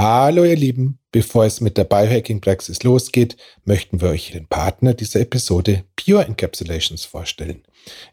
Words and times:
Hallo 0.00 0.44
ihr 0.44 0.54
Lieben, 0.54 1.00
bevor 1.10 1.44
es 1.44 1.60
mit 1.60 1.76
der 1.76 1.82
Biohacking-Praxis 1.82 2.84
losgeht, 2.84 3.36
möchten 3.64 4.00
wir 4.00 4.10
euch 4.10 4.30
den 4.30 4.46
Partner 4.46 4.94
dieser 4.94 5.18
Episode 5.18 5.86
Pure 5.96 6.24
Encapsulations 6.24 7.04
vorstellen. 7.04 7.64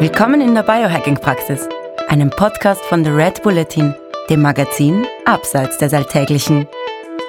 Willkommen 0.00 0.40
in 0.40 0.54
der 0.54 0.64
Biohacking-Praxis, 0.64 1.68
einem 2.08 2.30
Podcast 2.30 2.82
von 2.84 3.04
The 3.04 3.10
Red 3.10 3.42
Bulletin, 3.42 3.94
dem 4.30 4.42
Magazin 4.42 5.06
Abseits 5.24 5.78
des 5.78 5.94
Alltäglichen. 5.94 6.66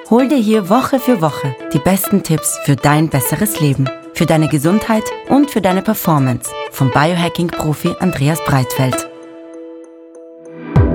Hol 0.10 0.28
dir 0.28 0.38
hier 0.38 0.70
Woche 0.70 1.00
für 1.00 1.22
Woche 1.22 1.56
die 1.74 1.80
besten 1.80 2.24
Tipps 2.24 2.60
für 2.66 2.76
dein 2.76 3.10
besseres 3.10 3.60
Leben 3.60 3.90
für 4.14 4.26
deine 4.26 4.48
Gesundheit 4.48 5.04
und 5.30 5.52
für 5.52 5.62
deine 5.62 5.82
Performance 5.82 6.52
vom 6.72 6.92
Biohacking-Profi 6.92 7.96
Andreas 8.00 8.40
Breitfeld. 8.46 9.13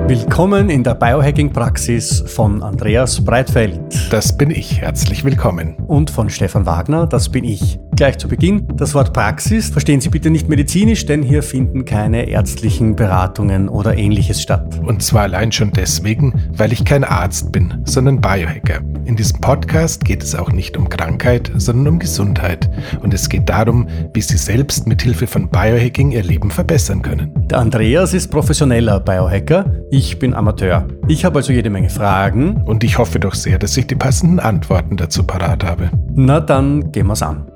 Willkommen 0.09 0.71
in 0.71 0.83
der 0.83 0.95
Biohacking-Praxis 0.95 2.23
von 2.25 2.63
Andreas 2.63 3.23
Breitfeld. 3.23 3.79
Das 4.09 4.35
bin 4.35 4.49
ich. 4.49 4.81
Herzlich 4.81 5.23
willkommen. 5.23 5.75
Und 5.85 6.09
von 6.09 6.31
Stefan 6.31 6.65
Wagner. 6.65 7.05
Das 7.05 7.29
bin 7.29 7.43
ich. 7.43 7.79
Gleich 7.95 8.17
zu 8.17 8.27
Beginn, 8.29 8.65
das 8.75 8.95
Wort 8.95 9.13
Praxis 9.13 9.69
verstehen 9.69 9.99
Sie 9.99 10.07
bitte 10.07 10.29
nicht 10.29 10.47
medizinisch, 10.47 11.05
denn 11.05 11.21
hier 11.21 11.43
finden 11.43 11.83
keine 11.83 12.29
ärztlichen 12.29 12.95
Beratungen 12.95 13.67
oder 13.67 13.97
ähnliches 13.97 14.41
statt. 14.41 14.79
Und 14.81 15.03
zwar 15.03 15.23
allein 15.23 15.51
schon 15.51 15.73
deswegen, 15.73 16.33
weil 16.53 16.71
ich 16.71 16.85
kein 16.85 17.03
Arzt 17.03 17.51
bin, 17.51 17.81
sondern 17.83 18.21
Biohacker. 18.21 18.79
In 19.03 19.17
diesem 19.17 19.41
Podcast 19.41 20.05
geht 20.05 20.23
es 20.23 20.33
auch 20.33 20.49
nicht 20.49 20.77
um 20.77 20.87
Krankheit, 20.87 21.51
sondern 21.57 21.95
um 21.95 21.99
Gesundheit. 21.99 22.69
Und 23.01 23.13
es 23.13 23.27
geht 23.27 23.49
darum, 23.49 23.87
wie 24.13 24.21
Sie 24.21 24.37
selbst 24.37 24.87
mit 24.87 25.01
Hilfe 25.01 25.27
von 25.27 25.49
Biohacking 25.49 26.11
Ihr 26.11 26.23
Leben 26.23 26.51
verbessern 26.51 27.01
können. 27.01 27.33
Der 27.49 27.57
Andreas 27.57 28.13
ist 28.13 28.29
professioneller 28.29 29.01
Biohacker, 29.01 29.65
ich 29.91 29.98
bin 30.19 30.33
Amateur. 30.33 30.87
Ich 31.09 31.25
habe 31.25 31.39
also 31.39 31.51
jede 31.51 31.69
Menge 31.69 31.89
Fragen. 31.89 32.63
Und 32.63 32.83
ich 32.85 32.97
hoffe 32.97 33.19
doch 33.19 33.35
sehr, 33.35 33.59
dass 33.59 33.75
ich 33.75 33.85
die 33.85 33.95
passenden 33.95 34.39
Antworten 34.39 34.95
dazu 34.95 35.23
parat 35.23 35.63
habe. 35.63 35.91
Na 36.13 36.39
dann 36.39 36.91
gehen 36.93 37.07
wir's 37.07 37.21
an. 37.21 37.51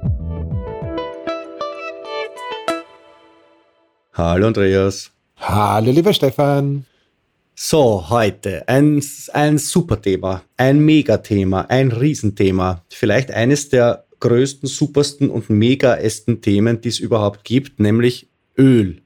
Hallo 4.13 4.47
Andreas. 4.47 5.09
Hallo 5.37 5.91
lieber 5.91 6.13
Stefan. 6.13 6.85
So, 7.55 8.09
heute 8.09 8.67
ein, 8.67 9.01
ein 9.31 9.57
super 9.57 10.01
Thema, 10.01 10.41
ein 10.57 10.79
Megathema, 10.79 11.61
ein 11.69 11.91
Riesenthema. 11.91 12.83
Vielleicht 12.89 13.31
eines 13.31 13.69
der 13.69 14.03
größten, 14.19 14.67
supersten 14.67 15.29
und 15.29 15.49
megaesten 15.49 16.41
Themen, 16.41 16.81
die 16.81 16.89
es 16.89 16.99
überhaupt 16.99 17.45
gibt, 17.45 17.79
nämlich 17.79 18.27
Öl. 18.57 19.01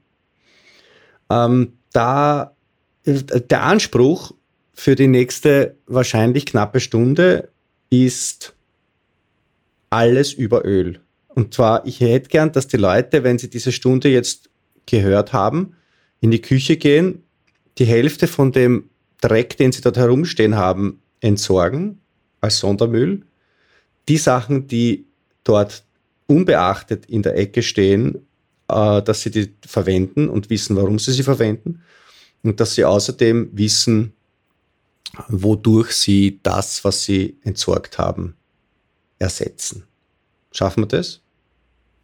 Ähm, 1.30 1.74
da 1.92 2.56
der 3.08 3.62
Anspruch 3.62 4.32
für 4.74 4.94
die 4.94 5.06
nächste 5.06 5.76
wahrscheinlich 5.86 6.46
knappe 6.46 6.80
Stunde 6.80 7.48
ist 7.90 8.54
alles 9.90 10.32
über 10.32 10.64
Öl. 10.64 11.00
Und 11.28 11.54
zwar, 11.54 11.86
ich 11.86 12.00
hätte 12.00 12.28
gern, 12.28 12.52
dass 12.52 12.68
die 12.68 12.76
Leute, 12.76 13.24
wenn 13.24 13.38
sie 13.38 13.48
diese 13.48 13.72
Stunde 13.72 14.08
jetzt 14.08 14.50
gehört 14.86 15.32
haben, 15.32 15.74
in 16.20 16.30
die 16.30 16.42
Küche 16.42 16.76
gehen, 16.76 17.22
die 17.78 17.84
Hälfte 17.84 18.26
von 18.26 18.52
dem 18.52 18.90
Dreck, 19.20 19.56
den 19.56 19.72
sie 19.72 19.80
dort 19.80 19.96
herumstehen 19.96 20.56
haben, 20.56 21.00
entsorgen 21.20 22.00
als 22.40 22.58
Sondermüll. 22.58 23.22
Die 24.08 24.16
Sachen, 24.16 24.66
die 24.66 25.06
dort 25.44 25.84
unbeachtet 26.26 27.06
in 27.06 27.22
der 27.22 27.36
Ecke 27.36 27.62
stehen, 27.62 28.26
äh, 28.68 29.02
dass 29.02 29.22
sie 29.22 29.30
die 29.30 29.54
verwenden 29.66 30.28
und 30.28 30.50
wissen, 30.50 30.76
warum 30.76 30.98
sie 30.98 31.12
sie 31.12 31.22
verwenden. 31.22 31.82
Und 32.42 32.60
dass 32.60 32.74
sie 32.74 32.84
außerdem 32.84 33.50
wissen, 33.52 34.12
wodurch 35.28 35.92
sie 35.92 36.40
das, 36.42 36.84
was 36.84 37.04
sie 37.04 37.36
entsorgt 37.42 37.98
haben, 37.98 38.36
ersetzen. 39.18 39.84
Schaffen 40.52 40.84
wir 40.84 40.88
das? 40.88 41.20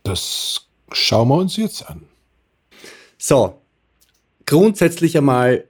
Das 0.02 0.66
schauen 0.92 1.28
wir 1.28 1.36
uns 1.36 1.56
jetzt 1.56 1.86
an. 1.88 2.02
So, 3.18 3.60
grundsätzlich 4.46 5.16
einmal, 5.16 5.64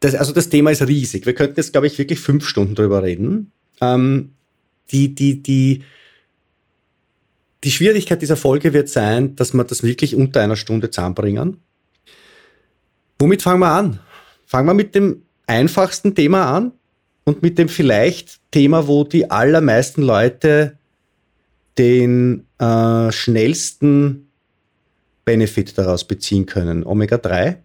das, 0.00 0.14
also 0.14 0.32
das 0.32 0.48
Thema 0.48 0.70
ist 0.70 0.86
riesig. 0.86 1.26
Wir 1.26 1.34
könnten 1.34 1.56
jetzt, 1.56 1.72
glaube 1.72 1.86
ich, 1.86 1.98
wirklich 1.98 2.20
fünf 2.20 2.46
Stunden 2.46 2.74
drüber 2.74 3.02
reden. 3.02 3.52
Ähm, 3.80 4.32
die, 4.92 5.14
die, 5.14 5.42
die, 5.42 5.82
die 7.64 7.70
Schwierigkeit 7.70 8.22
dieser 8.22 8.36
Folge 8.36 8.72
wird 8.72 8.88
sein, 8.88 9.36
dass 9.36 9.52
wir 9.54 9.64
das 9.64 9.82
wirklich 9.82 10.14
unter 10.14 10.40
einer 10.40 10.56
Stunde 10.56 10.90
zusammenbringen. 10.90 11.58
Womit 13.20 13.42
fangen 13.42 13.60
wir 13.60 13.70
an? 13.70 14.00
Fangen 14.46 14.66
wir 14.66 14.74
mit 14.74 14.94
dem 14.94 15.22
einfachsten 15.46 16.14
Thema 16.14 16.56
an 16.56 16.72
und 17.24 17.42
mit 17.42 17.58
dem 17.58 17.68
vielleicht 17.68 18.40
Thema, 18.50 18.88
wo 18.88 19.04
die 19.04 19.30
allermeisten 19.30 20.00
Leute 20.00 20.78
den 21.76 22.46
äh, 22.58 23.12
schnellsten 23.12 24.30
Benefit 25.26 25.76
daraus 25.76 26.04
beziehen 26.04 26.46
können. 26.46 26.82
Omega-3? 26.82 27.58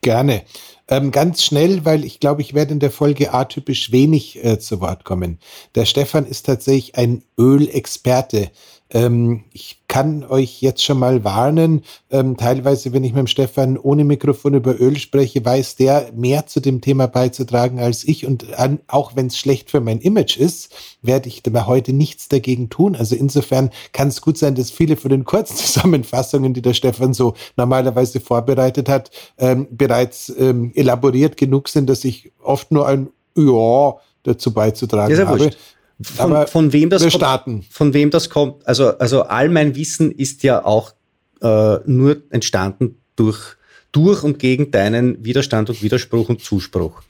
Gerne. 0.00 0.44
Ähm, 0.88 1.10
ganz 1.10 1.42
schnell, 1.42 1.84
weil 1.84 2.02
ich 2.02 2.18
glaube, 2.18 2.40
ich 2.40 2.54
werde 2.54 2.72
in 2.72 2.80
der 2.80 2.90
Folge 2.90 3.34
atypisch 3.34 3.92
wenig 3.92 4.42
äh, 4.42 4.58
zu 4.58 4.80
Wort 4.80 5.04
kommen. 5.04 5.40
Der 5.74 5.84
Stefan 5.84 6.24
ist 6.24 6.46
tatsächlich 6.46 6.96
ein 6.96 7.22
Ölexperte. 7.38 8.50
Ähm, 8.94 9.44
ich 9.52 9.82
kann 9.88 10.22
euch 10.24 10.60
jetzt 10.60 10.84
schon 10.84 10.98
mal 10.98 11.24
warnen, 11.24 11.82
ähm, 12.10 12.36
teilweise, 12.36 12.92
wenn 12.92 13.04
ich 13.04 13.12
mit 13.12 13.20
dem 13.20 13.26
Stefan 13.26 13.78
ohne 13.78 14.04
Mikrofon 14.04 14.54
über 14.54 14.78
Öl 14.78 14.98
spreche, 14.98 15.44
weiß 15.44 15.76
der 15.76 16.12
mehr 16.14 16.46
zu 16.46 16.60
dem 16.60 16.82
Thema 16.82 17.06
beizutragen 17.06 17.80
als 17.80 18.04
ich. 18.04 18.26
Und 18.26 18.58
an, 18.58 18.80
auch 18.88 19.16
wenn 19.16 19.28
es 19.28 19.38
schlecht 19.38 19.70
für 19.70 19.80
mein 19.80 20.00
Image 20.00 20.36
ist, 20.36 20.74
werde 21.00 21.28
ich 21.28 21.42
da 21.42 21.66
heute 21.66 21.94
nichts 21.94 22.28
dagegen 22.28 22.68
tun. 22.68 22.94
Also 22.94 23.16
insofern 23.16 23.70
kann 23.92 24.08
es 24.08 24.20
gut 24.20 24.36
sein, 24.36 24.54
dass 24.54 24.70
viele 24.70 24.96
von 24.96 25.10
den 25.10 25.24
Kurzzusammenfassungen, 25.24 26.52
die 26.54 26.62
der 26.62 26.74
Stefan 26.74 27.14
so 27.14 27.34
normalerweise 27.56 28.20
vorbereitet 28.20 28.90
hat, 28.90 29.10
ähm, 29.38 29.68
bereits 29.70 30.30
ähm, 30.38 30.72
elaboriert 30.74 31.38
genug 31.38 31.68
sind, 31.68 31.88
dass 31.88 32.04
ich 32.04 32.30
oft 32.42 32.70
nur 32.70 32.86
ein 32.86 33.08
Ja 33.36 33.96
dazu 34.22 34.52
beizutragen 34.52 35.18
habe. 35.18 35.40
Wurscht 35.40 35.56
von, 36.00 36.46
von 36.46 36.72
wem 36.72 36.90
das. 36.90 37.02
Kommt, 37.08 37.64
von 37.70 37.94
wem 37.94 38.10
das 38.10 38.30
kommt. 38.30 38.66
Also, 38.66 38.98
also 38.98 39.22
all 39.22 39.48
mein 39.48 39.74
Wissen 39.74 40.10
ist 40.12 40.42
ja 40.42 40.64
auch 40.64 40.94
äh, 41.42 41.78
nur 41.86 42.22
entstanden 42.30 43.00
durch, 43.16 43.56
durch 43.92 44.22
und 44.22 44.38
gegen 44.38 44.70
deinen 44.70 45.24
Widerstand 45.24 45.68
und 45.68 45.82
Widerspruch 45.82 46.28
und 46.28 46.42
Zuspruch. 46.42 47.02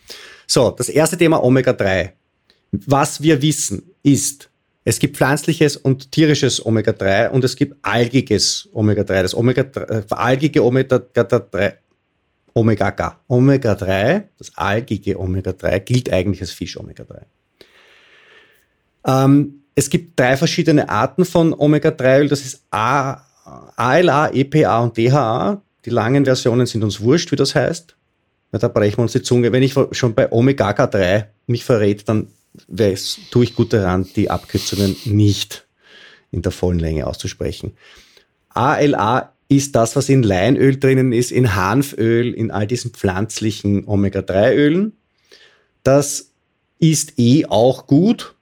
So, 0.46 0.70
das 0.70 0.88
erste 0.88 1.16
Thema 1.16 1.42
Omega-3. 1.42 2.10
Was 2.72 3.22
wir 3.22 3.42
wissen 3.42 3.82
ist, 4.02 4.50
es 4.84 4.98
gibt 4.98 5.16
pflanzliches 5.16 5.76
und 5.76 6.10
tierisches 6.10 6.64
Omega-3 6.64 7.28
und 7.28 7.44
es 7.44 7.54
gibt 7.54 7.76
algiges 7.82 8.68
Omega-3. 8.72 9.22
Das 9.22 9.34
Omega 9.34 9.62
äh, 9.62 10.02
algige 10.10 10.62
Omega-3 10.64 11.74
Omega-3, 12.54 13.14
Omega 13.28 13.74
das 13.74 14.52
algige 14.56 15.18
Omega-3 15.18 15.78
gilt 15.80 16.12
eigentlich 16.12 16.40
als 16.40 16.50
Fisch-Omega-3. 16.50 17.22
Ähm, 19.06 19.62
es 19.75 19.88
gibt 19.88 20.19
drei 20.19 20.37
verschiedene 20.37 20.88
Arten 20.88 21.25
von 21.25 21.54
Omega-3-Öl. 21.54 22.28
Das 22.28 22.44
ist 22.44 22.62
A, 22.70 23.22
ALA, 23.76 24.32
EPA 24.32 24.81
und 24.81 24.96
DHA. 24.96 25.62
Die 25.84 25.90
langen 25.90 26.25
Versionen 26.25 26.66
sind 26.66 26.84
uns 26.84 27.00
wurscht, 27.00 27.32
wie 27.32 27.37
das 27.37 27.54
heißt. 27.54 27.96
Na, 28.52 28.58
da 28.58 28.69
brechen 28.69 28.99
wir 28.99 29.02
uns 29.02 29.12
die 29.12 29.22
Zunge. 29.22 29.50
Wenn 29.52 29.62
ich 29.62 29.75
schon 29.93 30.14
bei 30.14 30.31
Omega-3 30.31 31.26
mich 31.46 31.64
verrät, 31.64 32.08
dann 32.08 32.28
weiß, 32.69 33.19
tue 33.31 33.44
ich 33.44 33.54
gut 33.54 33.72
daran, 33.72 34.06
die 34.14 34.31
Abkürzungen 34.31 34.94
nicht 35.06 35.66
in 36.31 36.43
der 36.43 36.52
vollen 36.52 36.78
Länge 36.78 37.06
auszusprechen. 37.06 37.72
ALA, 38.50 39.32
ist 39.56 39.75
das, 39.76 39.96
was 39.96 40.08
in 40.08 40.22
Leinöl 40.22 40.78
drinnen 40.78 41.12
ist, 41.12 41.31
in 41.31 41.55
Hanföl, 41.55 42.32
in 42.32 42.50
all 42.50 42.66
diesen 42.66 42.93
pflanzlichen 42.93 43.87
Omega-3-Ölen. 43.87 44.96
Das 45.82 46.31
ist 46.78 47.19
eh 47.19 47.44
auch 47.46 47.87
gut, 47.87 48.34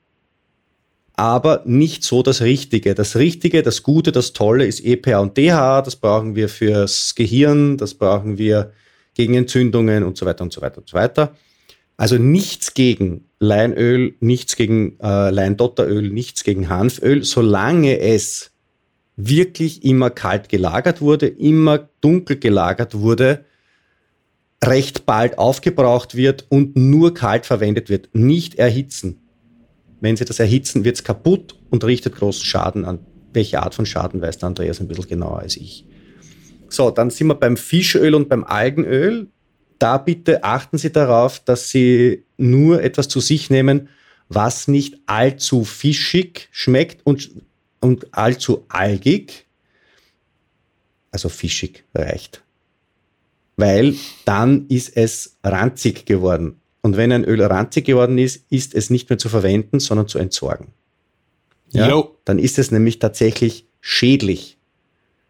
aber 1.20 1.62
nicht 1.66 2.02
so 2.02 2.22
das 2.22 2.40
Richtige. 2.40 2.94
Das 2.94 3.14
Richtige, 3.14 3.62
das 3.62 3.82
Gute, 3.82 4.10
das 4.10 4.32
Tolle 4.32 4.64
ist 4.64 4.82
EPA 4.82 5.18
und 5.18 5.36
DHA. 5.36 5.82
Das 5.82 5.96
brauchen 5.96 6.34
wir 6.34 6.48
fürs 6.48 7.14
Gehirn, 7.14 7.76
das 7.76 7.92
brauchen 7.92 8.38
wir 8.38 8.72
gegen 9.12 9.34
Entzündungen 9.34 10.02
und 10.02 10.16
so 10.16 10.24
weiter 10.24 10.44
und 10.44 10.52
so 10.54 10.62
weiter 10.62 10.78
und 10.78 10.88
so 10.88 10.96
weiter. 10.96 11.36
Also 11.98 12.16
nichts 12.16 12.72
gegen 12.72 13.26
Leinöl, 13.38 14.14
nichts 14.20 14.56
gegen 14.56 14.98
äh, 15.00 15.28
Leindotteröl, 15.28 16.08
nichts 16.08 16.42
gegen 16.42 16.70
Hanföl, 16.70 17.22
solange 17.22 17.98
es 17.98 18.52
wirklich 19.16 19.84
immer 19.84 20.08
kalt 20.08 20.48
gelagert 20.48 21.02
wurde, 21.02 21.26
immer 21.26 21.90
dunkel 22.00 22.38
gelagert 22.38 22.94
wurde, 22.94 23.44
recht 24.64 25.04
bald 25.04 25.36
aufgebraucht 25.36 26.14
wird 26.14 26.46
und 26.48 26.76
nur 26.76 27.12
kalt 27.12 27.44
verwendet 27.44 27.90
wird. 27.90 28.08
Nicht 28.14 28.54
erhitzen. 28.54 29.19
Wenn 30.00 30.16
Sie 30.16 30.24
das 30.24 30.40
erhitzen, 30.40 30.84
wird 30.84 30.96
es 30.96 31.04
kaputt 31.04 31.56
und 31.70 31.84
richtet 31.84 32.16
großen 32.16 32.44
Schaden 32.44 32.84
an. 32.84 33.00
Welche 33.32 33.62
Art 33.62 33.74
von 33.74 33.86
Schaden 33.86 34.20
weiß 34.20 34.38
der 34.38 34.48
Andreas 34.48 34.80
ein 34.80 34.88
bisschen 34.88 35.08
genauer 35.08 35.40
als 35.40 35.56
ich. 35.56 35.84
So, 36.68 36.90
dann 36.90 37.10
sind 37.10 37.26
wir 37.28 37.34
beim 37.34 37.56
Fischöl 37.56 38.14
und 38.14 38.28
beim 38.28 38.44
Algenöl 38.44 39.28
da 39.80 39.96
bitte 39.96 40.44
achten 40.44 40.78
Sie 40.78 40.92
darauf, 40.92 41.40
dass 41.40 41.70
Sie 41.70 42.24
nur 42.36 42.82
etwas 42.82 43.08
zu 43.08 43.18
sich 43.18 43.50
nehmen, 43.50 43.88
was 44.28 44.68
nicht 44.68 44.98
allzu 45.06 45.64
fischig 45.64 46.48
schmeckt 46.52 47.04
und, 47.04 47.30
und 47.80 48.14
allzu 48.14 48.66
algig. 48.68 49.46
Also 51.10 51.28
fischig 51.30 51.84
reicht. 51.94 52.44
Weil 53.56 53.94
dann 54.26 54.66
ist 54.68 54.96
es 54.96 55.38
ranzig 55.42 56.04
geworden. 56.04 56.59
Und 56.82 56.96
wenn 56.96 57.12
ein 57.12 57.24
Öl 57.24 57.42
ranzig 57.42 57.84
geworden 57.84 58.18
ist, 58.18 58.44
ist 58.50 58.74
es 58.74 58.90
nicht 58.90 59.10
mehr 59.10 59.18
zu 59.18 59.28
verwenden, 59.28 59.80
sondern 59.80 60.08
zu 60.08 60.18
entsorgen. 60.18 60.68
Ja? 61.72 62.04
Dann 62.24 62.38
ist 62.38 62.58
es 62.58 62.70
nämlich 62.70 62.98
tatsächlich 62.98 63.66
schädlich. 63.80 64.56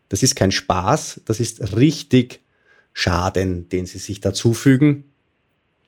Das 0.08 0.22
ist 0.22 0.36
kein 0.36 0.52
Spaß, 0.52 1.22
das 1.24 1.40
ist 1.40 1.76
richtig 1.76 2.40
Schaden, 2.92 3.68
den 3.68 3.86
sie 3.86 3.98
sich 3.98 4.20
da 4.20 4.32
zufügen. 4.32 5.04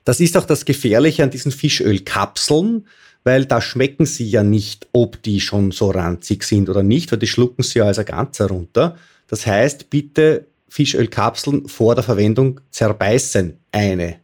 Das 0.04 0.20
ist 0.20 0.36
auch 0.36 0.44
das 0.44 0.64
Gefährliche 0.64 1.22
an 1.22 1.30
diesen 1.30 1.52
Fischölkapseln, 1.52 2.86
weil 3.24 3.46
da 3.46 3.60
schmecken 3.60 4.06
sie 4.06 4.28
ja 4.28 4.42
nicht, 4.42 4.88
ob 4.92 5.22
die 5.22 5.40
schon 5.40 5.70
so 5.70 5.90
ranzig 5.90 6.44
sind 6.44 6.68
oder 6.68 6.82
nicht, 6.82 7.12
weil 7.12 7.18
die 7.18 7.28
schlucken 7.28 7.62
sie 7.62 7.80
ja 7.80 7.86
als 7.86 7.98
ein 7.98 8.06
Ganzer 8.06 8.46
runter. 8.46 8.96
Das 9.28 9.46
heißt, 9.46 9.90
bitte 9.90 10.46
Fischölkapseln 10.68 11.68
vor 11.68 11.94
der 11.94 12.04
Verwendung 12.04 12.60
zerbeißen 12.70 13.58
eine. 13.70 14.21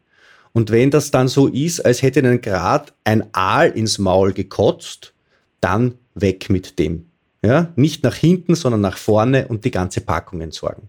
Und 0.52 0.70
wenn 0.70 0.90
das 0.90 1.10
dann 1.10 1.28
so 1.28 1.46
ist, 1.46 1.80
als 1.80 2.02
hätte 2.02 2.20
ihnen 2.20 2.40
gerade 2.40 2.92
ein 3.04 3.24
Aal 3.32 3.70
ins 3.70 3.98
Maul 3.98 4.32
gekotzt, 4.32 5.12
dann 5.60 5.94
weg 6.14 6.50
mit 6.50 6.78
dem. 6.78 7.06
Ja? 7.42 7.72
Nicht 7.76 8.04
nach 8.04 8.14
hinten, 8.14 8.54
sondern 8.54 8.80
nach 8.80 8.96
vorne 8.96 9.48
und 9.48 9.64
die 9.64 9.70
ganze 9.70 10.00
Packung 10.00 10.40
entsorgen. 10.40 10.88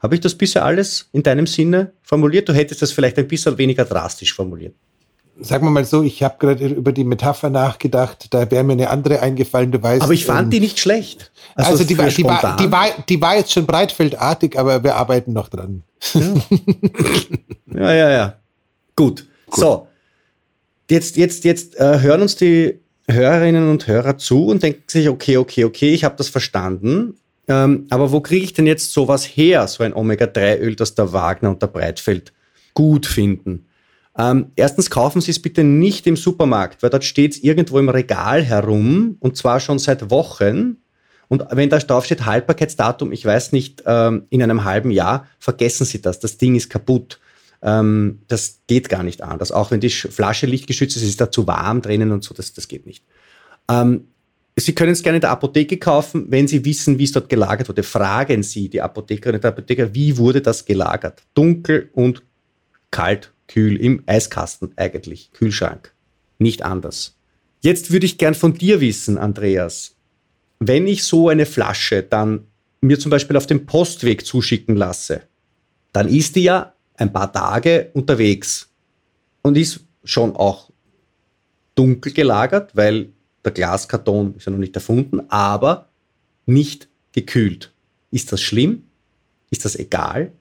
Habe 0.00 0.16
ich 0.16 0.20
das 0.20 0.34
bisher 0.34 0.64
alles 0.64 1.08
in 1.12 1.22
deinem 1.22 1.46
Sinne 1.46 1.92
formuliert? 2.02 2.48
Du 2.48 2.52
hättest 2.52 2.82
das 2.82 2.92
vielleicht 2.92 3.18
ein 3.18 3.28
bisschen 3.28 3.56
weniger 3.56 3.84
drastisch 3.84 4.34
formuliert. 4.34 4.74
Sagen 5.40 5.66
wir 5.66 5.70
mal 5.70 5.84
so, 5.84 6.02
ich 6.02 6.22
habe 6.22 6.36
gerade 6.38 6.66
über 6.66 6.92
die 6.92 7.02
Metapher 7.02 7.50
nachgedacht, 7.50 8.32
da 8.32 8.48
wäre 8.50 8.62
mir 8.62 8.74
eine 8.74 8.90
andere 8.90 9.20
eingefallen, 9.20 9.72
du 9.72 9.82
weißt. 9.82 10.02
Aber 10.02 10.12
ich 10.12 10.26
fand 10.26 10.44
ähm, 10.44 10.50
die 10.50 10.60
nicht 10.60 10.78
schlecht. 10.78 11.32
Also, 11.56 11.72
also 11.72 11.84
die, 11.84 11.98
war, 11.98 12.08
die, 12.08 12.22
war, 12.22 12.56
die, 12.56 12.70
war, 12.70 12.86
die 13.08 13.20
war 13.20 13.36
jetzt 13.36 13.52
schon 13.52 13.66
breitfeldartig, 13.66 14.56
aber 14.56 14.84
wir 14.84 14.94
arbeiten 14.94 15.32
noch 15.32 15.48
dran. 15.48 15.82
Ja, 16.12 16.20
ja, 17.74 17.94
ja. 17.94 18.10
ja. 18.10 18.36
Gut. 18.96 19.26
Gut. 19.46 19.60
So, 19.60 19.88
jetzt, 20.90 21.16
jetzt, 21.16 21.44
jetzt 21.44 21.76
äh, 21.76 22.00
hören 22.00 22.22
uns 22.22 22.36
die 22.36 22.80
Hörerinnen 23.08 23.68
und 23.68 23.86
Hörer 23.86 24.18
zu 24.18 24.46
und 24.46 24.62
denken 24.62 24.82
sich, 24.86 25.08
okay, 25.08 25.36
okay, 25.36 25.64
okay, 25.64 25.92
ich 25.92 26.04
habe 26.04 26.16
das 26.16 26.28
verstanden. 26.28 27.16
Ähm, 27.46 27.86
aber 27.90 28.12
wo 28.12 28.20
kriege 28.20 28.44
ich 28.44 28.54
denn 28.54 28.66
jetzt 28.66 28.92
sowas 28.92 29.24
her, 29.24 29.66
so 29.68 29.84
ein 29.84 29.92
Omega-3-Öl, 29.92 30.76
das 30.76 30.94
der 30.94 31.12
Wagner 31.12 31.50
und 31.50 31.60
der 31.60 31.66
Breitfeld 31.66 32.32
gut 32.72 33.06
finden? 33.06 33.66
Ähm, 34.16 34.52
erstens 34.56 34.90
kaufen 34.90 35.20
Sie 35.20 35.32
es 35.32 35.42
bitte 35.42 35.64
nicht 35.64 36.06
im 36.06 36.16
Supermarkt, 36.16 36.82
weil 36.82 36.90
dort 36.90 37.04
steht 37.04 37.32
es 37.32 37.42
irgendwo 37.42 37.78
im 37.78 37.88
Regal 37.88 38.42
herum 38.42 39.16
und 39.20 39.36
zwar 39.36 39.60
schon 39.60 39.78
seit 39.78 40.10
Wochen. 40.10 40.78
Und 41.28 41.44
wenn 41.50 41.68
da 41.68 41.78
drauf 41.78 42.04
steht 42.04 42.24
Haltbarkeitsdatum, 42.24 43.12
ich 43.12 43.24
weiß 43.24 43.52
nicht, 43.52 43.82
ähm, 43.86 44.24
in 44.30 44.42
einem 44.42 44.64
halben 44.64 44.90
Jahr, 44.90 45.26
vergessen 45.38 45.84
Sie 45.84 46.00
das. 46.00 46.20
Das 46.20 46.38
Ding 46.38 46.54
ist 46.54 46.70
kaputt. 46.70 47.18
Ähm, 47.64 48.20
das 48.28 48.60
geht 48.66 48.90
gar 48.90 49.02
nicht 49.02 49.22
anders. 49.22 49.50
Auch 49.50 49.70
wenn 49.70 49.80
die 49.80 49.88
Flasche 49.88 50.46
lichtgeschützt 50.46 50.96
ist, 50.96 51.02
ist 51.02 51.20
da 51.20 51.30
zu 51.30 51.46
warm 51.46 51.80
drinnen 51.80 52.12
und 52.12 52.22
so, 52.22 52.34
das, 52.34 52.52
das 52.52 52.68
geht 52.68 52.86
nicht. 52.86 53.04
Ähm, 53.68 54.08
Sie 54.56 54.72
können 54.72 54.92
es 54.92 55.02
gerne 55.02 55.16
in 55.16 55.20
der 55.20 55.30
Apotheke 55.30 55.78
kaufen, 55.78 56.26
wenn 56.28 56.46
Sie 56.46 56.64
wissen, 56.64 56.98
wie 56.98 57.04
es 57.04 57.12
dort 57.12 57.28
gelagert 57.28 57.68
wurde. 57.68 57.82
Fragen 57.82 58.44
Sie 58.44 58.68
die 58.68 58.82
Apothekerin 58.82 59.36
und 59.36 59.44
Apotheker, 59.44 59.94
wie 59.94 60.16
wurde 60.16 60.42
das 60.42 60.64
gelagert? 60.64 61.22
Dunkel 61.34 61.90
und 61.92 62.22
kalt, 62.92 63.32
kühl, 63.48 63.76
im 63.80 64.04
Eiskasten 64.06 64.72
eigentlich, 64.76 65.32
Kühlschrank. 65.32 65.92
Nicht 66.38 66.62
anders. 66.62 67.16
Jetzt 67.62 67.90
würde 67.90 68.06
ich 68.06 68.18
gern 68.18 68.34
von 68.34 68.54
dir 68.54 68.80
wissen, 68.80 69.18
Andreas, 69.18 69.96
wenn 70.60 70.86
ich 70.86 71.02
so 71.02 71.30
eine 71.30 71.46
Flasche 71.46 72.02
dann 72.02 72.46
mir 72.80 72.98
zum 73.00 73.10
Beispiel 73.10 73.36
auf 73.36 73.46
dem 73.46 73.66
Postweg 73.66 74.24
zuschicken 74.24 74.76
lasse, 74.76 75.22
dann 75.92 76.08
ist 76.08 76.36
die 76.36 76.44
ja 76.44 76.73
ein 76.96 77.12
paar 77.12 77.32
Tage 77.32 77.90
unterwegs 77.94 78.68
und 79.42 79.56
ist 79.56 79.80
schon 80.04 80.36
auch 80.36 80.70
dunkel 81.74 82.12
gelagert, 82.12 82.76
weil 82.76 83.10
der 83.44 83.52
Glaskarton 83.52 84.34
ist 84.36 84.46
ja 84.46 84.52
noch 84.52 84.58
nicht 84.58 84.74
erfunden, 84.74 85.20
aber 85.28 85.88
nicht 86.46 86.88
gekühlt. 87.12 87.72
Ist 88.10 88.32
das 88.32 88.40
schlimm? 88.40 88.84
Ist 89.50 89.64
das 89.64 89.76
egal? 89.76 90.32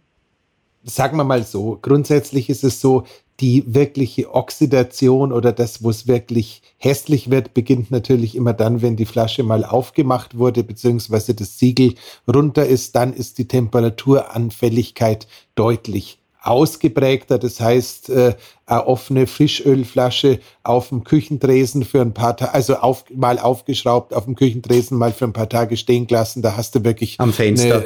Sagen 0.84 1.18
wir 1.18 1.24
mal 1.24 1.44
so, 1.44 1.80
grundsätzlich 1.82 2.50
ist 2.50 2.64
es 2.64 2.82
so, 2.82 3.06
die 3.40 3.64
wirkliche 3.74 4.34
Oxidation 4.34 5.32
oder 5.32 5.52
das, 5.52 5.82
wo 5.82 5.90
es 5.90 6.08
wirklich 6.08 6.62
hässlich 6.78 7.32
wird, 7.32 7.54
beginnt 7.54 7.90
natürlich 7.90 8.36
immer 8.36 8.54
dann, 8.54 8.82
wenn 8.82 8.96
die 8.96 9.06
Flasche 9.06 9.44
mal 9.44 9.66
aufgemacht 9.66 10.38
wurde, 10.38 10.64
beziehungsweise 10.64 11.34
das 11.34 11.58
Siegel 11.58 11.96
runter 12.32 12.66
ist, 12.66 12.96
dann 12.96 13.12
ist 13.12 13.40
die 13.40 13.48
Temperaturanfälligkeit 13.48 15.28
deutlich 15.56 16.20
ausgeprägter. 16.44 17.40
Das 17.40 17.60
heißt, 17.60 18.10
äh, 18.10 18.36
eine 18.66 18.86
offene 18.86 19.28
Frischölflasche 19.28 20.40
auf 20.62 20.90
dem 20.90 21.04
Küchentresen 21.04 21.86
für 21.86 22.02
ein 22.02 22.14
paar 22.14 22.38
Tage, 22.38 22.54
also 22.54 22.76
auf, 22.76 23.06
mal 23.16 23.40
aufgeschraubt 23.40 24.14
auf 24.14 24.26
dem 24.26 24.36
Küchentresen, 24.36 24.98
mal 24.98 25.14
für 25.14 25.26
ein 25.26 25.34
paar 25.34 25.50
Tage 25.50 25.78
stehen 25.78 26.06
gelassen. 26.06 26.42
Da 26.42 26.58
hast 26.58 26.76
du 26.76 26.84
wirklich 26.84 27.20
am 27.20 27.34
Fenster 27.34 27.86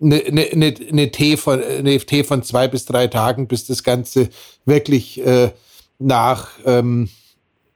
eine, 0.00 0.24
eine, 0.24 0.46
eine, 0.50 0.74
eine, 0.90 1.10
Tee 1.10 1.36
von, 1.36 1.62
eine 1.62 1.98
Tee 1.98 2.24
von 2.24 2.42
zwei 2.42 2.68
bis 2.68 2.86
drei 2.86 3.06
Tagen, 3.06 3.46
bis 3.46 3.66
das 3.66 3.84
Ganze 3.84 4.30
wirklich 4.64 5.24
äh, 5.24 5.50
nach 5.98 6.48
ähm, 6.64 7.10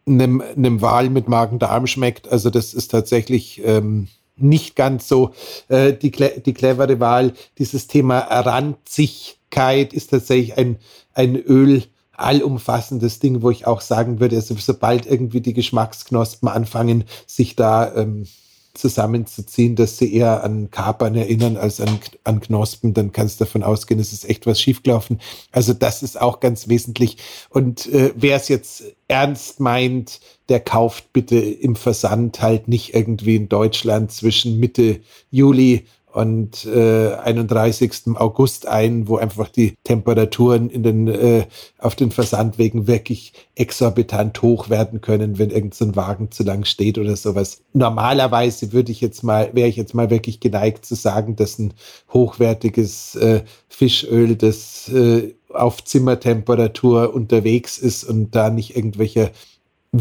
einem, 0.06 0.40
einem 0.40 0.80
Wal 0.80 1.10
mit 1.10 1.28
Magen-Darm 1.28 1.86
schmeckt. 1.86 2.28
Also 2.28 2.48
das 2.48 2.72
ist 2.72 2.88
tatsächlich 2.88 3.60
ähm, 3.62 4.08
nicht 4.36 4.74
ganz 4.74 5.06
so 5.06 5.32
äh, 5.68 5.92
die, 5.92 6.10
die 6.10 6.54
clevere 6.54 6.98
Wahl. 6.98 7.34
Dieses 7.58 7.86
Thema 7.88 8.18
ranzig 8.18 9.38
Flüssigkeit 9.54 9.92
ist 9.92 10.10
tatsächlich 10.10 10.58
ein, 10.58 10.78
ein 11.14 11.36
Öl, 11.36 11.84
allumfassendes 12.16 13.18
Ding, 13.18 13.42
wo 13.42 13.50
ich 13.50 13.66
auch 13.66 13.80
sagen 13.80 14.20
würde, 14.20 14.36
also 14.36 14.54
sobald 14.56 15.06
irgendwie 15.06 15.40
die 15.40 15.54
Geschmacksknospen 15.54 16.48
anfangen, 16.48 17.04
sich 17.26 17.56
da 17.56 17.94
ähm, 17.94 18.26
zusammenzuziehen, 18.74 19.76
dass 19.76 19.98
sie 19.98 20.12
eher 20.12 20.42
an 20.42 20.70
Kapern 20.70 21.14
erinnern 21.14 21.56
als 21.56 21.80
an, 21.80 21.98
an 22.24 22.40
Knospen, 22.40 22.94
dann 22.94 23.12
kannst 23.12 23.40
du 23.40 23.44
davon 23.44 23.62
ausgehen, 23.62 24.00
es 24.00 24.12
ist 24.12 24.28
echt 24.28 24.46
was 24.46 24.60
schiefgelaufen. 24.60 25.20
Also 25.52 25.72
das 25.72 26.02
ist 26.02 26.20
auch 26.20 26.40
ganz 26.40 26.68
wesentlich. 26.68 27.18
Und 27.50 27.86
äh, 27.92 28.12
wer 28.16 28.36
es 28.36 28.48
jetzt 28.48 28.84
ernst 29.06 29.60
meint, 29.60 30.20
der 30.48 30.60
kauft 30.60 31.12
bitte 31.12 31.36
im 31.36 31.76
Versand 31.76 32.42
halt 32.42 32.66
nicht 32.66 32.94
irgendwie 32.94 33.36
in 33.36 33.48
Deutschland 33.48 34.10
zwischen 34.10 34.58
Mitte 34.58 35.00
Juli 35.30 35.86
und 36.14 36.64
äh, 36.64 37.14
31. 37.14 38.14
August 38.14 38.68
ein, 38.68 39.08
wo 39.08 39.16
einfach 39.16 39.48
die 39.48 39.74
Temperaturen 39.82 40.70
in 40.70 40.84
den, 40.84 41.08
äh, 41.08 41.46
auf 41.78 41.96
den 41.96 42.12
Versandwegen 42.12 42.86
wirklich 42.86 43.32
exorbitant 43.56 44.40
hoch 44.40 44.70
werden 44.70 45.00
können, 45.00 45.38
wenn 45.38 45.50
irgendein 45.50 45.90
so 45.90 45.96
Wagen 45.96 46.30
zu 46.30 46.44
lang 46.44 46.64
steht 46.66 46.98
oder 46.98 47.16
sowas. 47.16 47.62
Normalerweise 47.72 48.72
würde 48.72 48.92
ich 48.92 49.00
jetzt 49.00 49.24
mal, 49.24 49.50
wäre 49.54 49.68
ich 49.68 49.74
jetzt 49.74 49.92
mal 49.92 50.08
wirklich 50.08 50.38
geneigt 50.38 50.86
zu 50.86 50.94
sagen, 50.94 51.34
dass 51.34 51.58
ein 51.58 51.74
hochwertiges 52.12 53.16
äh, 53.16 53.42
Fischöl, 53.68 54.36
das 54.36 54.88
äh, 54.90 55.34
auf 55.52 55.82
Zimmertemperatur 55.82 57.12
unterwegs 57.12 57.76
ist 57.76 58.04
und 58.04 58.36
da 58.36 58.50
nicht 58.50 58.76
irgendwelche 58.76 59.32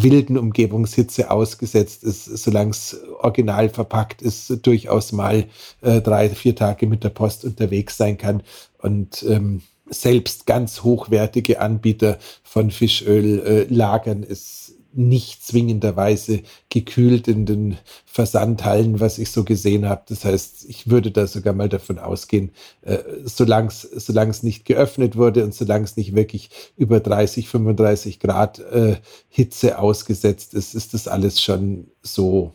wilden 0.01 0.37
Umgebungshitze 0.37 1.29
ausgesetzt 1.29 2.03
ist, 2.03 2.25
solange 2.25 2.71
es 2.71 2.99
original 3.19 3.69
verpackt 3.69 4.21
ist, 4.21 4.65
durchaus 4.65 5.11
mal 5.11 5.45
äh, 5.81 6.01
drei, 6.01 6.29
vier 6.29 6.55
Tage 6.55 6.87
mit 6.87 7.03
der 7.03 7.09
Post 7.09 7.45
unterwegs 7.45 7.97
sein 7.97 8.17
kann. 8.17 8.41
Und 8.79 9.23
ähm, 9.29 9.61
selbst 9.89 10.45
ganz 10.45 10.83
hochwertige 10.83 11.59
Anbieter 11.59 12.17
von 12.43 12.71
Fischöl 12.71 13.39
äh, 13.39 13.73
lagern 13.73 14.25
es 14.27 14.75
nicht 14.95 15.45
zwingenderweise 15.45 16.41
gekühlt 16.69 17.27
in 17.27 17.45
den 17.45 17.77
Versandhallen, 18.05 18.99
was 18.99 19.17
ich 19.17 19.31
so 19.31 19.43
gesehen 19.43 19.87
habe. 19.87 20.03
Das 20.07 20.25
heißt, 20.25 20.65
ich 20.67 20.89
würde 20.89 21.11
da 21.11 21.27
sogar 21.27 21.53
mal 21.53 21.69
davon 21.69 21.99
ausgehen, 21.99 22.51
äh, 22.81 22.99
solange 23.23 23.69
es 23.69 24.43
nicht 24.43 24.65
geöffnet 24.65 25.15
wurde 25.15 25.43
und 25.43 25.53
solange 25.53 25.85
es 25.85 25.97
nicht 25.97 26.15
wirklich 26.15 26.49
über 26.77 26.99
30, 26.99 27.49
35 27.49 28.19
Grad 28.19 28.59
äh, 28.59 28.97
Hitze 29.29 29.79
ausgesetzt 29.79 30.53
ist, 30.53 30.75
ist 30.75 30.93
das 30.93 31.07
alles 31.07 31.41
schon 31.41 31.87
so 32.01 32.53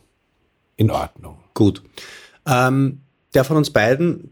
in 0.77 0.91
Ordnung. 0.91 1.37
Gut. 1.53 1.83
Ähm, 2.45 3.01
der 3.33 3.43
von 3.43 3.57
uns 3.57 3.69
beiden 3.69 4.31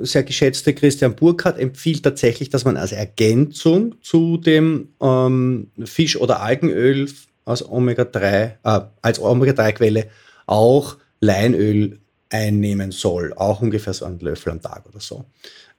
sehr 0.00 0.22
geschätzte 0.22 0.74
Christian 0.74 1.16
Burkhardt 1.16 1.58
empfiehlt 1.58 2.02
tatsächlich, 2.02 2.50
dass 2.50 2.64
man 2.64 2.76
als 2.76 2.92
Ergänzung 2.92 3.94
zu 4.02 4.36
dem 4.36 4.88
ähm, 5.00 5.70
Fisch- 5.84 6.18
oder 6.18 6.40
Algenöl 6.40 7.08
aus 7.44 7.68
Omega-3, 7.68 8.56
äh, 8.62 8.80
als 9.02 9.20
Omega-3-Quelle 9.20 10.08
auch 10.46 10.96
Leinöl 11.20 12.00
einnehmen 12.30 12.90
soll, 12.90 13.32
auch 13.34 13.60
ungefähr 13.60 13.92
so 13.94 14.04
einen 14.04 14.18
Löffel 14.20 14.52
am 14.52 14.60
Tag 14.60 14.86
oder 14.86 15.00
so. 15.00 15.24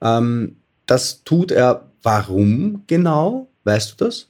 Ähm, 0.00 0.56
das 0.86 1.24
tut 1.24 1.50
er 1.50 1.90
warum 2.02 2.84
genau? 2.86 3.48
Weißt 3.64 3.92
du 4.00 4.04
das? 4.04 4.28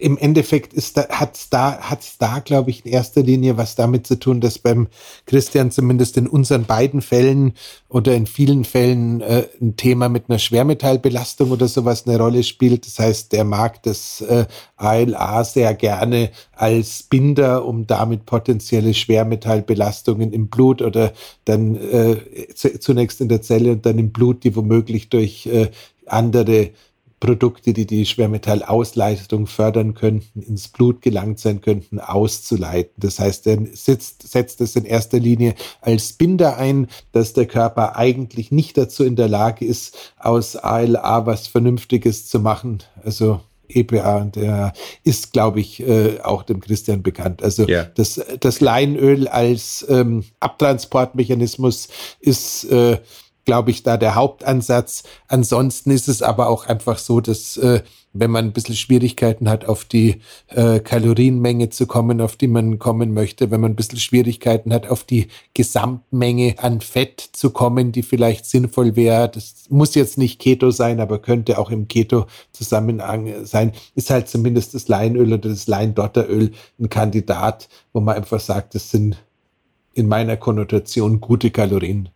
Im 0.00 0.16
Endeffekt 0.16 0.72
ist 0.72 0.96
da, 0.96 1.08
hat's 1.10 1.50
da, 1.50 1.78
hat's 1.78 2.16
da, 2.18 2.38
glaube 2.38 2.70
ich, 2.70 2.84
in 2.84 2.90
erster 2.90 3.22
Linie 3.22 3.58
was 3.58 3.74
damit 3.74 4.06
zu 4.06 4.18
tun, 4.18 4.40
dass 4.40 4.58
beim 4.58 4.88
Christian 5.26 5.70
zumindest 5.70 6.16
in 6.16 6.26
unseren 6.26 6.64
beiden 6.64 7.02
Fällen 7.02 7.52
oder 7.88 8.14
in 8.14 8.26
vielen 8.26 8.64
Fällen 8.64 9.20
äh, 9.20 9.46
ein 9.60 9.76
Thema 9.76 10.08
mit 10.08 10.24
einer 10.28 10.38
Schwermetallbelastung 10.38 11.50
oder 11.50 11.68
sowas 11.68 12.06
eine 12.06 12.18
Rolle 12.18 12.42
spielt. 12.42 12.86
Das 12.86 12.98
heißt, 12.98 13.32
der 13.32 13.44
mag 13.44 13.82
das 13.82 14.22
äh, 14.22 14.46
ALA 14.76 15.44
sehr 15.44 15.74
gerne 15.74 16.30
als 16.52 17.02
Binder, 17.02 17.66
um 17.66 17.86
damit 17.86 18.24
potenzielle 18.24 18.94
Schwermetallbelastungen 18.94 20.32
im 20.32 20.48
Blut 20.48 20.80
oder 20.80 21.12
dann 21.44 21.76
äh, 21.76 22.16
zunächst 22.54 23.20
in 23.20 23.28
der 23.28 23.42
Zelle 23.42 23.72
und 23.72 23.84
dann 23.84 23.98
im 23.98 24.12
Blut, 24.12 24.44
die 24.44 24.56
womöglich 24.56 25.10
durch 25.10 25.46
äh, 25.46 25.70
andere 26.06 26.70
Produkte, 27.20 27.74
die 27.74 27.86
die 27.86 28.06
Schwermetallausleitung 28.06 29.46
fördern 29.46 29.94
könnten, 29.94 30.40
ins 30.40 30.68
Blut 30.68 31.02
gelangt 31.02 31.38
sein 31.38 31.60
könnten, 31.60 32.00
auszuleiten. 32.00 32.94
Das 32.96 33.18
heißt, 33.18 33.46
er 33.46 33.58
sitzt, 33.74 34.26
setzt 34.26 34.62
es 34.62 34.74
in 34.74 34.86
erster 34.86 35.20
Linie 35.20 35.54
als 35.82 36.14
Binder 36.14 36.56
ein, 36.56 36.88
dass 37.12 37.34
der 37.34 37.46
Körper 37.46 37.96
eigentlich 37.96 38.50
nicht 38.50 38.78
dazu 38.78 39.04
in 39.04 39.16
der 39.16 39.28
Lage 39.28 39.66
ist, 39.66 40.14
aus 40.18 40.56
ALA 40.56 41.26
was 41.26 41.46
Vernünftiges 41.46 42.26
zu 42.26 42.40
machen. 42.40 42.78
Also 43.04 43.40
EPA, 43.68 44.24
der 44.24 44.72
ist, 45.04 45.32
glaube 45.32 45.60
ich, 45.60 45.80
äh, 45.80 46.20
auch 46.22 46.42
dem 46.42 46.60
Christian 46.60 47.02
bekannt. 47.02 47.42
Also 47.42 47.66
yeah. 47.68 47.90
das, 47.94 48.20
das 48.40 48.60
Leinöl 48.60 49.28
als 49.28 49.86
ähm, 49.88 50.24
Abtransportmechanismus 50.40 51.88
ist 52.20 52.64
äh, 52.64 52.98
glaube 53.44 53.70
ich, 53.70 53.82
da 53.82 53.96
der 53.96 54.14
Hauptansatz. 54.14 55.04
Ansonsten 55.28 55.90
ist 55.90 56.08
es 56.08 56.22
aber 56.22 56.48
auch 56.48 56.66
einfach 56.66 56.98
so, 56.98 57.20
dass 57.20 57.56
äh, 57.56 57.82
wenn 58.12 58.30
man 58.30 58.46
ein 58.46 58.52
bisschen 58.52 58.74
Schwierigkeiten 58.74 59.48
hat, 59.48 59.64
auf 59.64 59.84
die 59.84 60.20
äh, 60.48 60.80
Kalorienmenge 60.80 61.70
zu 61.70 61.86
kommen, 61.86 62.20
auf 62.20 62.36
die 62.36 62.48
man 62.48 62.78
kommen 62.78 63.14
möchte, 63.14 63.50
wenn 63.50 63.60
man 63.60 63.72
ein 63.72 63.76
bisschen 63.76 63.98
Schwierigkeiten 64.00 64.72
hat, 64.72 64.88
auf 64.88 65.04
die 65.04 65.28
Gesamtmenge 65.54 66.56
an 66.58 66.80
Fett 66.80 67.20
zu 67.20 67.50
kommen, 67.50 67.92
die 67.92 68.02
vielleicht 68.02 68.46
sinnvoll 68.46 68.96
wäre. 68.96 69.28
Das 69.28 69.66
muss 69.68 69.94
jetzt 69.94 70.18
nicht 70.18 70.40
Keto 70.40 70.70
sein, 70.70 71.00
aber 71.00 71.20
könnte 71.20 71.58
auch 71.58 71.70
im 71.70 71.86
Keto-Zusammenhang 71.86 73.44
sein. 73.44 73.72
Ist 73.94 74.10
halt 74.10 74.28
zumindest 74.28 74.74
das 74.74 74.88
Leinöl 74.88 75.32
oder 75.32 75.48
das 75.50 75.68
Leindotteröl 75.68 76.50
ein 76.80 76.88
Kandidat, 76.88 77.68
wo 77.92 78.00
man 78.00 78.16
einfach 78.16 78.40
sagt, 78.40 78.74
das 78.74 78.90
sind 78.90 79.22
in 79.94 80.08
meiner 80.08 80.36
Konnotation 80.36 81.20
gute 81.20 81.50
Kalorien. 81.50 82.08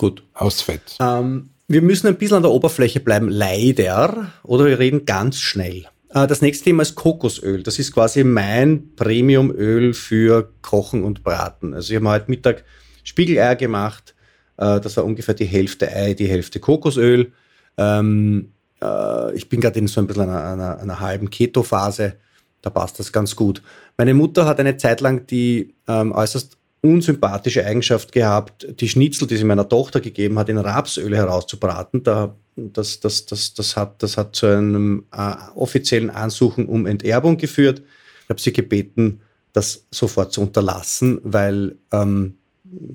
Gut. 0.00 0.22
Aus 0.32 0.62
Fett. 0.62 0.96
Ähm, 0.98 1.50
wir 1.68 1.82
müssen 1.82 2.06
ein 2.06 2.16
bisschen 2.16 2.38
an 2.38 2.42
der 2.42 2.52
Oberfläche 2.52 3.00
bleiben, 3.00 3.28
leider. 3.28 4.32
Oder 4.44 4.64
wir 4.64 4.78
reden 4.78 5.04
ganz 5.04 5.38
schnell. 5.40 5.84
Äh, 6.08 6.26
das 6.26 6.40
nächste 6.40 6.64
Thema 6.64 6.80
ist 6.80 6.94
Kokosöl. 6.94 7.62
Das 7.62 7.78
ist 7.78 7.92
quasi 7.92 8.24
mein 8.24 8.96
Premiumöl 8.96 9.92
für 9.92 10.54
Kochen 10.62 11.04
und 11.04 11.22
Braten. 11.22 11.74
Also 11.74 11.92
ich 11.92 11.96
habe 11.96 12.08
heute 12.08 12.30
Mittag 12.30 12.64
Spiegeleier 13.04 13.56
gemacht. 13.56 14.14
Äh, 14.56 14.80
das 14.80 14.96
war 14.96 15.04
ungefähr 15.04 15.34
die 15.34 15.44
Hälfte 15.44 15.94
Ei, 15.94 16.14
die 16.14 16.28
Hälfte 16.28 16.60
Kokosöl. 16.60 17.32
Ähm, 17.76 18.54
äh, 18.82 19.34
ich 19.34 19.50
bin 19.50 19.60
gerade 19.60 19.80
in 19.80 19.86
so 19.86 20.00
ein 20.00 20.06
bisschen 20.06 20.30
einer, 20.30 20.42
einer, 20.42 20.78
einer 20.78 21.00
halben 21.00 21.28
Keto-Phase. 21.28 22.14
Da 22.62 22.70
passt 22.70 22.98
das 23.00 23.12
ganz 23.12 23.36
gut. 23.36 23.60
Meine 23.98 24.14
Mutter 24.14 24.46
hat 24.46 24.60
eine 24.60 24.78
Zeit 24.78 25.02
lang 25.02 25.26
die 25.26 25.74
ähm, 25.86 26.12
äußerst 26.12 26.56
unsympathische 26.82 27.64
Eigenschaft 27.64 28.12
gehabt, 28.12 28.66
die 28.80 28.88
Schnitzel, 28.88 29.26
die 29.26 29.36
sie 29.36 29.44
meiner 29.44 29.68
Tochter 29.68 30.00
gegeben 30.00 30.38
hat, 30.38 30.48
in 30.48 30.58
Rapsöl 30.58 31.14
herauszubraten. 31.14 32.02
Da, 32.02 32.34
das, 32.56 33.00
das, 33.00 33.26
das, 33.26 33.54
das, 33.54 33.76
hat, 33.76 34.02
das 34.02 34.16
hat 34.16 34.34
zu 34.34 34.46
einem 34.46 35.04
äh, 35.12 35.34
offiziellen 35.54 36.10
Ansuchen 36.10 36.66
um 36.66 36.86
Enterbung 36.86 37.36
geführt. 37.36 37.82
Ich 38.24 38.30
habe 38.30 38.40
sie 38.40 38.52
gebeten, 38.52 39.20
das 39.52 39.86
sofort 39.90 40.32
zu 40.32 40.40
unterlassen, 40.40 41.20
weil 41.22 41.76
ähm, 41.92 42.36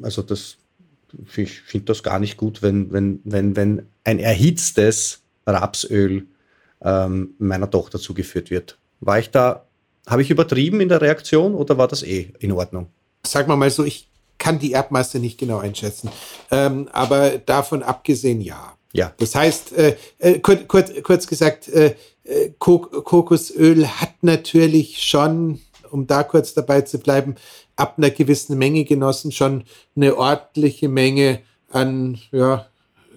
also 0.01 0.21
das, 0.21 0.57
ich 1.35 1.61
finde 1.61 1.85
das 1.85 2.03
gar 2.03 2.19
nicht 2.19 2.37
gut, 2.37 2.61
wenn, 2.61 2.91
wenn, 2.91 3.19
wenn, 3.23 3.55
wenn 3.55 3.85
ein 4.03 4.19
erhitztes 4.19 5.21
Rapsöl 5.45 6.25
ähm, 6.81 7.35
meiner 7.37 7.69
Tochter 7.69 7.99
zugeführt 7.99 8.49
wird. 8.49 8.77
War 8.99 9.19
ich 9.19 9.29
da, 9.29 9.65
habe 10.07 10.21
ich 10.21 10.31
übertrieben 10.31 10.81
in 10.81 10.89
der 10.89 11.01
Reaktion 11.01 11.53
oder 11.53 11.77
war 11.77 11.87
das 11.87 12.03
eh 12.03 12.31
in 12.39 12.51
Ordnung? 12.51 12.87
Sagen 13.25 13.49
wir 13.49 13.55
mal 13.55 13.69
so, 13.69 13.83
ich 13.83 14.07
kann 14.37 14.59
die 14.59 14.73
Erbmasse 14.73 15.19
nicht 15.19 15.37
genau 15.39 15.59
einschätzen. 15.59 16.09
Ähm, 16.51 16.89
aber 16.91 17.37
davon 17.37 17.83
abgesehen, 17.83 18.41
ja. 18.41 18.73
Ja. 18.93 19.13
Das 19.17 19.35
heißt, 19.35 19.73
äh, 19.73 19.97
äh, 20.19 20.39
kurz, 20.39 20.67
kurz, 20.67 20.91
kurz 21.03 21.27
gesagt, 21.27 21.67
äh, 21.67 21.95
äh 22.23 22.51
Kokosöl 22.57 23.87
hat 23.87 24.13
natürlich 24.21 25.03
schon, 25.03 25.59
um 25.91 26.07
da 26.07 26.23
kurz 26.23 26.53
dabei 26.53 26.81
zu 26.81 26.99
bleiben, 26.99 27.35
ab 27.75 27.95
einer 27.97 28.09
gewissen 28.09 28.57
Menge 28.57 28.85
genossen 28.85 29.31
schon 29.31 29.65
eine 29.95 30.17
ordentliche 30.17 30.87
Menge 30.87 31.41
an 31.69 32.17
ja, 32.31 32.67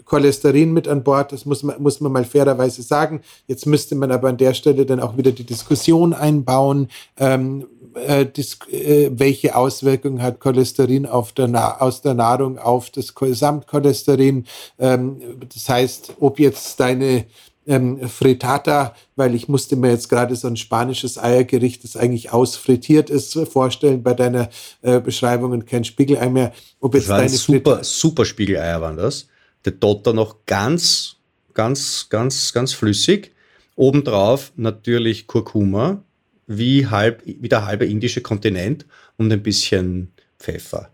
Cholesterin 0.05 0.73
mit 0.73 0.89
an 0.89 1.05
Bord. 1.05 1.33
Das 1.33 1.45
muss 1.45 1.63
man, 1.63 1.81
muss 1.81 2.01
man 2.01 2.11
mal 2.11 2.25
fairerweise 2.25 2.83
sagen. 2.83 3.21
Jetzt 3.47 3.67
müsste 3.67 3.95
man 3.95 4.11
aber 4.11 4.29
an 4.29 4.37
der 4.37 4.55
Stelle 4.55 4.85
dann 4.85 5.01
auch 5.01 5.17
wieder 5.17 5.31
die 5.31 5.45
Diskussion 5.45 6.13
einbauen. 6.13 6.89
Ähm, 7.19 7.67
äh, 7.95 8.23
äh, 8.23 9.11
welche 9.13 9.57
Auswirkungen 9.57 10.23
hat 10.23 10.41
Cholesterin 10.41 11.07
auf 11.07 11.33
der 11.33 11.83
aus 11.83 12.03
der 12.03 12.15
Nahrung 12.15 12.59
auf 12.59 12.91
das 12.91 13.15
Gesamtcholesterin? 13.15 14.45
Ähm, 14.79 15.21
das 15.53 15.69
heißt, 15.69 16.15
ob 16.21 16.39
jetzt 16.39 16.79
deine 16.81 17.27
ähm, 17.67 18.09
Frittata, 18.09 18.95
weil 19.17 19.35
ich 19.35 19.49
musste 19.49 19.77
mir 19.77 19.91
jetzt 19.91 20.09
gerade 20.09 20.35
so 20.37 20.49
ein 20.49 20.57
spanisches 20.57 21.19
Eiergericht, 21.19 21.85
das 21.85 21.97
eigentlich 21.97 22.33
ausfrittiert 22.33 23.11
ist, 23.11 23.39
vorstellen 23.51 24.03
bei 24.03 24.15
deiner 24.15 24.49
äh, 24.83 25.01
Beschreibung 25.01 25.53
und 25.53 25.67
kein 25.67 25.85
Spiegelei 25.85 26.29
mehr. 26.29 26.53
Ob 26.81 26.95
jetzt 26.95 27.11
das 27.11 27.17
deine 27.17 27.29
super, 27.29 27.85
super 27.85 28.25
Spiegeleier 28.25 28.81
waren 28.81 28.97
das 28.97 29.27
der 29.65 29.73
Dotter 29.73 30.13
noch 30.13 30.47
ganz, 30.47 31.17
ganz, 31.55 32.07
ganz, 32.09 32.53
ganz 32.53 32.73
flüssig. 32.73 33.33
Obendrauf 33.77 34.53
natürlich 34.57 35.27
Kurkuma, 35.27 36.03
wie, 36.49 36.87
halb, 36.87 37.23
wie 37.25 37.49
der 37.49 37.67
halbe 37.67 37.87
indische 37.87 38.23
Kontinent 38.23 38.87
und 39.17 39.31
ein 39.33 39.43
bisschen 39.43 40.13
Pfeffer 40.39 40.91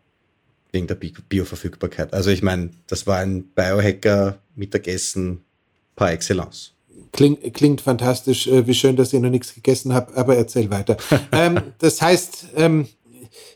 wegen 0.72 0.88
der 0.88 0.96
Bioverfügbarkeit. 0.96 2.12
Also 2.12 2.30
ich 2.30 2.42
meine, 2.42 2.70
das 2.88 3.06
war 3.06 3.18
ein 3.18 3.44
Biohacker-Mittagessen 3.54 5.44
par 5.94 6.10
excellence. 6.10 6.72
Klingt, 7.12 7.54
klingt 7.54 7.80
fantastisch. 7.80 8.48
Äh, 8.48 8.66
wie 8.66 8.74
schön, 8.74 8.96
dass 8.96 9.12
ihr 9.12 9.20
noch 9.20 9.30
nichts 9.30 9.54
gegessen 9.54 9.94
habt, 9.94 10.16
aber 10.16 10.36
erzähl 10.36 10.68
weiter. 10.70 10.96
ähm, 11.32 11.60
das 11.78 12.02
heißt, 12.02 12.48
ähm, 12.56 12.88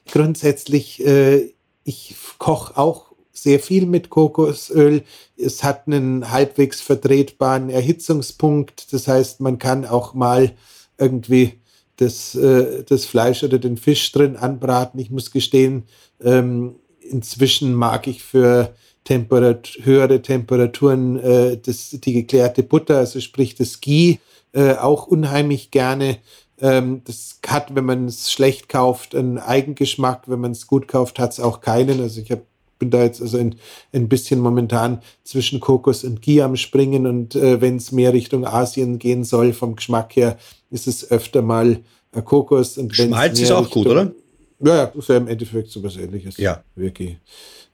grundsätzlich, 0.07 1.05
äh, 1.05 1.53
ich 1.83 2.15
koche 2.39 2.79
auch 2.79 3.13
sehr 3.33 3.59
viel 3.59 3.87
mit 3.87 4.11
Kokosöl. 4.11 5.03
Es 5.37 5.65
hat 5.65 5.89
einen 5.89 6.31
halbwegs 6.31 6.81
vertretbaren 6.81 7.71
Erhitzungspunkt. 7.71 8.93
Das 8.93 9.09
heißt, 9.09 9.41
man 9.41 9.59
kann 9.59 9.85
auch 9.85 10.15
mal 10.15 10.53
irgendwie 10.99 11.59
das, 11.99 12.35
äh, 12.35 12.85
das 12.85 13.05
Fleisch 13.05 13.45
oder 13.45 13.59
den 13.59 13.77
Fisch 13.77 14.11
drin 14.13 14.37
anbraten. 14.37 14.99
Ich 14.99 15.11
muss 15.11 15.31
gestehen, 15.31 15.85
ähm, 16.23 16.77
inzwischen 17.01 17.75
mag 17.75 18.07
ich 18.07 18.23
für 18.23 18.75
Temperat 19.05 19.71
höhere 19.83 20.21
Temperaturen 20.23 21.19
äh, 21.19 21.59
das, 21.59 21.91
die 21.91 22.13
geklärte 22.13 22.63
Butter, 22.63 22.99
also 22.99 23.21
sprich 23.21 23.55
das 23.55 23.81
Ghee, 23.81 24.19
äh, 24.53 24.75
auch 24.75 25.07
unheimlich 25.07 25.71
gerne. 25.71 26.19
Ähm, 26.61 27.03
das 27.05 27.41
hat, 27.47 27.75
wenn 27.75 27.85
man 27.85 28.07
es 28.07 28.31
schlecht 28.31 28.69
kauft, 28.69 29.15
einen 29.15 29.39
Eigengeschmack. 29.39 30.25
Wenn 30.27 30.41
man 30.41 30.53
es 30.53 30.67
gut 30.67 30.89
kauft, 30.89 31.19
hat 31.19 31.33
es 31.33 31.41
auch 31.41 31.61
keinen. 31.61 32.01
Also 32.01 32.21
ich 32.21 32.31
hab, 32.31 32.43
bin 32.79 32.91
da 32.91 33.03
jetzt 33.03 33.21
also 33.21 33.39
ein, 33.39 33.57
ein 33.93 34.09
bisschen 34.09 34.41
momentan 34.41 35.03
zwischen 35.25 35.61
Kokos 35.61 36.05
und 36.05 36.23
Ghee 36.23 36.43
am 36.43 36.57
Springen. 36.57 37.07
Und 37.07 37.35
äh, 37.35 37.61
wenn 37.61 37.77
es 37.77 37.93
mehr 37.93 38.13
Richtung 38.13 38.47
Asien 38.47 38.99
gehen 38.99 39.25
soll, 39.25 39.53
vom 39.53 39.77
Geschmack 39.77 40.17
her, 40.17 40.39
ist 40.71 40.87
es 40.87 41.11
öfter 41.11 41.43
mal 41.43 41.81
äh, 42.13 42.23
Kokos. 42.23 42.79
Und 42.79 42.95
Schmalz 42.95 43.41
ist 43.41 43.53
auch 43.53 43.67
Richtung, 43.67 43.85
gut, 43.85 43.93
oder? 43.93 44.13
Ja, 44.61 44.77
ja, 44.77 44.85
ist 44.85 45.09
ja 45.09 45.17
im 45.17 45.29
Endeffekt 45.29 45.71
so 45.71 45.83
was 45.83 45.97
ähnliches. 45.97 46.37
Ja. 46.37 46.63
Wirklich. 46.75 47.17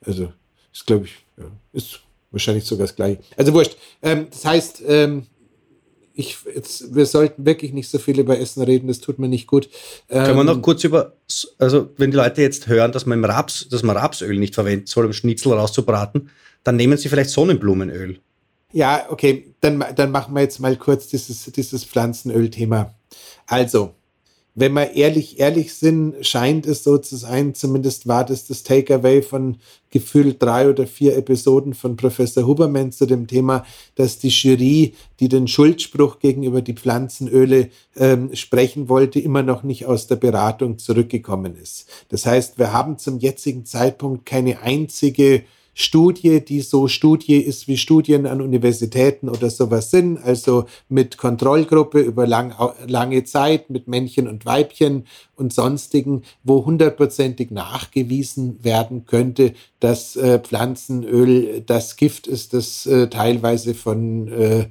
Also, 0.04 0.32
ist, 0.72 0.86
glaube 0.86 1.06
ich, 1.06 1.12
ja, 1.38 1.44
ist 1.72 2.00
wahrscheinlich 2.30 2.64
sogar 2.64 2.86
das 2.86 2.96
gleiche. 2.96 3.20
Also 3.36 3.52
wurscht. 3.54 3.76
Ähm, 4.02 4.26
das 4.30 4.44
heißt, 4.44 4.82
ähm, 4.86 5.26
ich, 6.14 6.38
jetzt, 6.54 6.94
wir 6.94 7.06
sollten 7.06 7.44
wirklich 7.44 7.72
nicht 7.72 7.88
so 7.88 7.98
viel 7.98 8.20
über 8.20 8.38
Essen 8.38 8.62
reden, 8.62 8.86
das 8.86 9.00
tut 9.00 9.18
mir 9.18 9.28
nicht 9.28 9.46
gut. 9.46 9.68
Ähm, 10.08 10.24
Können 10.24 10.36
wir 10.38 10.44
noch 10.44 10.62
kurz 10.62 10.84
über, 10.84 11.14
also 11.58 11.90
wenn 11.96 12.12
die 12.12 12.16
Leute 12.16 12.40
jetzt 12.40 12.68
hören, 12.68 12.92
dass 12.92 13.04
man, 13.04 13.18
im 13.18 13.24
Raps, 13.24 13.68
dass 13.68 13.82
man 13.82 13.96
Rapsöl 13.96 14.38
nicht 14.38 14.54
verwenden 14.54 14.86
soll, 14.86 15.06
um 15.06 15.12
Schnitzel 15.12 15.52
rauszubraten, 15.52 16.30
dann 16.62 16.76
nehmen 16.76 16.96
sie 16.96 17.08
vielleicht 17.08 17.30
Sonnenblumenöl. 17.30 18.20
Ja, 18.72 19.06
okay, 19.08 19.54
dann, 19.60 19.84
dann 19.94 20.10
machen 20.10 20.34
wir 20.34 20.42
jetzt 20.42 20.60
mal 20.60 20.76
kurz 20.76 21.08
dieses, 21.08 21.44
dieses 21.44 21.84
Pflanzenöl-Thema. 21.84 22.94
Also, 23.46 23.94
wenn 24.56 24.72
wir 24.72 24.92
ehrlich, 24.92 25.40
ehrlich 25.40 25.74
sind, 25.74 26.24
scheint 26.24 26.66
es 26.66 26.84
so 26.84 26.98
zu 26.98 27.16
sein, 27.16 27.54
zumindest 27.54 28.06
war 28.06 28.24
das 28.24 28.46
das 28.46 28.62
Takeaway 28.62 29.20
von 29.20 29.56
gefühlt 29.90 30.40
drei 30.40 30.68
oder 30.68 30.86
vier 30.86 31.16
Episoden 31.16 31.74
von 31.74 31.96
Professor 31.96 32.46
Huberman 32.46 32.92
zu 32.92 33.06
dem 33.06 33.26
Thema, 33.26 33.64
dass 33.96 34.18
die 34.18 34.28
Jury, 34.28 34.94
die 35.18 35.28
den 35.28 35.48
Schuldspruch 35.48 36.20
gegenüber 36.20 36.62
die 36.62 36.74
Pflanzenöle 36.74 37.70
ähm, 37.96 38.34
sprechen 38.34 38.88
wollte, 38.88 39.18
immer 39.18 39.42
noch 39.42 39.64
nicht 39.64 39.86
aus 39.86 40.06
der 40.06 40.16
Beratung 40.16 40.78
zurückgekommen 40.78 41.56
ist. 41.56 41.88
Das 42.08 42.24
heißt, 42.24 42.58
wir 42.58 42.72
haben 42.72 42.98
zum 42.98 43.18
jetzigen 43.18 43.64
Zeitpunkt 43.64 44.24
keine 44.24 44.62
einzige 44.62 45.42
Studie, 45.74 46.44
die 46.44 46.60
so 46.60 46.86
Studie 46.86 47.36
ist, 47.36 47.66
wie 47.66 47.76
Studien 47.76 48.26
an 48.26 48.40
Universitäten 48.40 49.28
oder 49.28 49.50
sowas 49.50 49.90
sind, 49.90 50.18
also 50.18 50.66
mit 50.88 51.18
Kontrollgruppe 51.18 52.00
über 52.00 52.26
lang, 52.26 52.54
lange 52.86 53.24
Zeit, 53.24 53.70
mit 53.70 53.88
Männchen 53.88 54.28
und 54.28 54.46
Weibchen 54.46 55.06
und 55.34 55.52
sonstigen, 55.52 56.22
wo 56.44 56.64
hundertprozentig 56.64 57.50
nachgewiesen 57.50 58.62
werden 58.62 59.04
könnte, 59.04 59.54
dass 59.80 60.14
äh, 60.16 60.38
Pflanzenöl 60.38 61.62
das 61.66 61.96
Gift 61.96 62.28
ist, 62.28 62.54
das 62.54 62.86
äh, 62.86 63.08
teilweise 63.08 63.74
von 63.74 64.28
äh, 64.28 64.68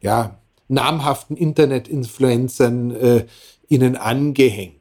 ja, 0.00 0.38
namhaften 0.68 1.36
Internet-Influencern 1.36 2.90
äh, 2.90 3.26
ihnen 3.68 3.96
angehängt 3.96 4.77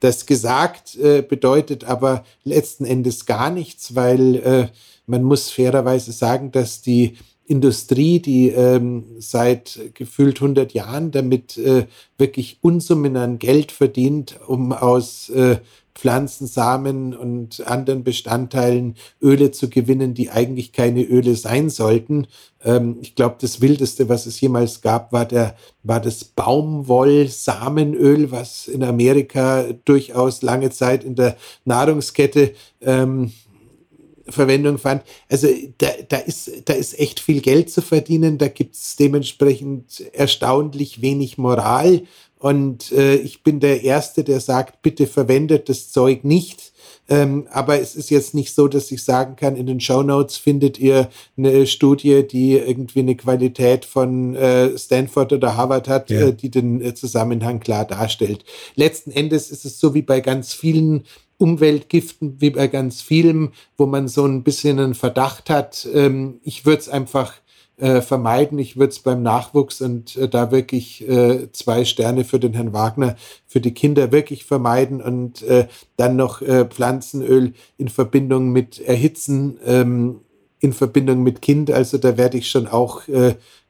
das 0.00 0.26
gesagt 0.26 0.96
äh, 0.96 1.22
bedeutet 1.22 1.84
aber 1.84 2.24
letzten 2.44 2.84
Endes 2.84 3.26
gar 3.26 3.50
nichts, 3.50 3.94
weil 3.94 4.36
äh, 4.36 4.68
man 5.06 5.22
muss 5.22 5.50
fairerweise 5.50 6.12
sagen, 6.12 6.52
dass 6.52 6.82
die 6.82 7.16
Industrie, 7.46 8.20
die 8.20 8.50
ähm, 8.50 9.04
seit 9.18 9.80
gefühlt 9.94 10.36
100 10.36 10.74
Jahren 10.74 11.10
damit 11.10 11.56
äh, 11.56 11.86
wirklich 12.18 12.58
Unsummen 12.60 13.16
an 13.16 13.38
Geld 13.38 13.72
verdient, 13.72 14.38
um 14.46 14.72
aus 14.72 15.30
äh, 15.30 15.56
Pflanzensamen 15.98 17.12
und 17.12 17.66
anderen 17.66 18.04
Bestandteilen 18.04 18.94
Öle 19.20 19.50
zu 19.50 19.68
gewinnen, 19.68 20.14
die 20.14 20.30
eigentlich 20.30 20.72
keine 20.72 21.02
Öle 21.02 21.34
sein 21.34 21.70
sollten. 21.70 22.28
Ähm, 22.64 22.98
ich 23.00 23.16
glaube, 23.16 23.34
das 23.40 23.60
Wildeste, 23.60 24.08
was 24.08 24.26
es 24.26 24.40
jemals 24.40 24.80
gab, 24.80 25.12
war, 25.12 25.24
der, 25.24 25.56
war 25.82 26.00
das 26.00 26.22
Baumwoll-Samenöl, 26.22 28.30
was 28.30 28.68
in 28.68 28.84
Amerika 28.84 29.64
durchaus 29.84 30.42
lange 30.42 30.70
Zeit 30.70 31.02
in 31.02 31.16
der 31.16 31.36
Nahrungskette 31.64 32.52
ähm, 32.80 33.32
Verwendung 34.28 34.78
fand. 34.78 35.02
Also 35.28 35.48
da, 35.78 35.88
da, 36.08 36.18
ist, 36.18 36.62
da 36.66 36.74
ist 36.74 36.98
echt 36.98 37.18
viel 37.18 37.40
Geld 37.40 37.70
zu 37.70 37.82
verdienen, 37.82 38.38
da 38.38 38.46
gibt 38.46 38.76
es 38.76 38.94
dementsprechend 38.94 40.04
erstaunlich 40.12 41.02
wenig 41.02 41.38
Moral 41.38 42.02
und 42.38 42.92
äh, 42.92 43.16
ich 43.16 43.42
bin 43.42 43.60
der 43.60 43.82
Erste, 43.82 44.24
der 44.24 44.40
sagt, 44.40 44.82
bitte 44.82 45.06
verwendet 45.06 45.68
das 45.68 45.90
Zeug 45.90 46.24
nicht. 46.24 46.72
Ähm, 47.10 47.48
aber 47.50 47.80
es 47.80 47.96
ist 47.96 48.10
jetzt 48.10 48.34
nicht 48.34 48.54
so, 48.54 48.68
dass 48.68 48.90
ich 48.90 49.02
sagen 49.02 49.34
kann, 49.34 49.56
in 49.56 49.66
den 49.66 49.80
Show 49.80 50.02
Notes 50.02 50.36
findet 50.36 50.78
ihr 50.78 51.08
eine 51.38 51.66
Studie, 51.66 52.26
die 52.26 52.52
irgendwie 52.52 53.00
eine 53.00 53.16
Qualität 53.16 53.86
von 53.86 54.36
äh, 54.36 54.76
Stanford 54.76 55.32
oder 55.32 55.56
Harvard 55.56 55.88
hat, 55.88 56.10
ja. 56.10 56.28
äh, 56.28 56.32
die 56.34 56.50
den 56.50 56.82
äh, 56.82 56.94
Zusammenhang 56.94 57.60
klar 57.60 57.86
darstellt. 57.86 58.44
Letzten 58.74 59.10
Endes 59.10 59.50
ist 59.50 59.64
es 59.64 59.80
so 59.80 59.94
wie 59.94 60.02
bei 60.02 60.20
ganz 60.20 60.52
vielen 60.52 61.04
Umweltgiften, 61.38 62.40
wie 62.40 62.50
bei 62.50 62.66
ganz 62.66 63.00
vielen, 63.00 63.52
wo 63.78 63.86
man 63.86 64.06
so 64.08 64.26
ein 64.26 64.42
bisschen 64.42 64.78
einen 64.78 64.94
Verdacht 64.94 65.48
hat. 65.48 65.88
Ähm, 65.92 66.40
ich 66.42 66.66
würde 66.66 66.80
es 66.80 66.88
einfach 66.90 67.34
äh, 67.78 68.00
vermeiden. 68.00 68.58
Ich 68.58 68.76
würde 68.76 68.90
es 68.90 68.98
beim 68.98 69.22
Nachwuchs 69.22 69.80
und 69.80 70.16
äh, 70.16 70.28
da 70.28 70.50
wirklich 70.50 71.08
äh, 71.08 71.50
zwei 71.52 71.84
Sterne 71.84 72.24
für 72.24 72.40
den 72.40 72.54
Herrn 72.54 72.72
Wagner, 72.72 73.16
für 73.46 73.60
die 73.60 73.72
Kinder 73.72 74.10
wirklich 74.10 74.44
vermeiden 74.44 75.00
und 75.00 75.42
äh, 75.42 75.68
dann 75.96 76.16
noch 76.16 76.42
äh, 76.42 76.64
Pflanzenöl 76.64 77.52
in 77.76 77.88
Verbindung 77.88 78.50
mit 78.50 78.80
Erhitzen, 78.80 79.58
ähm, 79.64 80.20
in 80.58 80.72
Verbindung 80.72 81.22
mit 81.22 81.40
Kind. 81.40 81.70
Also 81.70 81.98
da 81.98 82.16
werde 82.16 82.36
ich 82.36 82.50
schon 82.50 82.66
auch 82.66 83.02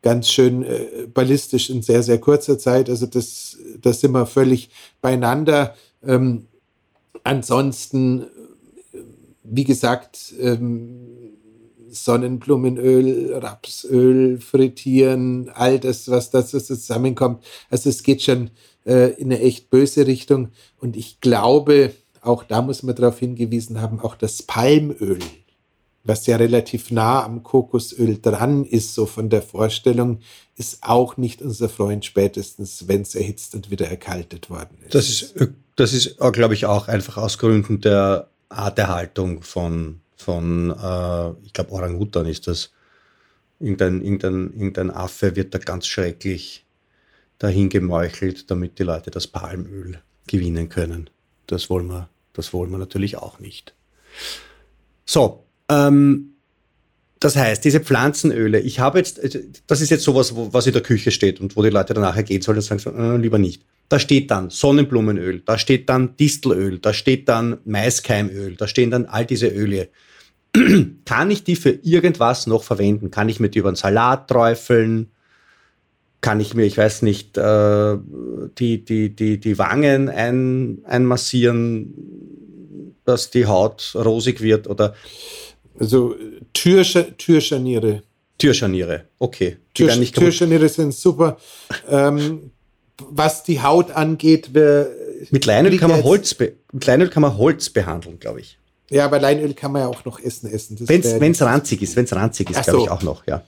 ganz 0.01 0.31
schön 0.31 0.65
ballistisch 1.13 1.69
in 1.69 1.83
sehr, 1.83 2.03
sehr 2.03 2.19
kurzer 2.19 2.59
Zeit. 2.59 2.89
Also 2.89 3.05
das, 3.05 3.59
das 3.83 4.01
sind 4.01 4.13
wir 4.13 4.25
völlig 4.25 4.71
beieinander. 5.03 5.75
Ähm, 6.03 6.47
ansonsten, 7.25 8.25
wie 9.43 9.65
gesagt, 9.65 10.33
ähm, 10.41 11.18
Sonnenblumenöl, 11.91 13.35
Rapsöl, 13.35 14.41
Frittieren, 14.41 15.51
all 15.55 15.79
das, 15.79 16.09
was 16.11 16.31
da 16.31 16.45
zusammenkommt. 16.45 17.45
Also 17.71 17.89
es 17.91 18.03
geht 18.03 18.23
schon 18.23 18.51
äh, 18.85 19.13
in 19.15 19.33
eine 19.33 19.41
echt 19.41 19.71
böse 19.71 20.07
Richtung. 20.07 20.49
Und 20.79 20.97
ich 20.97 21.21
glaube, 21.21 21.93
auch 22.21 22.45
da 22.45 22.63
muss 22.63 22.83
man 22.83 22.95
darauf 22.95 23.19
hingewiesen 23.19 23.81
haben, 23.81 24.01
auch 24.01 24.17
das 24.17 24.43
Palmöl, 24.43 25.19
was 26.05 26.27
ja 26.27 26.37
relativ 26.37 26.91
nah 26.91 27.25
am 27.25 27.43
Kokosöl 27.43 28.19
dran 28.21 28.65
ist, 28.65 28.95
so 28.95 29.07
von 29.07 29.29
der 29.29 29.43
Vorstellung, 29.43 30.21
ist 30.57 30.79
auch 30.83 31.17
nicht 31.17 31.43
unser 31.43 31.69
Freund 31.69 32.05
spätestens, 32.05 32.89
wenn 32.89 33.03
es 33.03 33.15
erhitzt 33.15 33.55
und 33.55 33.71
wieder 33.71 33.89
erkaltet 33.89 34.51
worden 34.51 34.79
ist. 34.83 34.95
Das 34.95 35.09
ist, 35.09 35.35
das 35.77 35.93
ist 35.93 36.19
glaube 36.33 36.55
ich, 36.55 36.67
auch 36.67 36.89
einfach 36.89 37.19
aus 37.19 37.39
Gründen 37.39 37.81
der 37.81 38.29
Art 38.49 38.79
der 38.79 38.89
Haltung 38.89 39.43
von 39.43 40.01
von, 40.19 40.71
äh, 40.71 41.31
ich 41.45 41.53
glaube, 41.53 41.73
Orang-Utan 41.73 42.27
ist 42.27 42.47
das. 42.47 42.73
Irgendein, 43.61 44.03
irgendein, 44.03 44.53
irgendein 44.53 44.91
Affe 44.91 45.35
wird 45.35 45.53
da 45.53 45.59
ganz 45.59 45.89
schrecklich 45.89 46.65
dahin 47.39 47.69
gemeuchelt, 47.69 48.51
damit 48.51 48.79
die 48.79 48.85
Leute 48.85 49.11
das 49.11 49.27
Palmöl 49.27 50.01
gewinnen 50.29 50.69
können. 50.69 51.11
Das 51.49 51.69
wollen 51.69 51.89
wir, 51.89 52.09
das 52.35 52.53
wollen 52.53 52.71
wir 52.71 52.79
natürlich 52.79 53.17
auch 53.17 53.41
nicht. 53.41 53.75
So, 55.05 55.45
ähm, 55.69 56.35
das 57.21 57.35
heißt, 57.35 57.65
diese 57.65 57.81
Pflanzenöle, 57.81 58.61
ich 58.61 58.79
habe 58.79 58.99
jetzt, 58.99 59.21
das 59.67 59.81
ist 59.81 59.91
jetzt 59.91 60.05
sowas, 60.05 60.33
was 60.35 60.67
in 60.67 60.73
der 60.73 60.83
Küche 60.83 61.11
steht 61.11 61.41
und 61.41 61.57
wo 61.57 61.63
die 61.63 61.71
Leute 61.71 61.95
dann 61.95 62.03
nachher 62.03 62.23
gehen 62.23 62.43
sollen 62.43 62.59
und 62.59 62.63
sagen, 62.63 62.81
so, 62.81 62.91
äh, 62.91 63.17
lieber 63.17 63.39
nicht. 63.39 63.65
Da 63.89 63.99
steht 63.99 64.31
dann 64.31 64.51
Sonnenblumenöl, 64.51 65.41
da 65.41 65.57
steht 65.57 65.89
dann 65.89 66.17
Distelöl, 66.17 66.79
da 66.79 66.93
steht 66.93 67.29
dann 67.29 67.59
Maiskeimöl, 67.65 68.57
da 68.57 68.69
stehen 68.69 68.91
dann 68.91 69.07
all 69.07 69.25
diese 69.25 69.49
Öle. 69.49 69.89
Kann 71.05 71.31
ich 71.31 71.45
die 71.45 71.57
für 71.57 71.71
irgendwas 71.71 72.47
noch 72.47 72.65
verwenden? 72.65 73.11
Kann 73.11 73.29
ich 73.29 73.41
mir 73.41 73.49
die 73.49 73.61
über 73.61 73.69
einen 73.69 73.77
Salat 73.77 74.29
träufeln? 74.29 75.11
Kann 76.21 76.41
ich 76.41 76.55
mir, 76.55 76.65
ich 76.65 76.77
weiß 76.77 77.03
nicht, 77.03 77.39
äh, 77.39 77.97
die, 78.59 78.85
die, 78.85 79.15
die, 79.15 79.39
die 79.39 79.59
Wangen 79.59 80.09
ein, 80.09 80.79
einmassieren, 80.85 81.95
dass 83.05 83.31
die 83.31 83.47
Haut 83.47 83.93
rosig 83.95 84.41
wird? 84.41 84.67
Oder 84.69 84.95
also 85.79 86.17
Türsch 86.53 86.99
Türscharniere. 87.17 88.03
Türscharniere, 88.37 89.05
okay. 89.19 89.57
Tür 89.75 89.89
Türscharniere 89.89 90.69
sind 90.69 90.95
super. 90.95 91.39
ähm, 91.89 92.51
was 93.09 93.45
die 93.45 93.63
Haut 93.63 93.91
angeht, 93.91 94.51
mit 95.31 95.47
Leinöl 95.47 95.77
kann 95.79 95.91
man 95.91 96.03
Holz, 96.03 96.37
mit 96.39 96.87
Leinöl 96.87 97.09
kann 97.09 97.23
man 97.23 97.37
Holz 97.37 97.71
behandeln, 97.71 98.19
glaube 98.19 98.41
ich. 98.41 98.59
Ja, 98.91 99.05
aber 99.05 99.21
Leinöl 99.21 99.55
kann 99.55 99.73
man 99.73 99.83
ja 99.83 99.89
auch 99.89 100.05
noch 100.05 100.19
essen 100.19 100.51
essen. 100.51 100.77
Wenn 100.81 101.33
es 101.33 101.43
ranzig 101.43 101.83
ist, 101.83 101.97
wenn 101.97 102.05
es 102.05 102.15
ranzig 102.15 102.51
ist, 102.51 102.63
glaube 102.65 102.79
so. 102.79 102.85
ich 102.85 102.91
auch 102.91 103.03
noch, 103.03 103.27
ja. 103.27 103.43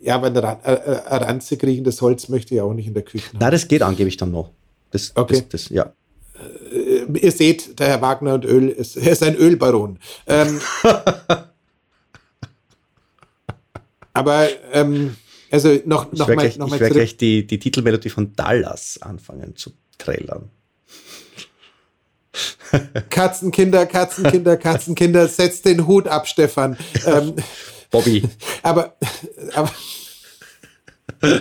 Ja, 0.00 0.16
aber 0.16 0.26
ein, 0.26 0.36
äh, 0.36 0.72
äh, 0.74 1.16
ranzig 1.16 1.62
riegendes 1.64 2.00
Holz 2.02 2.28
möchte 2.28 2.54
ich 2.54 2.60
auch 2.60 2.74
nicht 2.74 2.86
in 2.86 2.94
der 2.94 3.02
Küche 3.02 3.28
haben. 3.28 3.38
Nein, 3.38 3.50
das 3.50 3.66
geht 3.68 3.82
angeblich 3.82 4.16
dann 4.16 4.30
noch. 4.30 4.50
Das, 4.90 5.12
okay. 5.14 5.44
Das, 5.48 5.48
das, 5.48 5.68
ja. 5.70 5.92
Äh, 6.72 7.18
ihr 7.18 7.32
seht, 7.32 7.78
der 7.80 7.88
Herr 7.88 8.02
Wagner 8.02 8.34
und 8.34 8.44
Öl, 8.44 8.68
ist, 8.68 8.96
er 8.98 9.12
ist 9.12 9.22
ein 9.22 9.34
Ölbaron. 9.34 9.98
Ähm, 10.26 10.60
aber 14.12 14.48
ähm, 14.72 15.16
also 15.54 15.80
noch, 15.84 16.10
noch 16.10 16.28
ich 16.28 16.34
mal, 16.34 16.42
gleich, 16.42 16.58
noch 16.58 16.68
mal 16.68 16.74
ich 16.74 16.80
werde 16.80 16.96
gleich 16.96 17.16
die, 17.16 17.46
die 17.46 17.60
Titelmelodie 17.60 18.10
von 18.10 18.32
Dallas 18.34 18.98
anfangen 19.00 19.54
zu 19.54 19.70
trällern. 19.98 20.50
Katzenkinder, 23.08 23.86
Katzenkinder, 23.86 24.56
Katzenkinder, 24.56 25.28
setz 25.28 25.62
den 25.62 25.86
Hut 25.86 26.08
ab, 26.08 26.26
Stefan. 26.26 26.76
Ähm, 27.06 27.36
Bobby. 27.92 28.28
Aber, 28.64 28.96
aber 29.54 29.70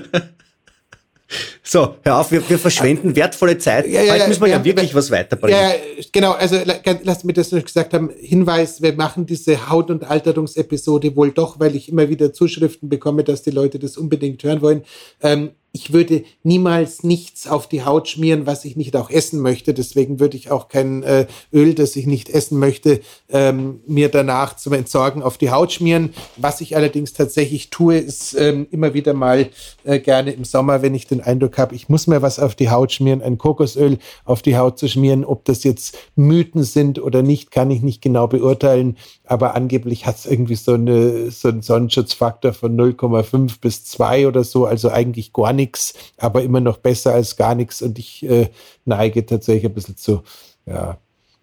So, 1.62 1.96
hör 2.04 2.20
auf, 2.20 2.32
wir, 2.32 2.48
wir 2.50 2.60
verschwenden 2.60 3.16
wertvolle 3.16 3.58
Zeit. 3.58 3.88
Ja, 3.88 4.02
ja, 4.02 4.14
Heute 4.14 4.28
müssen 4.28 4.42
wir 4.42 4.50
ja, 4.50 4.58
ja, 4.58 4.66
wirklich 4.66 4.94
was 4.94 5.12
weiterbringen. 5.12 5.60
Ja, 5.60 5.72
genau, 6.12 6.32
also 6.34 6.58
lass 7.04 7.24
mir 7.24 7.34
das 7.34 7.52
noch 7.52 7.64
gesagt 7.64 7.94
haben. 7.94 8.10
Hinweis, 8.20 8.82
wir 8.82 8.94
machen 8.94 9.26
diese 9.26 9.70
Haut- 9.70 9.90
und 9.90 10.04
Alterungsepisode 10.04 11.16
wohl 11.16 11.32
doch, 11.32 11.60
weil 11.60 11.76
ich 11.76 11.90
immer 11.90 12.10
wieder 12.10 12.34
Zuschriften 12.34 12.90
bekomme, 12.90 13.24
dass 13.24 13.44
die 13.44 13.52
Leute 13.52 13.80
das 13.80 13.98
unbedingt 13.98 14.44
hören 14.44 14.62
wollen. 14.62 14.84
Ähm, 15.22 15.52
ich 15.76 15.92
würde 15.92 16.24
niemals 16.44 17.02
nichts 17.02 17.48
auf 17.48 17.68
die 17.68 17.84
Haut 17.84 18.08
schmieren, 18.08 18.46
was 18.46 18.64
ich 18.64 18.76
nicht 18.76 18.96
auch 18.96 19.10
essen 19.10 19.40
möchte. 19.40 19.74
Deswegen 19.74 20.20
würde 20.20 20.38
ich 20.38 20.52
auch 20.52 20.68
kein 20.68 21.02
äh, 21.02 21.26
Öl, 21.52 21.74
das 21.74 21.96
ich 21.96 22.06
nicht 22.06 22.30
essen 22.30 22.60
möchte, 22.60 23.02
ähm, 23.30 23.80
mir 23.88 24.10
danach 24.10 24.56
zum 24.56 24.74
Entsorgen 24.74 25.24
auf 25.24 25.40
die 25.40 25.50
Haut 25.50 25.72
schmieren. 25.72 26.14
Was 26.38 26.62
ich 26.62 26.76
allerdings 26.76 27.14
tatsächlich 27.14 27.72
tue, 27.72 27.98
ist 27.98 28.36
ähm, 28.36 28.68
immer 28.70 28.94
wieder 28.94 29.16
mal 29.16 29.50
äh, 29.84 29.98
gerne 29.98 30.34
im 30.34 30.44
Sommer, 30.44 30.84
wenn 30.84 30.94
ich 30.94 31.08
den 31.08 31.22
Eindruck 31.22 31.58
habe, 31.58 31.74
ich 31.74 31.90
muss 31.90 32.06
mir 32.06 32.22
was 32.22 32.38
auf 32.38 32.54
die 32.54 32.70
Haut 32.70 32.92
schmieren, 32.92 33.24
ein 33.24 33.40
Kokosöl 33.40 33.98
auf 34.26 34.44
die 34.44 34.56
Haut 34.56 34.78
zu 34.78 34.88
schmieren. 34.88 35.26
Ob 35.26 35.44
das 35.46 35.64
jetzt 35.64 35.98
Mythen 36.16 36.62
sind 36.62 37.02
oder 37.02 37.24
nicht, 37.24 37.50
kann 37.50 37.72
ich 37.72 37.82
nicht 37.82 38.04
genau 38.04 38.28
beurteilen. 38.28 38.96
Aber 39.26 39.56
angeblich 39.56 40.06
hat 40.06 40.18
es 40.18 40.28
irgendwie 40.28 40.54
so, 40.54 40.74
eine, 40.74 41.32
so 41.32 41.48
einen 41.48 41.64
Sonnenschutzfaktor 41.64 42.54
von 42.54 42.78
0,5 42.78 43.60
bis 43.60 43.86
2 43.86 44.28
oder 44.28 44.44
so, 44.44 44.68
also 44.68 44.90
eigentlich 44.90 45.34
gar 45.34 45.52
nicht 45.52 45.63
nichts, 45.64 45.94
aber 46.18 46.44
immer 46.44 46.60
noch 46.60 46.78
besser 46.78 47.14
als 47.14 47.36
gar 47.36 47.56
nichts. 47.56 47.82
Und 47.82 47.98
ich 48.00 48.24
äh, 48.24 48.50
neige 48.86 49.26
tatsächlich 49.26 49.66
ein 49.66 49.74
bisschen 49.74 49.98
zu 49.98 50.24
ja, 50.66 50.98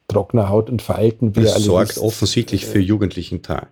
trockener 0.08 0.48
Haut 0.48 0.70
und 0.70 0.82
Falten. 0.82 1.36
Wie 1.36 1.42
das 1.42 1.62
sorgt 1.62 1.90
wisst. 1.90 1.98
offensichtlich 1.98 2.66
für 2.66 2.80
jugendlichen 2.80 3.42
Teil. 3.42 3.68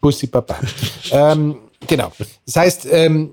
Bussi 0.00 0.26
Papa. 0.26 0.58
ähm, 1.10 1.56
genau. 1.86 2.12
Das 2.44 2.56
heißt, 2.56 2.88
ähm, 2.90 3.32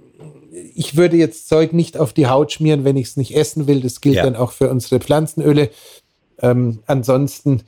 ich 0.76 0.96
würde 0.96 1.18
jetzt 1.18 1.48
Zeug 1.48 1.74
nicht 1.74 1.98
auf 1.98 2.14
die 2.14 2.28
Haut 2.28 2.52
schmieren, 2.52 2.84
wenn 2.84 2.98
ich 2.98 3.08
es 3.08 3.18
nicht 3.18 3.36
essen 3.36 3.68
will. 3.68 3.82
Das 3.82 4.02
gilt 4.02 4.16
ja. 4.16 4.24
dann 4.24 4.36
auch 4.36 4.52
für 4.52 4.70
unsere 4.70 5.00
Pflanzenöle. 5.00 5.70
Ähm, 6.40 6.80
ansonsten 6.86 7.62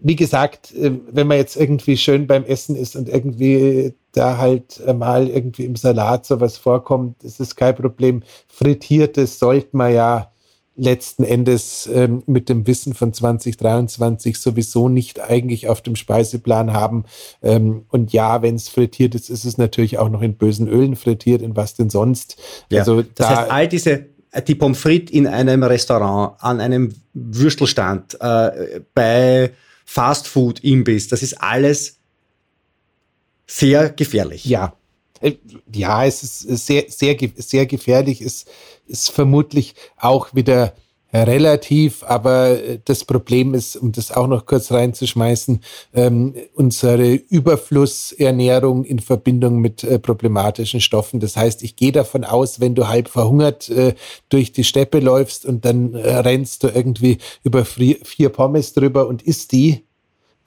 wie 0.00 0.16
gesagt, 0.16 0.74
äh, 0.74 0.92
wenn 1.10 1.26
man 1.26 1.36
jetzt 1.36 1.56
irgendwie 1.56 1.96
schön 1.96 2.26
beim 2.26 2.44
Essen 2.44 2.76
ist 2.76 2.96
und 2.96 3.08
irgendwie 3.08 3.94
da 4.12 4.38
halt 4.38 4.82
mal 4.96 5.28
irgendwie 5.28 5.64
im 5.64 5.76
Salat 5.76 6.26
sowas 6.26 6.56
vorkommt, 6.56 7.22
ist 7.22 7.40
es 7.40 7.56
kein 7.56 7.76
Problem. 7.76 8.22
Frittiertes 8.48 9.38
sollte 9.38 9.76
man 9.76 9.92
ja 9.92 10.32
letzten 10.78 11.24
Endes 11.24 11.88
ähm, 11.92 12.22
mit 12.26 12.48
dem 12.48 12.66
Wissen 12.66 12.94
von 12.94 13.12
2023 13.12 14.38
sowieso 14.38 14.88
nicht 14.88 15.20
eigentlich 15.20 15.68
auf 15.68 15.82
dem 15.82 15.96
Speiseplan 15.96 16.72
haben. 16.72 17.04
Ähm, 17.42 17.84
und 17.88 18.12
ja, 18.12 18.42
wenn 18.42 18.54
es 18.54 18.68
frittiert 18.68 19.14
ist, 19.14 19.28
ist 19.28 19.44
es 19.44 19.58
natürlich 19.58 19.98
auch 19.98 20.08
noch 20.08 20.22
in 20.22 20.36
bösen 20.36 20.68
Ölen 20.68 20.94
frittiert, 20.96 21.42
in 21.42 21.56
was 21.56 21.74
denn 21.74 21.90
sonst. 21.90 22.36
Ja, 22.70 22.80
also 22.80 23.02
das 23.02 23.12
da, 23.14 23.28
heißt, 23.28 23.50
all 23.50 23.68
diese 23.68 24.06
die 24.46 24.54
Pommes 24.54 24.78
frites 24.78 25.10
in 25.10 25.26
einem 25.26 25.62
Restaurant, 25.62 26.34
an 26.40 26.60
einem 26.60 26.94
Würstelstand, 27.14 28.16
äh, 28.20 28.80
bei 28.94 29.50
Fastfood-Imbiss, 29.88 31.08
das 31.08 31.22
ist 31.22 31.40
alles 31.40 31.96
sehr 33.46 33.88
gefährlich. 33.88 34.44
Ja. 34.44 34.76
Äh, 35.22 35.36
ja, 35.72 36.04
es 36.04 36.22
ist 36.22 36.66
sehr, 36.66 36.84
sehr, 36.88 37.16
sehr 37.36 37.64
gefährlich. 37.64 38.20
Es 38.20 38.44
ist 38.86 39.08
vermutlich 39.08 39.74
auch 39.96 40.34
wieder 40.34 40.74
relativ, 41.12 42.02
aber 42.04 42.62
äh, 42.62 42.78
das 42.84 43.04
Problem 43.04 43.54
ist, 43.54 43.76
um 43.76 43.92
das 43.92 44.10
auch 44.10 44.26
noch 44.26 44.46
kurz 44.46 44.70
reinzuschmeißen, 44.70 45.60
ähm, 45.94 46.34
unsere 46.54 47.14
Überflussernährung 47.14 48.84
in 48.84 48.98
Verbindung 48.98 49.58
mit 49.58 49.84
äh, 49.84 49.98
problematischen 49.98 50.80
Stoffen. 50.80 51.20
Das 51.20 51.36
heißt, 51.36 51.62
ich 51.62 51.76
gehe 51.76 51.92
davon 51.92 52.24
aus, 52.24 52.60
wenn 52.60 52.74
du 52.74 52.88
halb 52.88 53.08
verhungert 53.08 53.68
äh, 53.70 53.94
durch 54.28 54.52
die 54.52 54.64
Steppe 54.64 55.00
läufst 55.00 55.46
und 55.46 55.64
dann 55.64 55.94
äh, 55.94 56.16
rennst 56.16 56.64
du 56.64 56.68
irgendwie 56.68 57.18
über 57.42 57.64
vier 57.64 58.28
Pommes 58.28 58.74
drüber 58.74 59.08
und 59.08 59.22
isst 59.22 59.52
die, 59.52 59.87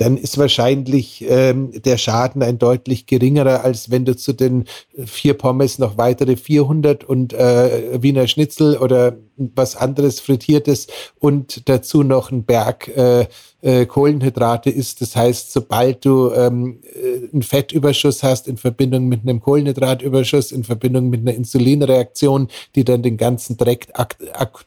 dann 0.02 0.18
ist 0.18 0.40
wahrscheinlich 0.40 1.24
ähm, 1.30 1.80
der 1.84 2.00
Schaden 2.00 2.42
ein 2.42 2.58
deutlich 2.58 3.06
geringerer, 3.06 3.64
als 3.64 3.92
wenn 3.92 4.04
du 4.04 4.16
zu 4.16 4.34
den 4.34 4.66
vier 5.06 5.36
Pommes 5.36 5.78
noch 5.78 5.96
weitere 5.96 6.38
400 6.38 7.04
und 7.04 7.34
äh, 7.34 8.02
Wiener 8.02 8.26
Schnitzel 8.26 8.78
oder 8.78 9.18
was 9.38 9.76
anderes 9.76 10.20
frittiertes 10.20 10.88
und 11.20 11.70
dazu 11.70 12.02
noch 12.02 12.32
ein 12.32 12.46
Berg 12.46 12.88
äh, 12.98 13.28
äh, 13.62 13.86
Kohlenhydrate 13.86 14.72
isst. 14.72 15.02
Das 15.02 15.16
heißt, 15.16 15.54
sobald 15.54 16.04
du 16.04 16.32
ähm, 16.32 16.80
äh, 16.96 17.30
einen 17.32 17.44
Fettüberschuss 17.44 18.24
hast 18.24 18.48
in 18.48 18.58
Verbindung 18.58 19.08
mit 19.08 19.22
einem 19.22 19.40
Kohlenhydratüberschuss, 19.40 20.52
in 20.52 20.64
Verbindung 20.64 21.12
mit 21.12 21.22
einer 21.22 21.36
Insulinreaktion, 21.36 22.48
die 22.74 22.86
dann 22.86 23.04
den 23.04 23.18
ganzen 23.18 23.56
Dreck 23.56 23.90
ak 23.94 24.18
ak 24.34 24.66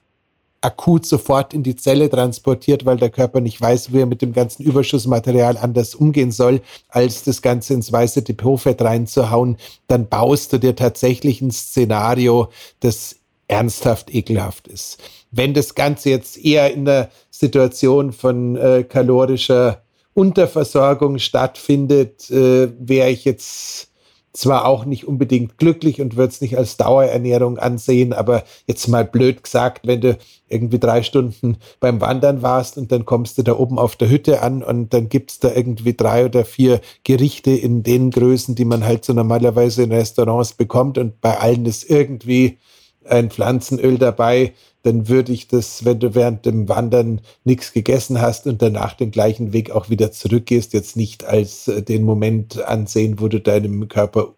akut 0.64 1.05
sofort 1.05 1.53
in 1.53 1.62
die 1.62 1.77
Zelle 1.77 2.09
transportiert, 2.09 2.87
weil 2.87 2.96
der 2.96 3.11
Körper 3.11 3.40
nicht 3.40 3.61
weiß, 3.61 3.92
wie 3.92 4.00
er 4.00 4.07
mit 4.07 4.22
dem 4.22 4.33
ganzen 4.33 4.62
Überschussmaterial 4.62 5.59
anders 5.59 5.94
umgehen 5.94 6.33
soll, 6.33 6.62
als 6.88 7.22
das 7.22 7.42
Ganze 7.42 7.74
ins 7.74 7.92
weiße 7.92 8.22
Depotfett 8.22 8.81
reinzuhauen, 8.81 9.59
dann 9.87 10.09
baust 10.09 10.53
du 10.53 10.59
dir 10.59 10.74
tatsächlich 10.74 11.42
ein 11.42 11.50
Szenario, 11.50 12.48
das 12.81 13.16
ernsthaft 13.46 14.14
ekelhaft 14.14 14.68
ist. 14.68 14.98
Wenn 15.31 15.53
das 15.53 15.74
Ganze 15.74 16.11
jetzt 16.11 16.38
eher 16.38 16.72
in 16.72 16.87
der 16.87 17.11
Situation 17.31 18.12
von 18.12 18.57
äh, 18.57 18.85
kalorischer 18.85 19.83
Unterversorgung 20.14 21.18
stattfindet, 21.18 22.31
äh, 22.31 22.68
wäre 22.79 23.11
ich 23.11 23.24
jetzt 23.24 23.88
zwar 24.34 24.66
auch 24.66 24.84
nicht 24.84 25.06
unbedingt 25.06 25.58
glücklich 25.58 26.00
und 26.00 26.16
würde 26.16 26.32
es 26.32 26.40
nicht 26.40 26.58
als 26.58 26.76
Dauerernährung 26.76 27.56
ansehen, 27.56 28.12
aber 28.12 28.42
jetzt 28.66 28.88
mal 28.88 29.04
blöd 29.04 29.44
gesagt, 29.44 29.86
wenn 29.86 30.00
du 30.00 30.18
irgendwie 30.48 30.80
drei 30.80 31.04
Stunden 31.04 31.56
beim 31.78 32.00
Wandern 32.00 32.42
warst 32.42 32.76
und 32.76 32.90
dann 32.90 33.04
kommst 33.04 33.38
du 33.38 33.42
da 33.42 33.56
oben 33.56 33.78
auf 33.78 33.94
der 33.94 34.10
Hütte 34.10 34.42
an 34.42 34.64
und 34.64 34.92
dann 34.92 35.08
gibt's 35.08 35.38
da 35.38 35.54
irgendwie 35.54 35.94
drei 35.94 36.24
oder 36.24 36.44
vier 36.44 36.80
Gerichte 37.04 37.52
in 37.52 37.84
den 37.84 38.10
Größen, 38.10 38.56
die 38.56 38.64
man 38.64 38.84
halt 38.84 39.04
so 39.04 39.12
normalerweise 39.12 39.84
in 39.84 39.92
Restaurants 39.92 40.52
bekommt 40.52 40.98
und 40.98 41.20
bei 41.20 41.38
allen 41.38 41.64
ist 41.64 41.88
irgendwie 41.88 42.58
ein 43.04 43.30
Pflanzenöl 43.30 43.98
dabei, 43.98 44.52
dann 44.84 45.08
würde 45.08 45.32
ich 45.32 45.48
das, 45.48 45.84
wenn 45.86 45.98
du 45.98 46.14
während 46.14 46.44
dem 46.44 46.68
Wandern 46.68 47.22
nichts 47.42 47.72
gegessen 47.72 48.20
hast 48.20 48.46
und 48.46 48.60
danach 48.60 48.94
den 48.94 49.10
gleichen 49.10 49.54
Weg 49.54 49.70
auch 49.70 49.88
wieder 49.88 50.12
zurückgehst, 50.12 50.74
jetzt 50.74 50.94
nicht 50.94 51.24
als 51.24 51.68
äh, 51.68 51.82
den 51.82 52.02
Moment 52.02 52.62
ansehen, 52.62 53.18
wo 53.18 53.28
du 53.28 53.40
deinem 53.40 53.88
Körper 53.88 54.34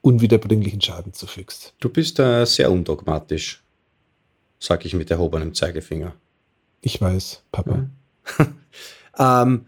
unwiederbringlichen 0.00 0.80
Schaden 0.80 1.12
zufügst. 1.12 1.74
Du 1.78 1.90
bist 1.90 2.18
äh, 2.18 2.46
sehr 2.46 2.72
undogmatisch, 2.72 3.62
sag 4.58 4.86
ich 4.86 4.94
mit 4.94 5.10
erhobenem 5.10 5.52
Zeigefinger. 5.54 6.14
Ich 6.80 7.00
weiß, 7.00 7.42
Papa. 7.52 7.88
Ja. 9.18 9.42
ähm, 9.42 9.66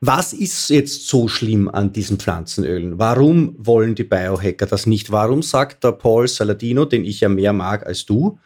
was 0.00 0.32
ist 0.32 0.70
jetzt 0.70 1.08
so 1.08 1.28
schlimm 1.28 1.68
an 1.68 1.92
diesen 1.92 2.18
Pflanzenölen? 2.18 2.98
Warum 2.98 3.54
wollen 3.58 3.94
die 3.94 4.04
Biohacker 4.04 4.64
das 4.64 4.86
nicht? 4.86 5.12
Warum 5.12 5.42
sagt 5.42 5.84
der 5.84 5.92
Paul 5.92 6.26
Saladino, 6.26 6.86
den 6.86 7.04
ich 7.04 7.20
ja 7.20 7.28
mehr 7.28 7.52
mag 7.52 7.86
als 7.86 8.06
du, 8.06 8.38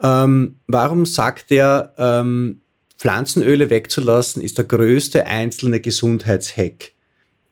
ähm, 0.00 0.60
warum 0.66 1.06
sagt 1.06 1.50
er, 1.50 1.94
ähm, 1.98 2.60
Pflanzenöle 2.98 3.68
wegzulassen 3.68 4.42
ist 4.42 4.58
der 4.58 4.64
größte 4.64 5.26
einzelne 5.26 5.80
Gesundheitshack, 5.80 6.92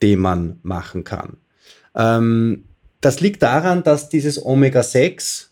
den 0.01 0.19
man 0.19 0.59
machen 0.63 1.03
kann? 1.03 1.37
Ähm, 1.93 2.65
das 3.01 3.19
liegt 3.19 3.43
daran, 3.43 3.83
dass 3.83 4.09
dieses 4.09 4.43
Omega-6, 4.43 5.47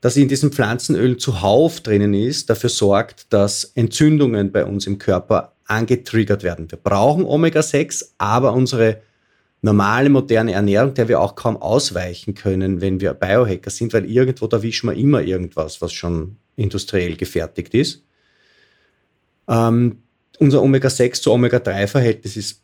das 0.00 0.16
in 0.16 0.28
diesen 0.28 0.52
Pflanzenölen 0.52 1.18
zuhauf 1.18 1.80
drinnen 1.80 2.14
ist, 2.14 2.48
dafür 2.48 2.70
sorgt, 2.70 3.32
dass 3.32 3.64
Entzündungen 3.64 4.50
bei 4.52 4.64
uns 4.64 4.86
im 4.86 4.98
Körper 4.98 5.56
angetriggert 5.66 6.42
werden. 6.42 6.70
Wir 6.70 6.78
brauchen 6.78 7.24
Omega-6, 7.24 8.12
aber 8.18 8.52
unsere 8.54 9.02
normale 9.62 10.08
moderne 10.08 10.52
Ernährung, 10.52 10.94
der 10.94 11.08
wir 11.08 11.20
auch 11.20 11.34
kaum 11.34 11.56
ausweichen 11.56 12.34
können, 12.34 12.80
wenn 12.80 13.00
wir 13.00 13.14
Biohacker 13.14 13.70
sind, 13.70 13.92
weil 13.92 14.10
irgendwo 14.10 14.46
da 14.46 14.62
wischen 14.62 14.88
wir 14.88 14.96
immer 14.96 15.22
irgendwas, 15.22 15.82
was 15.82 15.92
schon 15.92 16.36
industriell 16.56 17.16
gefertigt 17.16 17.74
ist. 17.74 18.02
Ähm, 19.48 19.98
unser 20.38 20.62
Omega-6 20.62 21.22
zu 21.22 21.32
Omega-3-Verhältnis 21.32 22.36
ist 22.36 22.62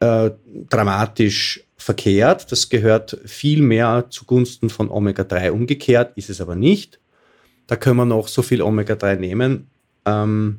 äh, 0.00 0.30
dramatisch 0.68 1.64
verkehrt. 1.76 2.50
Das 2.52 2.68
gehört 2.68 3.18
viel 3.24 3.62
mehr 3.62 4.06
zugunsten 4.10 4.68
von 4.68 4.90
Omega-3 4.90 5.50
umgekehrt, 5.50 6.12
ist 6.16 6.30
es 6.30 6.40
aber 6.40 6.54
nicht. 6.54 7.00
Da 7.66 7.76
können 7.76 7.96
wir 7.96 8.04
noch 8.04 8.28
so 8.28 8.42
viel 8.42 8.60
Omega-3 8.60 9.16
nehmen. 9.16 9.68
Ähm, 10.04 10.58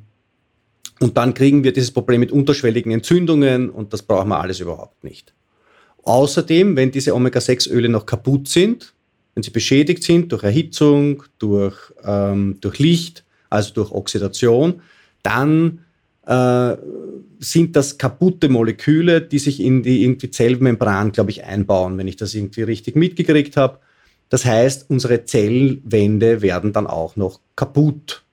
und 1.00 1.18
dann 1.18 1.34
kriegen 1.34 1.64
wir 1.64 1.74
dieses 1.74 1.92
Problem 1.92 2.22
mit 2.22 2.32
unterschwelligen 2.32 2.92
Entzündungen 2.92 3.70
und 3.70 3.94
das 3.94 4.02
brauchen 4.02 4.30
wir 4.30 4.40
alles 4.40 4.60
überhaupt 4.60 5.04
nicht. 5.04 5.34
Außerdem, 6.06 6.76
wenn 6.76 6.92
diese 6.92 7.14
Omega-6-Öle 7.16 7.90
noch 7.90 8.06
kaputt 8.06 8.48
sind, 8.48 8.94
wenn 9.34 9.44
sie 9.44 9.52
beschädigt 9.52 10.04
sind 10.04 10.32
durch 10.32 10.44
Erhitzung, 10.44 11.24
durch, 11.40 11.78
ähm, 12.04 12.58
durch 12.62 12.80
Licht, 12.80 13.26
also 13.50 13.74
durch 13.74 13.92
Oxidation, 13.92 14.82
dann 15.24 15.80
äh, 16.28 16.78
sind 17.40 17.76
das 17.76 17.98
kaputte 17.98 18.50
Moleküle, 18.50 19.22
die 19.22 19.40
sich 19.40 19.60
in 19.60 19.82
die 19.82 20.04
irgendwie 20.04 20.30
Zellmembran, 20.30 21.12
glaube 21.12 21.32
ich, 21.32 21.44
einbauen, 21.44 21.98
wenn 21.98 22.08
ich 22.08 22.18
das 22.18 22.36
irgendwie 22.36 22.64
richtig 22.64 22.96
mitgekriegt 22.96 23.58
habe. 23.58 23.80
Das 24.30 24.46
heißt, 24.46 24.90
unsere 24.90 25.26
Zellwände 25.26 26.42
werden 26.42 26.72
dann 26.72 26.88
auch 26.88 27.16
noch 27.16 27.40
kaputt, 27.56 28.24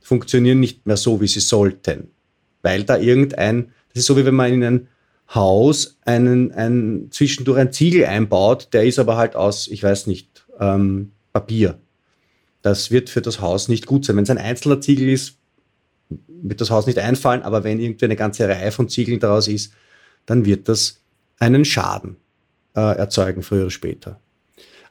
funktionieren 0.00 0.60
nicht 0.60 0.86
mehr 0.86 0.96
so, 0.96 1.20
wie 1.20 1.26
sie 1.26 1.40
sollten, 1.40 2.10
weil 2.62 2.84
da 2.84 2.98
irgendein, 2.98 3.72
das 3.92 4.00
ist 4.00 4.06
so 4.06 4.16
wie 4.16 4.24
wenn 4.24 4.34
man 4.34 4.52
in 4.52 4.64
ein 4.64 4.88
Haus 5.34 5.98
einen, 6.04 6.52
ein, 6.52 7.08
zwischendurch 7.10 7.58
ein 7.58 7.72
Ziegel 7.72 8.04
einbaut, 8.04 8.68
der 8.72 8.84
ist 8.84 8.98
aber 8.98 9.16
halt 9.16 9.34
aus, 9.34 9.68
ich 9.68 9.82
weiß 9.82 10.06
nicht, 10.06 10.46
ähm, 10.60 11.12
Papier. 11.32 11.78
Das 12.62 12.90
wird 12.90 13.10
für 13.10 13.22
das 13.22 13.40
Haus 13.40 13.68
nicht 13.68 13.86
gut 13.86 14.04
sein. 14.04 14.16
Wenn 14.16 14.24
es 14.24 14.30
ein 14.30 14.38
einzelner 14.38 14.80
Ziegel 14.80 15.08
ist, 15.08 15.36
wird 16.08 16.60
das 16.60 16.70
Haus 16.70 16.86
nicht 16.86 16.98
einfallen, 16.98 17.42
aber 17.42 17.64
wenn 17.64 17.80
irgendwie 17.80 18.04
eine 18.04 18.16
ganze 18.16 18.48
Reihe 18.48 18.72
von 18.72 18.88
Ziegeln 18.88 19.20
daraus 19.20 19.48
ist, 19.48 19.72
dann 20.26 20.44
wird 20.44 20.68
das 20.68 21.00
einen 21.38 21.64
Schaden 21.64 22.16
äh, 22.74 22.80
erzeugen, 22.80 23.42
früher 23.42 23.62
oder 23.62 23.70
später. 23.70 24.20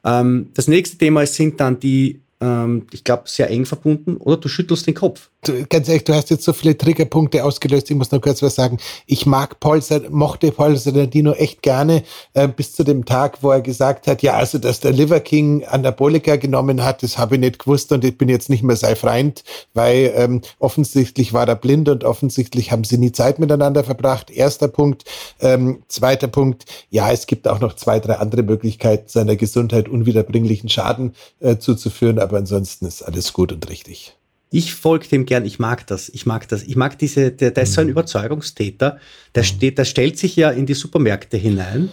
Ähm, 0.03 0.51
das 0.53 0.67
nächste 0.67 0.97
Thema 0.97 1.25
sind 1.25 1.59
dann 1.59 1.79
die 1.79 2.21
ähm, 2.45 2.87
ich 2.91 3.03
glaube, 3.03 3.23
sehr 3.25 3.49
eng 3.49 3.65
verbunden 3.65 4.17
oder 4.17 4.37
du 4.37 4.47
schüttelst 4.47 4.85
den 4.87 4.93
Kopf. 4.93 5.29
Du, 5.43 5.65
ganz 5.67 5.87
ehrlich, 5.87 6.03
du 6.03 6.13
hast 6.13 6.29
jetzt 6.29 6.43
so 6.43 6.53
viele 6.53 6.77
Triggerpunkte 6.77 7.43
ausgelöst. 7.43 7.89
Ich 7.89 7.95
muss 7.95 8.11
noch 8.11 8.21
kurz 8.21 8.41
was 8.41 8.55
sagen. 8.55 8.77
Ich 9.05 9.25
mag 9.25 9.59
Paul, 9.59 9.79
mochte 10.09 10.51
Paul 10.51 10.75
Saladino 10.75 11.33
echt 11.33 11.61
gerne 11.61 12.03
äh, 12.33 12.47
bis 12.47 12.73
zu 12.73 12.83
dem 12.83 13.05
Tag, 13.05 13.39
wo 13.41 13.51
er 13.51 13.61
gesagt 13.61 14.07
hat, 14.07 14.23
ja, 14.23 14.33
also, 14.33 14.57
dass 14.57 14.79
der 14.79 14.91
Liver 14.91 15.19
King 15.19 15.63
Anabolika 15.65 16.35
genommen 16.37 16.83
hat, 16.83 17.03
das 17.03 17.17
habe 17.17 17.35
ich 17.35 17.41
nicht 17.41 17.59
gewusst 17.59 17.91
und 17.91 18.03
ich 18.03 18.17
bin 18.17 18.29
jetzt 18.29 18.49
nicht 18.49 18.63
mehr 18.63 18.75
sein 18.75 18.95
Freund, 18.95 19.43
weil 19.73 20.13
ähm, 20.15 20.41
offensichtlich 20.59 21.33
war 21.33 21.47
er 21.47 21.55
blind 21.55 21.89
und 21.89 22.03
offensichtlich 22.03 22.71
haben 22.71 22.83
sie 22.83 22.97
nie 22.97 23.11
Zeit 23.11 23.39
miteinander 23.39 23.83
verbracht. 23.83 24.31
Erster 24.31 24.67
Punkt. 24.67 25.03
Ähm, 25.39 25.83
zweiter 25.87 26.27
Punkt. 26.27 26.65
Ja, 26.89 27.11
es 27.11 27.27
gibt 27.27 27.47
auch 27.47 27.59
noch 27.59 27.75
zwei, 27.75 27.99
drei 27.99 28.15
andere 28.15 28.43
Möglichkeiten, 28.43 29.07
seiner 29.07 29.35
Gesundheit 29.35 29.89
unwiederbringlichen 29.89 30.69
Schaden 30.69 31.13
äh, 31.39 31.57
zuzuführen 31.57 32.19
aber 32.25 32.34
ansonsten 32.35 32.85
ist 32.85 33.01
alles 33.01 33.33
gut 33.33 33.51
und 33.51 33.69
richtig. 33.69 34.15
Ich 34.51 34.73
folge 34.73 35.07
dem 35.07 35.25
gern, 35.25 35.43
ich 35.45 35.59
mag 35.59 35.85
das, 35.87 36.09
ich 36.09 36.25
mag 36.25 36.47
das. 36.47 36.63
Ich 36.63 36.75
mag 36.75 36.97
diese, 36.97 37.31
der, 37.31 37.51
der 37.51 37.63
ist 37.63 37.73
so 37.73 37.81
ein 37.81 37.87
mhm. 37.87 37.91
Überzeugungstäter, 37.91 38.99
der 39.33 39.43
mhm. 39.43 39.47
steht, 39.47 39.77
der 39.77 39.85
stellt 39.85 40.17
sich 40.17 40.35
ja 40.35 40.51
in 40.51 40.65
die 40.65 40.73
Supermärkte 40.73 41.37
hinein. 41.37 41.89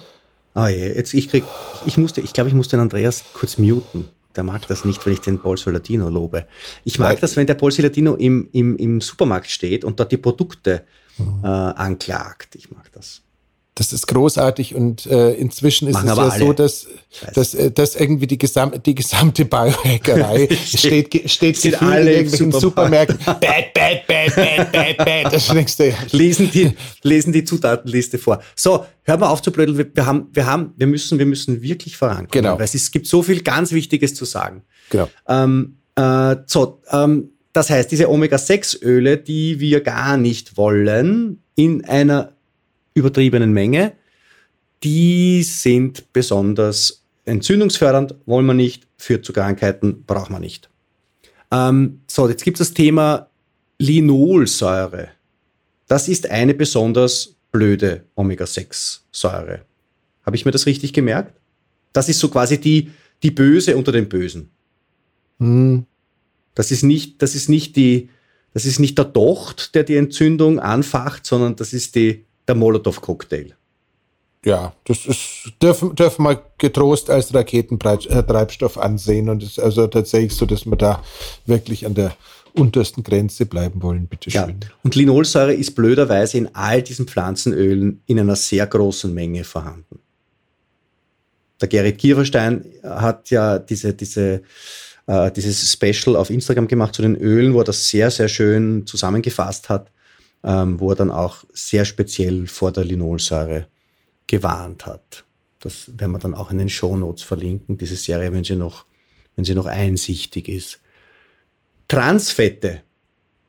Oh 0.55 0.67
je, 0.67 0.95
jetzt 0.95 1.15
ich 1.15 1.29
krieg, 1.29 1.45
ich 1.87 1.97
musste, 1.97 2.21
ich 2.21 2.33
glaube, 2.33 2.49
ich 2.49 2.55
muss 2.55 2.69
den 2.69 2.81
Andreas 2.81 3.25
kurz 3.33 3.59
muten. 3.59 4.09
Der 4.37 4.45
mag 4.45 4.67
das 4.67 4.85
nicht, 4.85 5.05
wenn 5.05 5.13
ich 5.13 5.21
den 5.21 5.41
Paul 5.41 5.59
Solatino 5.59 6.09
lobe. 6.09 6.47
Ich 6.85 6.99
mag 6.99 7.11
Weil, 7.11 7.17
das, 7.21 7.37
wenn 7.37 7.47
der 7.47 7.55
Paul 7.55 7.71
Solatino 7.71 8.15
im, 8.15 8.49
im, 8.53 8.77
im 8.77 9.01
Supermarkt 9.01 9.51
steht 9.51 9.85
und 9.85 9.99
dort 10.01 10.13
die 10.13 10.17
Produkte 10.17 10.85
mhm. 11.19 11.45
äh, 11.45 11.47
anklagt. 11.47 12.55
Ich 12.55 12.71
mag 12.71 12.91
das. 12.93 13.23
Das 13.75 13.95
ist 13.95 14.07
großartig 14.07 14.75
und 14.75 15.07
äh, 15.07 15.33
inzwischen 15.33 15.89
ist 15.89 15.95
Machen 15.95 16.11
es 16.11 16.17
ja 16.17 16.29
alle. 16.29 16.39
so, 16.39 16.53
dass, 16.53 16.87
dass, 17.33 17.55
äh, 17.55 17.71
dass 17.71 17.97
irgendwie 17.97 18.27
die, 18.27 18.37
gesam 18.37 18.73
die 18.85 18.95
gesamte 18.95 19.47
Biohackerei 19.47 20.47
steht, 20.67 21.31
steht, 21.31 21.57
steht 21.57 21.81
alle 21.81 22.03
in 22.03 22.17
irgendwelchen 22.19 22.53
Supermärkten. 22.53 23.19
bad, 23.25 23.41
bad, 23.41 24.07
bad, 24.07 24.37
bad, 24.37 24.73
bad, 24.73 24.97
bad. 24.99 25.33
Das 25.33 25.51
nächste. 25.55 25.95
Lesen 26.11 26.51
die, 26.51 26.73
lesen 27.03 27.33
die 27.33 27.45
Zutatenliste 27.45 28.19
vor. 28.19 28.43
So, 28.55 28.85
hör 29.05 29.17
mal 29.17 29.31
auf 29.31 29.41
zu 29.41 29.51
blödeln. 29.51 29.79
Wir, 29.79 29.87
wir, 29.95 30.05
haben, 30.05 30.29
wir, 30.33 30.45
haben, 30.45 30.75
wir, 30.77 30.87
müssen, 30.87 31.19
wir 31.19 31.27
müssen 31.27 31.63
wirklich 31.63 31.97
vorankommen. 31.97 32.29
Genau. 32.31 32.59
Weil 32.59 32.67
es 32.67 32.91
gibt 32.91 33.07
so 33.07 33.23
viel 33.23 33.41
ganz 33.41 33.73
Wichtiges 33.73 34.15
zu 34.15 34.27
sagen. 34.27 34.65
Genau. 34.91 35.09
Ähm, 35.27 35.79
äh, 35.97 36.37
so, 36.45 36.83
ähm, 36.91 37.31
das 37.55 37.71
heißt, 37.71 37.91
diese 37.91 38.11
Omega-6-Öle, 38.11 39.17
die 39.17 39.61
wir 39.61 39.81
gar 39.81 40.19
nicht 40.19 40.59
wollen, 40.59 41.43
in 41.55 41.87
einer 41.87 42.33
übertriebenen 42.95 43.53
Menge, 43.53 43.93
die 44.83 45.43
sind 45.43 46.13
besonders 46.13 47.05
entzündungsfördernd, 47.25 48.15
wollen 48.27 48.47
wir 48.47 48.55
nicht, 48.55 48.87
führt 48.97 49.25
zu 49.25 49.33
Krankheiten, 49.33 50.05
braucht 50.05 50.31
man 50.31 50.41
nicht. 50.41 50.69
Ähm, 51.51 52.01
so, 52.07 52.29
jetzt 52.29 52.45
gibt 52.45 52.59
es 52.61 52.69
das 52.69 52.75
Thema 52.75 53.29
Linolsäure. 53.79 55.09
Das 55.87 56.09
ist 56.09 56.31
eine 56.31 56.55
besonders 56.55 57.37
blöde 57.53 58.05
Omega-6-Säure. 58.15 59.63
Habe 60.25 60.37
ich 60.37 60.45
mir 60.45 60.51
das 60.51 60.67
richtig 60.67 60.93
gemerkt? 60.93 61.39
Das 61.93 62.09
ist 62.09 62.19
so 62.19 62.29
quasi 62.29 62.59
die, 62.59 62.91
die 63.23 63.31
Böse 63.31 63.77
unter 63.77 63.93
den 63.93 64.09
Bösen. 64.09 64.51
Hm. 65.39 65.85
Das 66.55 66.71
ist 66.71 66.83
nicht, 66.83 67.23
das 67.23 67.35
ist 67.35 67.49
nicht 67.49 67.77
die, 67.77 68.09
das 68.55 68.67
ist 68.67 68.79
nicht 68.79 68.99
der 68.99 69.07
Docht, 69.07 69.75
der 69.75 69.85
die 69.85 69.97
Entzündung 69.97 70.59
anfacht, 70.59 71.27
sondern 71.27 71.57
das 71.57 71.73
ist 71.73 71.95
die, 71.95 72.25
der 72.49 72.55
Molotow-Cocktail. 72.55 73.55
Ja, 74.45 74.73
das 74.85 75.07
ist, 75.07 75.53
dürfen, 75.63 75.95
dürfen 75.95 76.25
wir 76.25 76.43
getrost 76.59 77.11
als 77.11 77.33
Raketentreibstoff 77.33 78.77
ansehen 78.77 79.29
und 79.29 79.43
es 79.43 79.51
ist 79.51 79.61
also 79.61 79.87
tatsächlich 79.87 80.35
so, 80.35 80.47
dass 80.47 80.67
wir 80.67 80.77
da 80.77 81.03
wirklich 81.47 81.87
an 81.87 81.95
der 81.95 82.17
untersten 82.55 83.05
Grenze 83.05 83.47
bleiben 83.47 83.83
wollen, 83.83 84.09
bitteschön. 84.09 84.61
Ja. 84.61 84.69
Und 84.83 84.95
Linolsäure 84.97 85.55
ist 85.55 85.75
blöderweise 85.75 86.39
in 86.39 86.55
all 86.55 86.83
diesen 86.83 87.07
Pflanzenölen 87.07 88.03
in 88.07 88.19
einer 88.19 88.37
sehr 88.37 88.67
großen 88.67 89.15
Menge 89.15 89.45
vorhanden. 89.45 90.01
Der 91.61 91.69
Gerrit 91.69 91.99
Kieferstein 91.99 92.65
hat 92.83 93.31
ja 93.31 93.61
diese, 93.61 93.95
diese, 93.95 94.43
äh, 95.07 95.31
dieses 95.31 95.73
Special 95.73 96.17
auf 96.17 96.31
Instagram 96.31 96.67
gemacht 96.67 96.97
zu 96.97 97.03
den 97.03 97.15
Ölen, 97.15 97.55
wo 97.55 97.61
er 97.61 97.65
das 97.65 97.89
sehr, 97.89 98.11
sehr 98.11 98.29
schön 98.29 98.87
zusammengefasst 98.89 99.69
hat 99.69 99.92
ähm, 100.45 100.81
wo 100.81 100.91
er 100.91 100.97
dann 100.97 101.11
auch 101.11 101.45
sehr 101.53 101.85
speziell 101.85 102.47
vor 102.47 102.73
der 102.73 102.85
Linolsäure 102.85 103.67
gewarnt 104.27 104.87
hat. 104.87 105.25
Das 105.61 105.91
werden 105.97 106.13
wir 106.13 106.19
dann 106.19 106.35
auch 106.35 106.51
in 106.51 106.59
den 106.59 106.69
Shownotes 106.69 107.23
verlinken, 107.23 107.79
diese 107.79 107.97
Serie, 107.97 108.33
wenn 108.33 108.45
sie 108.45 108.57
noch, 108.57 108.85
wenn 109.37 109.45
sie 109.45 109.55
noch 109.55 109.67
einsichtig 109.67 110.49
ist. 110.49 110.81
Transfette, 111.87 112.83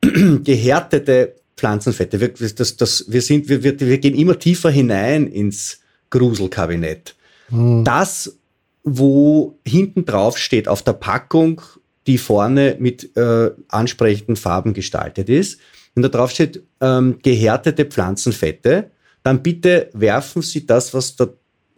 gehärtete 0.00 1.36
Pflanzenfette. 1.56 2.20
Wir, 2.20 2.28
das, 2.28 2.76
das, 2.76 3.04
wir, 3.08 3.22
sind, 3.22 3.48
wir, 3.48 3.62
wir, 3.62 3.78
wir 3.80 3.98
gehen 3.98 4.14
immer 4.14 4.38
tiefer 4.38 4.70
hinein 4.70 5.26
ins 5.26 5.80
Gruselkabinett. 6.10 7.16
Hm. 7.48 7.84
Das, 7.84 8.36
wo 8.82 9.58
hinten 9.66 10.04
drauf 10.04 10.38
steht 10.38 10.68
auf 10.68 10.82
der 10.82 10.92
Packung, 10.92 11.62
die 12.06 12.18
vorne 12.18 12.76
mit 12.78 13.16
äh, 13.16 13.50
ansprechenden 13.68 14.36
Farben 14.36 14.74
gestaltet 14.74 15.28
ist, 15.28 15.58
wenn 15.94 16.02
da 16.02 16.08
drauf 16.08 16.30
steht, 16.30 16.62
ähm, 16.80 17.18
gehärtete 17.22 17.84
Pflanzenfette, 17.84 18.90
dann 19.22 19.42
bitte 19.42 19.90
werfen 19.92 20.42
Sie 20.42 20.66
das, 20.66 20.92
was 20.92 21.16
da, 21.16 21.28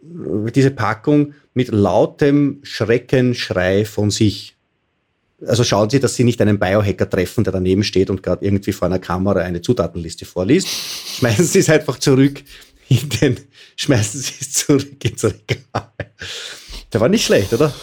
diese 0.01 0.71
Packung 0.71 1.33
mit 1.53 1.69
lautem 1.69 2.59
Schreckenschrei 2.63 3.85
von 3.85 4.11
sich. 4.11 4.55
Also 5.45 5.63
schauen 5.63 5.89
Sie, 5.89 5.99
dass 5.99 6.15
Sie 6.15 6.23
nicht 6.23 6.41
einen 6.41 6.59
Biohacker 6.59 7.09
treffen, 7.09 7.43
der 7.43 7.53
daneben 7.53 7.83
steht 7.83 8.09
und 8.09 8.23
gerade 8.23 8.43
irgendwie 8.43 8.71
vor 8.71 8.87
einer 8.87 8.99
Kamera 8.99 9.41
eine 9.41 9.61
Zutatenliste 9.61 10.25
vorliest. 10.25 10.67
Schmeißen 11.19 11.45
Sie 11.45 11.59
es 11.59 11.69
einfach 11.69 11.99
zurück 11.99 12.41
in 12.89 13.09
den, 13.09 13.37
schmeißen 13.75 14.19
Sie 14.19 14.33
es 14.39 14.53
zurück 14.53 15.03
ins 15.03 15.23
Regal. 15.23 15.91
Der 16.91 17.01
war 17.01 17.09
nicht 17.09 17.25
schlecht, 17.25 17.53
oder? 17.53 17.73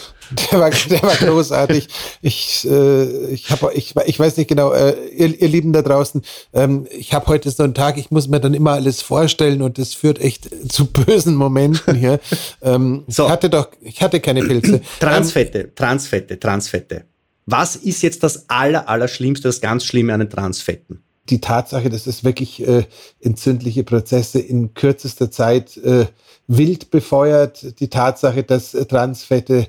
Der 0.50 0.60
war, 0.60 0.70
der 0.70 1.02
war 1.02 1.16
großartig. 1.16 1.88
Ich, 2.22 2.66
äh, 2.68 3.26
ich, 3.28 3.50
hab, 3.50 3.74
ich, 3.74 3.94
ich 4.06 4.18
weiß 4.18 4.36
nicht 4.36 4.48
genau, 4.48 4.72
äh, 4.72 4.94
ihr, 5.14 5.40
ihr 5.40 5.48
Lieben 5.48 5.72
da 5.72 5.82
draußen, 5.82 6.22
ähm, 6.52 6.86
ich 6.90 7.12
habe 7.12 7.26
heute 7.26 7.50
so 7.50 7.62
einen 7.62 7.74
Tag, 7.74 7.98
ich 7.98 8.10
muss 8.10 8.28
mir 8.28 8.40
dann 8.40 8.54
immer 8.54 8.72
alles 8.72 9.02
vorstellen 9.02 9.62
und 9.62 9.78
das 9.78 9.94
führt 9.94 10.20
echt 10.20 10.48
zu 10.70 10.86
bösen 10.86 11.34
Momenten 11.34 11.94
hier. 11.94 12.20
ähm, 12.62 13.04
so. 13.06 13.24
Ich 13.24 13.30
hatte 13.30 13.50
doch, 13.50 13.68
ich 13.80 14.02
hatte 14.02 14.20
keine 14.20 14.42
Pilze. 14.42 14.80
Transfette, 15.00 15.60
ähm, 15.60 15.74
Transfette, 15.74 16.38
Transfette. 16.38 17.04
Was 17.46 17.76
ist 17.76 18.02
jetzt 18.02 18.22
das 18.22 18.48
aller, 18.48 18.88
Allerschlimmste, 18.88 19.48
das 19.48 19.60
ganz 19.60 19.84
Schlimme 19.84 20.14
an 20.14 20.20
den 20.20 20.30
Transfetten? 20.30 21.02
Die 21.30 21.40
Tatsache, 21.40 21.90
dass 21.90 22.06
es 22.06 22.24
wirklich 22.24 22.66
äh, 22.66 22.84
entzündliche 23.20 23.84
Prozesse 23.84 24.38
in 24.40 24.74
kürzester 24.74 25.30
Zeit 25.30 25.76
äh, 25.78 26.06
wild 26.46 26.90
befeuert. 26.90 27.80
Die 27.80 27.88
Tatsache, 27.88 28.42
dass 28.42 28.72
Transfette 28.72 29.68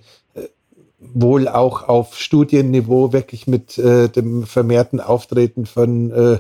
wohl 1.14 1.48
auch 1.48 1.88
auf 1.88 2.18
Studienniveau 2.18 3.14
wirklich 3.14 3.48
mit 3.48 3.78
äh, 3.78 4.10
dem 4.10 4.46
vermehrten 4.46 5.00
Auftreten 5.00 5.66
von 5.66 6.12
äh, 6.12 6.40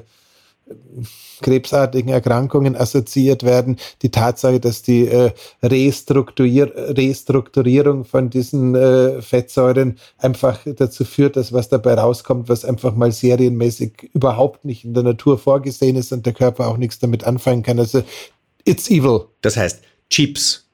krebsartigen 1.42 2.12
Erkrankungen 2.12 2.76
assoziiert 2.76 3.44
werden. 3.44 3.78
Die 4.02 4.10
Tatsache, 4.10 4.60
dass 4.60 4.82
die 4.82 5.08
äh, 5.08 5.32
Restrukturier 5.62 6.72
Restrukturierung 6.76 8.06
von 8.06 8.30
diesen 8.30 8.76
äh, 8.76 9.22
Fettsäuren 9.22 9.98
einfach 10.18 10.60
dazu 10.66 11.06
führt, 11.06 11.36
dass 11.36 11.54
was 11.54 11.70
dabei 11.70 11.96
rauskommt, 11.96 12.50
was 12.50 12.66
einfach 12.66 12.96
mal 12.96 13.12
serienmäßig 13.12 14.10
überhaupt 14.14 14.66
nicht 14.66 14.86
in 14.86 14.94
der 14.94 15.04
Natur 15.04 15.38
vorgesehen 15.38 15.98
ist 15.98 16.12
und 16.12 16.26
der 16.26 16.34
Körper 16.34 16.68
auch 16.68 16.78
nichts 16.78 17.00
damit 17.00 17.26
anfangen 17.26 17.64
kann. 17.64 17.80
Also 17.80 18.04
it's 18.64 18.90
evil. 18.90 19.26
Das 19.42 19.58
heißt 19.58 19.82
Chips. 20.10 20.66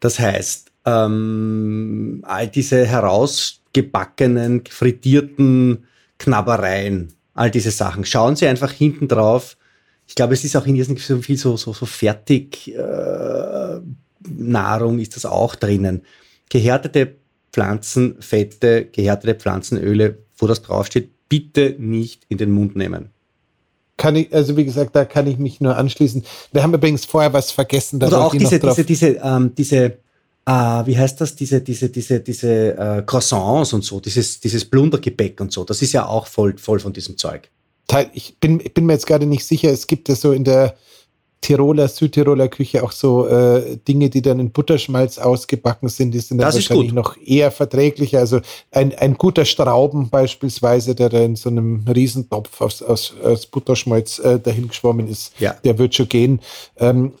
Das 0.00 0.18
heißt 0.18 0.70
ähm, 0.84 2.22
all 2.26 2.48
diese 2.48 2.86
herausgebackenen, 2.86 4.62
frittierten 4.68 5.84
Knabbereien, 6.18 7.12
all 7.34 7.50
diese 7.50 7.70
Sachen. 7.70 8.04
Schauen 8.04 8.36
Sie 8.36 8.46
einfach 8.46 8.72
hinten 8.72 9.08
drauf. 9.08 9.56
Ich 10.06 10.14
glaube, 10.14 10.34
es 10.34 10.44
ist 10.44 10.56
auch 10.56 10.66
in 10.66 10.74
nicht 10.74 11.00
so 11.00 11.18
viel 11.18 11.38
so, 11.38 11.56
so, 11.56 11.72
so 11.72 11.86
fertig 11.86 12.74
äh, 12.74 13.80
Nahrung 14.28 14.98
ist 14.98 15.16
das 15.16 15.26
auch 15.26 15.54
drinnen. 15.54 16.02
Gehärtete 16.50 17.16
Pflanzenfette, 17.52 18.86
gehärtete 18.86 19.34
Pflanzenöle, 19.34 20.18
wo 20.36 20.46
das 20.46 20.62
draufsteht, 20.62 21.10
bitte 21.28 21.76
nicht 21.78 22.24
in 22.28 22.38
den 22.38 22.50
Mund 22.50 22.76
nehmen. 22.76 23.10
Kann 23.96 24.16
ich, 24.16 24.34
also 24.34 24.56
wie 24.56 24.64
gesagt, 24.64 24.96
da 24.96 25.04
kann 25.04 25.26
ich 25.28 25.38
mich 25.38 25.60
nur 25.60 25.76
anschließen. 25.76 26.24
Wir 26.52 26.62
haben 26.62 26.74
übrigens 26.74 27.04
vorher 27.04 27.32
was 27.32 27.52
vergessen. 27.52 28.02
Oder 28.02 28.24
auch 28.24 28.34
diese, 28.34 28.58
diese, 28.58 28.84
diese, 28.84 29.06
ähm, 29.22 29.54
diese 29.56 29.98
Uh, 30.46 30.84
wie 30.84 30.98
heißt 30.98 31.18
das, 31.22 31.34
diese, 31.34 31.62
diese, 31.62 31.88
diese, 31.88 32.20
diese 32.20 32.76
uh, 32.78 33.02
Croissants 33.06 33.72
und 33.72 33.82
so, 33.82 33.98
dieses, 33.98 34.40
dieses 34.40 34.64
Plundergebäck 34.66 35.40
und 35.40 35.50
so, 35.50 35.64
das 35.64 35.80
ist 35.80 35.92
ja 35.92 36.06
auch 36.06 36.26
voll, 36.26 36.58
voll 36.58 36.78
von 36.80 36.92
diesem 36.92 37.16
Zeug. 37.16 37.50
Ich 38.12 38.38
bin, 38.40 38.60
ich 38.60 38.74
bin 38.74 38.84
mir 38.84 38.92
jetzt 38.92 39.06
gerade 39.06 39.24
nicht 39.24 39.46
sicher, 39.46 39.70
es 39.70 39.86
gibt 39.86 40.08
ja 40.08 40.14
so 40.14 40.32
in 40.32 40.44
der 40.44 40.76
Tiroler, 41.44 41.88
Südtiroler 41.88 42.48
Küche 42.48 42.82
auch 42.82 42.92
so 42.92 43.26
äh, 43.26 43.76
Dinge, 43.86 44.08
die 44.08 44.22
dann 44.22 44.40
in 44.40 44.50
Butterschmalz 44.50 45.18
ausgebacken 45.18 45.90
sind, 45.90 46.12
die 46.12 46.20
sind 46.20 46.38
dann 46.38 46.48
das 46.48 46.54
wahrscheinlich 46.54 46.92
noch 46.92 47.18
eher 47.18 47.50
verträglicher. 47.50 48.18
Also 48.18 48.40
ein, 48.70 48.94
ein 48.94 49.14
guter 49.18 49.44
Strauben 49.44 50.08
beispielsweise, 50.08 50.94
der 50.94 51.10
da 51.10 51.20
in 51.20 51.36
so 51.36 51.50
einem 51.50 51.84
Riesentopf 51.86 52.62
aus, 52.62 52.82
aus, 52.82 53.14
aus 53.22 53.44
Butterschmalz 53.46 54.20
äh, 54.20 54.40
dahin 54.40 54.68
geschwommen 54.68 55.06
ist, 55.06 55.38
ja. 55.38 55.54
der 55.64 55.76
wird 55.76 55.94
schon 55.94 56.08
gehen. 56.08 56.40
Ähm, 56.78 57.12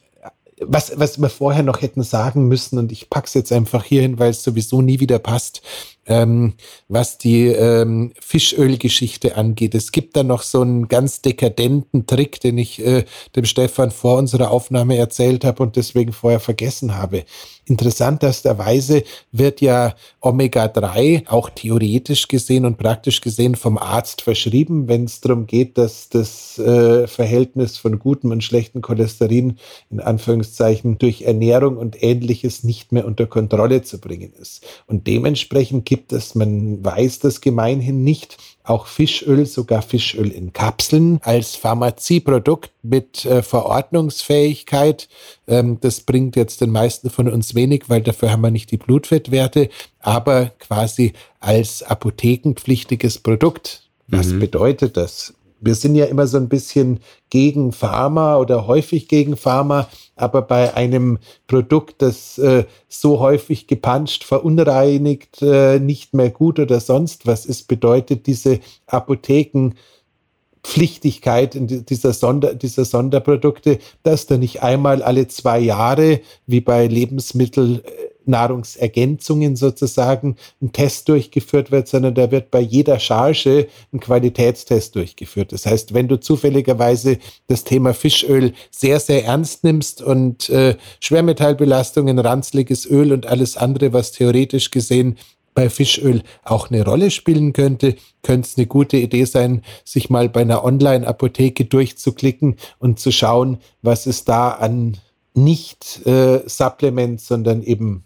was, 0.68 0.92
was 0.96 1.20
wir 1.20 1.28
vorher 1.28 1.62
noch 1.62 1.82
hätten 1.82 2.02
sagen 2.02 2.48
müssen, 2.48 2.78
und 2.78 2.92
ich 2.92 3.10
pack's 3.10 3.34
jetzt 3.34 3.52
einfach 3.52 3.84
hier 3.84 4.02
hin, 4.02 4.18
weil 4.18 4.30
es 4.30 4.42
sowieso 4.42 4.82
nie 4.82 5.00
wieder 5.00 5.18
passt, 5.18 5.62
ähm, 6.06 6.54
was 6.88 7.18
die 7.18 7.46
ähm, 7.46 8.12
Fischölgeschichte 8.20 9.36
angeht. 9.36 9.74
Es 9.74 9.92
gibt 9.92 10.16
da 10.16 10.22
noch 10.22 10.42
so 10.42 10.60
einen 10.60 10.88
ganz 10.88 11.22
dekadenten 11.22 12.06
Trick, 12.06 12.40
den 12.40 12.58
ich 12.58 12.84
äh, 12.84 13.04
dem 13.36 13.44
Stefan 13.44 13.90
vor 13.90 14.18
unserer 14.18 14.50
Aufnahme 14.50 14.96
erzählt 14.96 15.44
habe 15.44 15.62
und 15.62 15.76
deswegen 15.76 16.12
vorher 16.12 16.40
vergessen 16.40 16.96
habe. 16.96 17.24
Interessanterweise 17.66 19.04
wird 19.32 19.62
ja 19.62 19.94
Omega-3 20.20 21.28
auch 21.28 21.48
theoretisch 21.48 22.28
gesehen 22.28 22.66
und 22.66 22.76
praktisch 22.76 23.22
gesehen 23.22 23.54
vom 23.54 23.78
Arzt 23.78 24.20
verschrieben, 24.20 24.86
wenn 24.86 25.04
es 25.04 25.22
darum 25.22 25.46
geht, 25.46 25.78
dass 25.78 26.10
das 26.10 26.58
äh, 26.58 27.06
Verhältnis 27.06 27.78
von 27.78 27.98
gutem 27.98 28.32
und 28.32 28.44
schlechtem 28.44 28.82
Cholesterin 28.82 29.56
in 29.90 30.00
Anführungszeichen 30.00 30.98
durch 30.98 31.22
Ernährung 31.22 31.78
und 31.78 32.02
ähnliches 32.02 32.64
nicht 32.64 32.92
mehr 32.92 33.06
unter 33.06 33.26
Kontrolle 33.26 33.82
zu 33.82 33.98
bringen 33.98 34.34
ist. 34.38 34.62
Und 34.86 35.06
dementsprechend 35.06 35.86
gibt 35.94 36.12
es, 36.12 36.34
man 36.34 36.84
weiß 36.84 37.20
das 37.20 37.40
gemeinhin 37.40 38.02
nicht, 38.02 38.36
auch 38.64 38.88
Fischöl, 38.88 39.46
sogar 39.46 39.80
Fischöl 39.80 40.32
in 40.32 40.52
Kapseln 40.52 41.20
als 41.22 41.54
Pharmazieprodukt 41.54 42.72
mit 42.82 43.24
äh, 43.24 43.42
Verordnungsfähigkeit. 43.42 45.08
Ähm, 45.46 45.78
das 45.80 46.00
bringt 46.00 46.34
jetzt 46.34 46.62
den 46.62 46.70
meisten 46.70 47.10
von 47.10 47.28
uns 47.28 47.54
wenig, 47.54 47.84
weil 47.86 48.02
dafür 48.02 48.32
haben 48.32 48.40
wir 48.40 48.50
nicht 48.50 48.72
die 48.72 48.76
Blutfettwerte, 48.76 49.68
aber 50.00 50.50
quasi 50.58 51.12
als 51.38 51.84
apothekenpflichtiges 51.84 53.18
Produkt. 53.18 53.88
Was 54.08 54.30
mhm. 54.30 54.40
bedeutet 54.40 54.96
das? 54.96 55.32
Wir 55.64 55.74
sind 55.74 55.94
ja 55.94 56.04
immer 56.04 56.26
so 56.26 56.36
ein 56.36 56.48
bisschen 56.48 57.00
gegen 57.30 57.72
Pharma 57.72 58.36
oder 58.36 58.66
häufig 58.66 59.08
gegen 59.08 59.36
Pharma, 59.36 59.88
aber 60.14 60.42
bei 60.42 60.74
einem 60.74 61.18
Produkt, 61.46 62.02
das 62.02 62.36
äh, 62.38 62.64
so 62.88 63.20
häufig 63.20 63.66
gepanscht, 63.66 64.24
verunreinigt, 64.24 65.40
äh, 65.42 65.80
nicht 65.80 66.12
mehr 66.12 66.30
gut 66.30 66.58
oder 66.58 66.80
sonst 66.80 67.26
was 67.26 67.46
ist, 67.46 67.66
bedeutet 67.66 68.26
diese 68.26 68.60
Apothekenpflichtigkeit 68.86 71.52
dieser, 71.54 72.12
Sonder, 72.12 72.54
dieser 72.54 72.84
Sonderprodukte, 72.84 73.78
dass 74.02 74.26
da 74.26 74.36
nicht 74.36 74.62
einmal 74.62 75.02
alle 75.02 75.28
zwei 75.28 75.60
Jahre, 75.60 76.20
wie 76.46 76.60
bei 76.60 76.86
Lebensmitteln, 76.86 77.80
äh, 77.84 78.03
Nahrungsergänzungen 78.28 79.56
sozusagen 79.56 80.36
ein 80.62 80.72
Test 80.72 81.08
durchgeführt 81.08 81.70
wird, 81.70 81.88
sondern 81.88 82.14
da 82.14 82.30
wird 82.30 82.50
bei 82.50 82.60
jeder 82.60 82.98
Charge 82.98 83.68
ein 83.92 84.00
Qualitätstest 84.00 84.94
durchgeführt. 84.94 85.52
Das 85.52 85.66
heißt, 85.66 85.94
wenn 85.94 86.08
du 86.08 86.18
zufälligerweise 86.18 87.18
das 87.46 87.64
Thema 87.64 87.94
Fischöl 87.94 88.52
sehr, 88.70 89.00
sehr 89.00 89.24
ernst 89.24 89.64
nimmst 89.64 90.02
und 90.02 90.48
äh, 90.50 90.76
Schwermetallbelastungen, 91.00 92.18
ranzliges 92.18 92.86
Öl 92.86 93.12
und 93.12 93.26
alles 93.26 93.56
andere, 93.56 93.92
was 93.92 94.12
theoretisch 94.12 94.70
gesehen 94.70 95.16
bei 95.54 95.70
Fischöl 95.70 96.22
auch 96.42 96.70
eine 96.70 96.84
Rolle 96.84 97.10
spielen 97.10 97.52
könnte, 97.52 97.96
könnte 98.22 98.48
es 98.48 98.58
eine 98.58 98.66
gute 98.66 98.96
Idee 98.96 99.24
sein, 99.24 99.62
sich 99.84 100.10
mal 100.10 100.28
bei 100.28 100.40
einer 100.40 100.64
Online-Apotheke 100.64 101.64
durchzuklicken 101.64 102.56
und 102.78 102.98
zu 102.98 103.12
schauen, 103.12 103.58
was 103.80 104.06
es 104.06 104.24
da 104.24 104.50
an 104.50 104.98
nicht 105.34 106.04
äh, 106.06 106.42
Supplements, 106.46 107.26
sondern 107.26 107.62
eben 107.62 108.04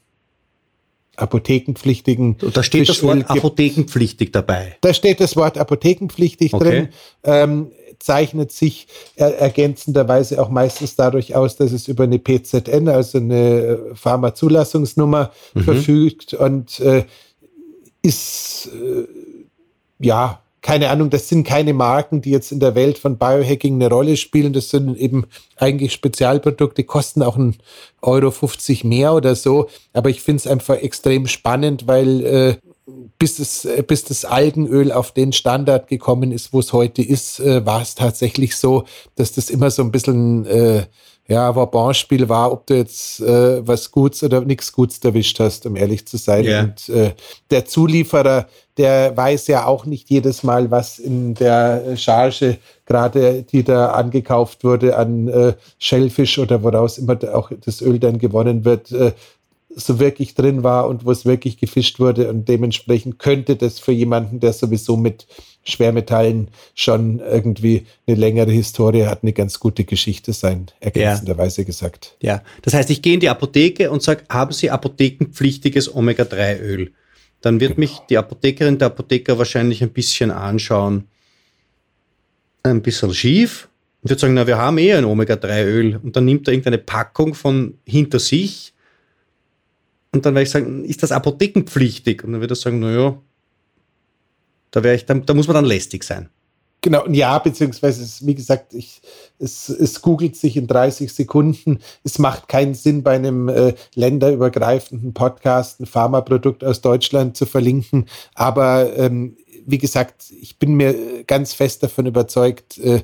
apothekenpflichtigen. 1.19 2.37
Und 2.41 2.57
da 2.57 2.63
steht 2.63 2.89
das 2.89 3.03
Wort 3.03 3.29
apothekenpflichtig 3.29 4.33
dabei. 4.33 4.77
Da 4.81 4.95
steht 4.95 5.21
das 5.21 5.37
Wort 5.37 5.59
apothekenpflichtig 5.59 6.55
okay. 6.55 6.65
drin. 6.65 6.89
Ähm, 7.25 7.71
zeichnet 7.99 8.53
sich 8.53 8.87
er 9.17 9.39
ergänzenderweise 9.39 10.41
auch 10.41 10.51
meistens 10.51 10.95
dadurch 10.95 11.35
aus, 11.35 11.57
dass 11.57 11.73
es 11.73 11.89
über 11.89 12.05
eine 12.05 12.19
PZN, 12.19 12.89
also 12.89 13.19
eine 13.19 13.79
Pharmazulassungsnummer, 13.95 15.33
mhm. 15.55 15.61
verfügt 15.63 16.35
und 16.35 16.79
äh, 16.81 17.05
ist 18.03 18.71
äh, 18.73 19.07
ja 19.99 20.41
keine 20.69 20.91
Ahnung, 20.91 21.09
das 21.09 21.31
sind 21.31 21.45
keine 21.45 21.73
Marken, 21.73 22.21
die 22.21 22.31
jetzt 22.31 22.53
in 22.53 22.61
der 22.61 22.75
Welt 22.75 22.99
von 22.99 23.17
Biohacking 23.17 23.77
eine 23.77 23.89
Rolle 23.89 24.19
spielen. 24.19 24.53
Das 24.53 24.69
sind 24.69 24.99
eben 24.99 25.25
eigentlich 25.57 25.95
Spezialprodukte, 25.95 26.85
kosten 26.85 27.23
auch 27.23 27.39
ein 27.39 27.57
Euro 28.03 28.31
50 28.31 28.85
mehr 28.85 29.15
oder 29.15 29.35
so. 29.35 29.71
Aber 29.95 30.11
ich 30.11 30.21
finde 30.21 30.41
es 30.41 30.47
einfach 30.47 30.75
extrem 30.75 31.27
spannend, 31.27 31.87
weil 31.87 32.23
äh, 32.23 32.57
bis, 33.19 33.39
es, 33.39 33.67
bis 33.87 34.05
das 34.05 34.27
Algenöl 34.27 34.93
auf 34.93 35.13
den 35.13 35.33
Standard 35.33 35.89
gekommen 35.89 36.33
ist, 36.33 36.53
wo 36.53 36.61
es 36.61 36.75
heute 36.75 37.01
ist, 37.01 37.41
äh, 37.41 37.65
war 37.65 37.81
es 37.81 37.95
tatsächlich 37.95 38.55
so, 38.55 38.85
dass 39.15 39.33
das 39.33 39.49
immer 39.49 39.71
so 39.71 39.83
ein 39.83 39.91
bisschen 39.91 40.45
äh, 40.45 40.83
ja, 41.29 41.55
Vauban-Spiel 41.55 42.27
war, 42.31 42.51
ob 42.51 42.67
du 42.67 42.75
jetzt 42.75 43.21
äh, 43.21 43.67
was 43.67 43.91
Gutes 43.91 44.23
oder 44.23 44.41
nichts 44.41 44.73
Gutes 44.73 44.99
erwischt 45.05 45.39
hast, 45.41 45.67
um 45.67 45.77
ehrlich 45.77 46.07
zu 46.07 46.17
sein. 46.17 46.45
Yeah. 46.45 46.63
Und 46.65 46.89
äh, 46.89 47.13
der 47.51 47.67
Zulieferer, 47.67 48.47
der 48.79 49.15
weiß 49.15 49.49
ja 49.49 49.67
auch 49.67 49.85
nicht 49.85 50.09
jedes 50.09 50.43
Mal, 50.43 50.71
was 50.71 50.99
in 50.99 51.35
der 51.35 51.97
Charge 51.97 52.57
gerade, 52.87 53.43
die 53.43 53.63
da 53.63 53.91
angekauft 53.91 54.65
wurde, 54.65 54.97
an 54.97 55.29
äh, 55.29 55.53
Shellfish 55.79 56.39
oder 56.39 56.63
woraus 56.63 56.97
immer 56.97 57.19
auch 57.35 57.51
das 57.63 57.83
Öl 57.83 57.99
dann 57.99 58.19
gewonnen 58.19 58.65
wird, 58.65 58.91
äh, 58.93 59.13
so 59.79 59.99
wirklich 60.01 60.35
drin 60.35 60.63
war 60.63 60.89
und 60.89 61.05
wo 61.05 61.11
es 61.11 61.25
wirklich 61.25 61.59
gefischt 61.59 62.01
wurde. 62.01 62.29
Und 62.29 62.49
dementsprechend 62.49 63.19
könnte 63.19 63.57
das 63.57 63.79
für 63.79 63.93
jemanden, 63.93 64.41
der 64.41 64.53
sowieso 64.53 64.97
mit 64.97 65.27
Schwermetallen 65.65 66.49
schon 66.75 67.21
irgendwie 67.21 67.87
eine 68.07 68.17
längere 68.17 68.51
Historie 68.51 69.07
hat, 69.07 69.23
eine 69.23 69.33
ganz 69.33 69.61
gute 69.61 69.85
Geschichte 69.85 70.33
sein, 70.33 70.67
ergänzenderweise 70.81 71.63
ja. 71.63 71.67
gesagt. 71.67 72.17
Ja, 72.21 72.43
das 72.63 72.75
heißt, 72.75 72.91
ich 72.91 73.03
gehe 73.03 73.15
in 73.15 73.21
die 73.21 73.29
Apotheke 73.29 73.91
und 73.91 74.03
sage, 74.03 74.25
haben 74.29 74.53
Sie 74.53 74.71
apothekenpflichtiges 74.71 75.95
Omega-3-Öl? 75.95 76.93
Dann 77.41 77.61
wird 77.61 77.77
genau. 77.77 77.81
mich 77.81 77.99
die 78.11 78.19
Apothekerin, 78.19 78.79
der 78.79 78.87
Apotheker 78.89 79.39
wahrscheinlich 79.39 79.83
ein 79.83 79.91
bisschen 79.91 80.31
anschauen, 80.31 81.05
ein 82.63 82.83
bisschen 82.83 83.15
schief 83.15 83.69
und 84.03 84.11
wird 84.11 84.21
sagen, 84.21 84.35
na, 84.35 84.47
wir 84.47 84.59
haben 84.59 84.79
eh 84.79 84.95
ein 84.95 85.05
Omega-3-Öl. 85.05 86.01
Und 86.03 86.17
dann 86.17 86.25
nimmt 86.25 86.49
er 86.49 86.55
irgendeine 86.55 86.79
Packung 86.79 87.35
von 87.35 87.79
hinter 87.85 88.19
sich 88.19 88.73
und 90.13 90.25
dann 90.25 90.35
werde 90.35 90.45
ich 90.45 90.51
sagen, 90.51 90.85
ist 90.85 91.03
das 91.03 91.13
apothekenpflichtig? 91.13 92.25
Und 92.25 92.33
dann 92.33 92.41
wird 92.41 92.51
er 92.51 92.57
sagen, 92.57 92.81
naja, 92.81 93.21
da, 94.71 94.85
ich, 94.85 95.07
da, 95.07 95.15
da 95.15 95.35
muss 95.35 95.47
man 95.47 95.55
dann 95.55 95.65
lästig 95.65 96.05
sein. 96.05 96.29
Genau, 96.81 97.07
ja, 97.09 97.37
beziehungsweise, 97.41 98.25
wie 98.25 98.37
gesagt, 98.37 98.73
ich, 98.73 99.03
es, 99.41 99.69
es 99.69 100.01
googelt 100.01 100.37
sich 100.37 100.57
in 100.57 100.69
30 100.69 101.13
Sekunden. 101.13 101.81
Es 102.05 102.21
macht 102.21 102.49
keinen 102.49 102.75
Sinn, 102.75 103.03
bei 103.03 103.17
einem 103.17 103.49
äh, 103.49 103.75
länderübergreifenden 103.95 105.13
Podcast 105.13 105.81
ein 105.81 105.87
Pharmaprodukt 105.87 106.63
aus 106.63 106.81
Deutschland 106.81 107.37
zu 107.37 107.47
verlinken. 107.47 108.07
Aber 108.35 108.97
ähm, 108.97 109.37
wie 109.67 109.79
gesagt, 109.79 110.27
ich 110.41 110.59
bin 110.59 110.75
mir 110.75 111.25
ganz 111.25 111.53
fest 111.53 111.83
davon 111.83 112.07
überzeugt, 112.07 112.79
äh, 112.79 113.03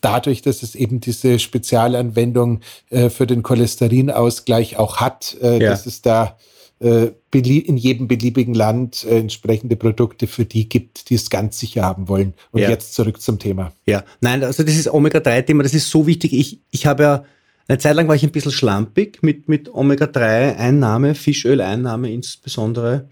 dadurch, 0.00 0.42
dass 0.42 0.62
es 0.62 0.74
eben 0.74 1.00
diese 1.00 1.38
Spezialanwendung 1.38 2.60
äh, 2.90 3.10
für 3.10 3.26
den 3.26 3.42
Cholesterinausgleich 3.42 4.78
auch 4.78 4.98
hat, 4.98 5.36
äh, 5.42 5.62
ja. 5.62 5.70
dass 5.70 5.86
es 5.86 6.02
da 6.02 6.36
äh, 6.78 7.10
in 7.32 7.76
jedem 7.76 8.08
beliebigen 8.08 8.54
Land 8.54 9.04
äh, 9.04 9.18
entsprechende 9.18 9.76
Produkte 9.76 10.26
für 10.26 10.44
die 10.44 10.68
gibt, 10.68 11.10
die 11.10 11.14
es 11.14 11.30
ganz 11.30 11.58
sicher 11.58 11.82
haben 11.82 12.08
wollen. 12.08 12.34
Und 12.50 12.60
ja. 12.60 12.70
jetzt 12.70 12.94
zurück 12.94 13.20
zum 13.20 13.38
Thema. 13.38 13.72
Ja, 13.86 14.04
nein, 14.20 14.42
also 14.42 14.62
das 14.62 14.74
ist 14.74 14.88
Omega-3-Thema, 14.88 15.62
das 15.62 15.74
ist 15.74 15.90
so 15.90 16.06
wichtig. 16.06 16.32
Ich, 16.32 16.60
ich 16.70 16.86
habe 16.86 17.02
ja 17.02 17.24
Eine 17.68 17.78
Zeit 17.78 17.96
lang 17.96 18.08
war 18.08 18.14
ich 18.14 18.22
ein 18.22 18.30
bisschen 18.30 18.52
schlampig 18.52 19.22
mit, 19.22 19.48
mit 19.48 19.72
Omega-3-Einnahme, 19.72 21.14
Fischöleinnahme 21.14 22.12
insbesondere. 22.12 23.08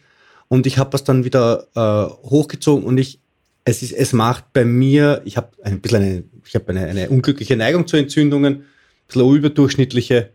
Und 0.48 0.66
ich 0.66 0.78
habe 0.78 0.90
das 0.90 1.04
dann 1.04 1.24
wieder 1.24 1.66
äh, 1.74 2.28
hochgezogen 2.28 2.84
und 2.84 2.98
ich, 2.98 3.20
es, 3.64 3.82
ist, 3.82 3.92
es 3.92 4.12
macht 4.12 4.52
bei 4.52 4.64
mir, 4.64 5.22
ich 5.24 5.36
habe 5.36 5.50
ein 5.62 5.80
bisschen 5.80 6.02
eine, 6.02 6.24
ich 6.44 6.54
habe 6.54 6.68
eine, 6.68 6.86
eine 6.86 7.08
unglückliche 7.08 7.56
Neigung 7.56 7.86
zu 7.86 7.96
Entzündungen, 7.96 8.54
ein 8.56 8.64
bisschen 9.06 9.34
überdurchschnittliche, 9.34 10.30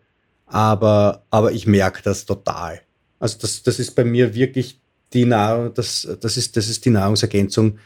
aber, 0.48 1.24
aber 1.30 1.52
ich 1.52 1.68
merke 1.68 2.02
das 2.04 2.26
total. 2.26 2.82
Also 3.20 3.38
das, 3.40 3.64
das 3.64 3.80
ist 3.80 3.96
bei 3.96 4.04
mir 4.04 4.34
wirklich 4.34 4.80
die 5.14 5.26
Nahrung, 5.26 5.74
das, 5.74 6.08
das, 6.22 6.38
ist, 6.38 6.58
das 6.58 6.70
ist 6.70 6.86
die 6.86 6.90
Nahrungsergänzung, 6.90 7.80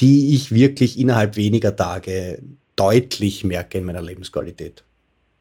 die 0.00 0.34
ich 0.34 0.52
wirklich 0.52 0.98
innerhalb 0.98 1.36
weniger 1.36 1.74
Tage 1.74 2.42
deutlich 2.76 3.44
merke 3.44 3.78
in 3.78 3.84
meiner 3.84 4.02
Lebensqualität. 4.02 4.84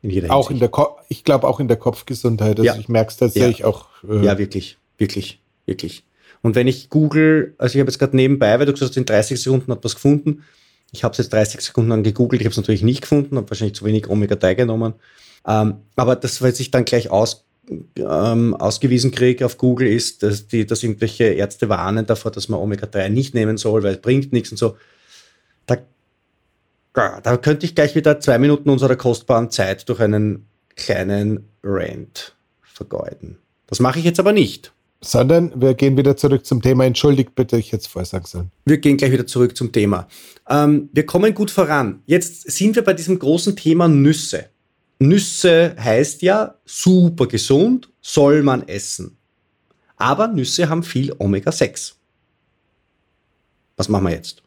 In 0.02 0.30
auch 0.30 0.52
in 0.52 0.60
der 0.60 0.70
Ko 0.70 0.98
ich 1.10 1.24
glaube 1.24 1.48
auch 1.48 1.60
in 1.60 1.68
der 1.68 1.78
Kopfgesundheit. 1.78 2.60
Also 2.60 2.64
ja. 2.64 2.76
ich 2.78 2.88
merke 2.88 3.10
es 3.10 3.18
tatsächlich 3.18 3.60
ja. 3.60 3.66
auch. 3.66 3.88
Äh 4.08 4.24
ja, 4.24 4.38
wirklich, 4.38 4.78
wirklich, 4.98 5.42
wirklich. 5.66 6.04
Und 6.46 6.54
wenn 6.54 6.68
ich 6.68 6.92
google, 6.92 7.56
also 7.58 7.74
ich 7.74 7.80
habe 7.80 7.90
jetzt 7.90 7.98
gerade 7.98 8.16
nebenbei, 8.16 8.60
weil 8.60 8.68
du 8.68 8.72
gesagt 8.72 8.92
hast, 8.92 8.98
in 8.98 9.06
30 9.06 9.42
Sekunden 9.42 9.72
hat 9.72 9.84
was 9.84 9.96
gefunden. 9.96 10.44
Ich 10.92 11.04
habe 11.04 11.12
es 11.14 11.18
jetzt 11.18 11.34
30 11.34 11.60
Sekunden 11.60 11.90
lang 11.90 12.04
gegoogelt, 12.04 12.40
ich 12.40 12.46
habe 12.46 12.52
es 12.52 12.58
natürlich 12.58 12.84
nicht 12.84 13.02
gefunden, 13.02 13.36
habe 13.36 13.50
wahrscheinlich 13.50 13.74
zu 13.74 13.84
wenig 13.84 14.08
Omega-3 14.08 14.54
genommen. 14.54 14.94
Ähm, 15.48 15.78
aber 15.96 16.16
das, 16.16 16.44
was 16.44 16.60
ich 16.60 16.70
dann 16.70 16.86
gleich 16.86 17.10
aus, 17.10 17.46
ähm, 17.96 18.54
ausgewiesen 18.54 19.10
kriege 19.10 19.44
auf 19.44 19.58
Google, 19.58 19.88
ist, 19.88 20.22
dass, 20.22 20.46
die, 20.46 20.68
dass 20.68 20.84
irgendwelche 20.84 21.24
Ärzte 21.24 21.68
warnen 21.68 22.06
davor, 22.06 22.30
dass 22.30 22.48
man 22.48 22.60
Omega-3 22.60 23.10
nicht 23.10 23.34
nehmen 23.34 23.58
soll, 23.58 23.82
weil 23.82 23.96
es 23.96 24.02
bringt 24.02 24.32
nichts 24.32 24.52
und 24.52 24.58
so. 24.58 24.78
Da, 25.66 25.78
da 26.94 27.38
könnte 27.38 27.66
ich 27.66 27.74
gleich 27.74 27.96
wieder 27.96 28.20
zwei 28.20 28.38
Minuten 28.38 28.70
unserer 28.70 28.98
kostbaren 28.98 29.50
Zeit 29.50 29.90
durch 29.90 30.00
einen 30.00 30.46
kleinen 30.76 31.50
Rant 31.64 32.36
vergeuden. 32.62 33.40
Das 33.66 33.80
mache 33.80 33.98
ich 33.98 34.06
jetzt 34.06 34.20
aber 34.20 34.32
nicht. 34.32 34.75
Sondern 35.06 35.52
wir 35.56 35.76
gehen 35.76 35.98
wieder 35.98 36.18
zurück 36.18 36.46
zum 36.46 36.64
Thema. 36.64 36.84
Entschuldigt 36.86 37.36
bitte, 37.36 37.58
ich 37.58 37.72
jetzt 37.72 37.88
vorher 37.88 38.08
sagen 38.08 38.26
sollen. 38.26 38.52
Wir 38.66 38.80
gehen 38.80 38.98
gleich 38.98 39.12
wieder 39.12 39.28
zurück 39.28 39.56
zum 39.56 39.72
Thema. 39.72 40.08
Ähm, 40.50 40.90
wir 40.94 41.06
kommen 41.06 41.34
gut 41.36 41.52
voran. 41.52 42.02
Jetzt 42.08 42.50
sind 42.50 42.76
wir 42.76 42.84
bei 42.84 42.94
diesem 42.94 43.20
großen 43.20 43.56
Thema 43.56 43.88
Nüsse. 43.88 44.50
Nüsse 45.00 45.76
heißt 45.78 46.24
ja 46.24 46.56
super 46.66 47.28
gesund, 47.28 47.90
soll 48.02 48.42
man 48.42 48.68
essen. 48.68 49.18
Aber 49.98 50.28
Nüsse 50.28 50.70
haben 50.70 50.82
viel 50.82 51.14
Omega-6. 51.18 51.94
Was 53.78 53.90
machen 53.90 54.06
wir 54.06 54.12
jetzt? 54.14 54.42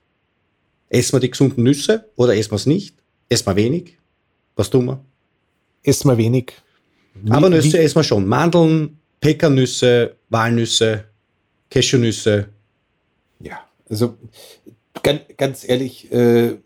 Essen 0.88 1.12
wir 1.12 1.20
die 1.20 1.30
gesunden 1.30 1.62
Nüsse 1.62 2.10
oder 2.16 2.34
essen 2.34 2.50
wir 2.50 2.56
es 2.56 2.66
nicht? 2.66 2.96
Essen 3.28 3.46
wir 3.46 3.56
wenig? 3.56 3.96
Was 4.56 4.70
tun 4.70 4.86
wir? 4.86 5.04
Essen 5.84 6.08
wir 6.08 6.18
wenig. 6.18 6.52
Aber 7.30 7.48
Nüsse 7.48 7.78
essen 7.78 7.96
wir 7.96 8.04
schon. 8.04 8.26
Mandeln, 8.26 8.97
Pekannüsse, 9.20 10.16
Walnüsse, 10.28 11.04
Cashewnüsse. 11.70 12.48
Ja, 13.40 13.66
also 13.88 14.16
ganz, 15.02 15.20
ganz 15.36 15.68
ehrlich, 15.68 16.10
äh, 16.12 16.56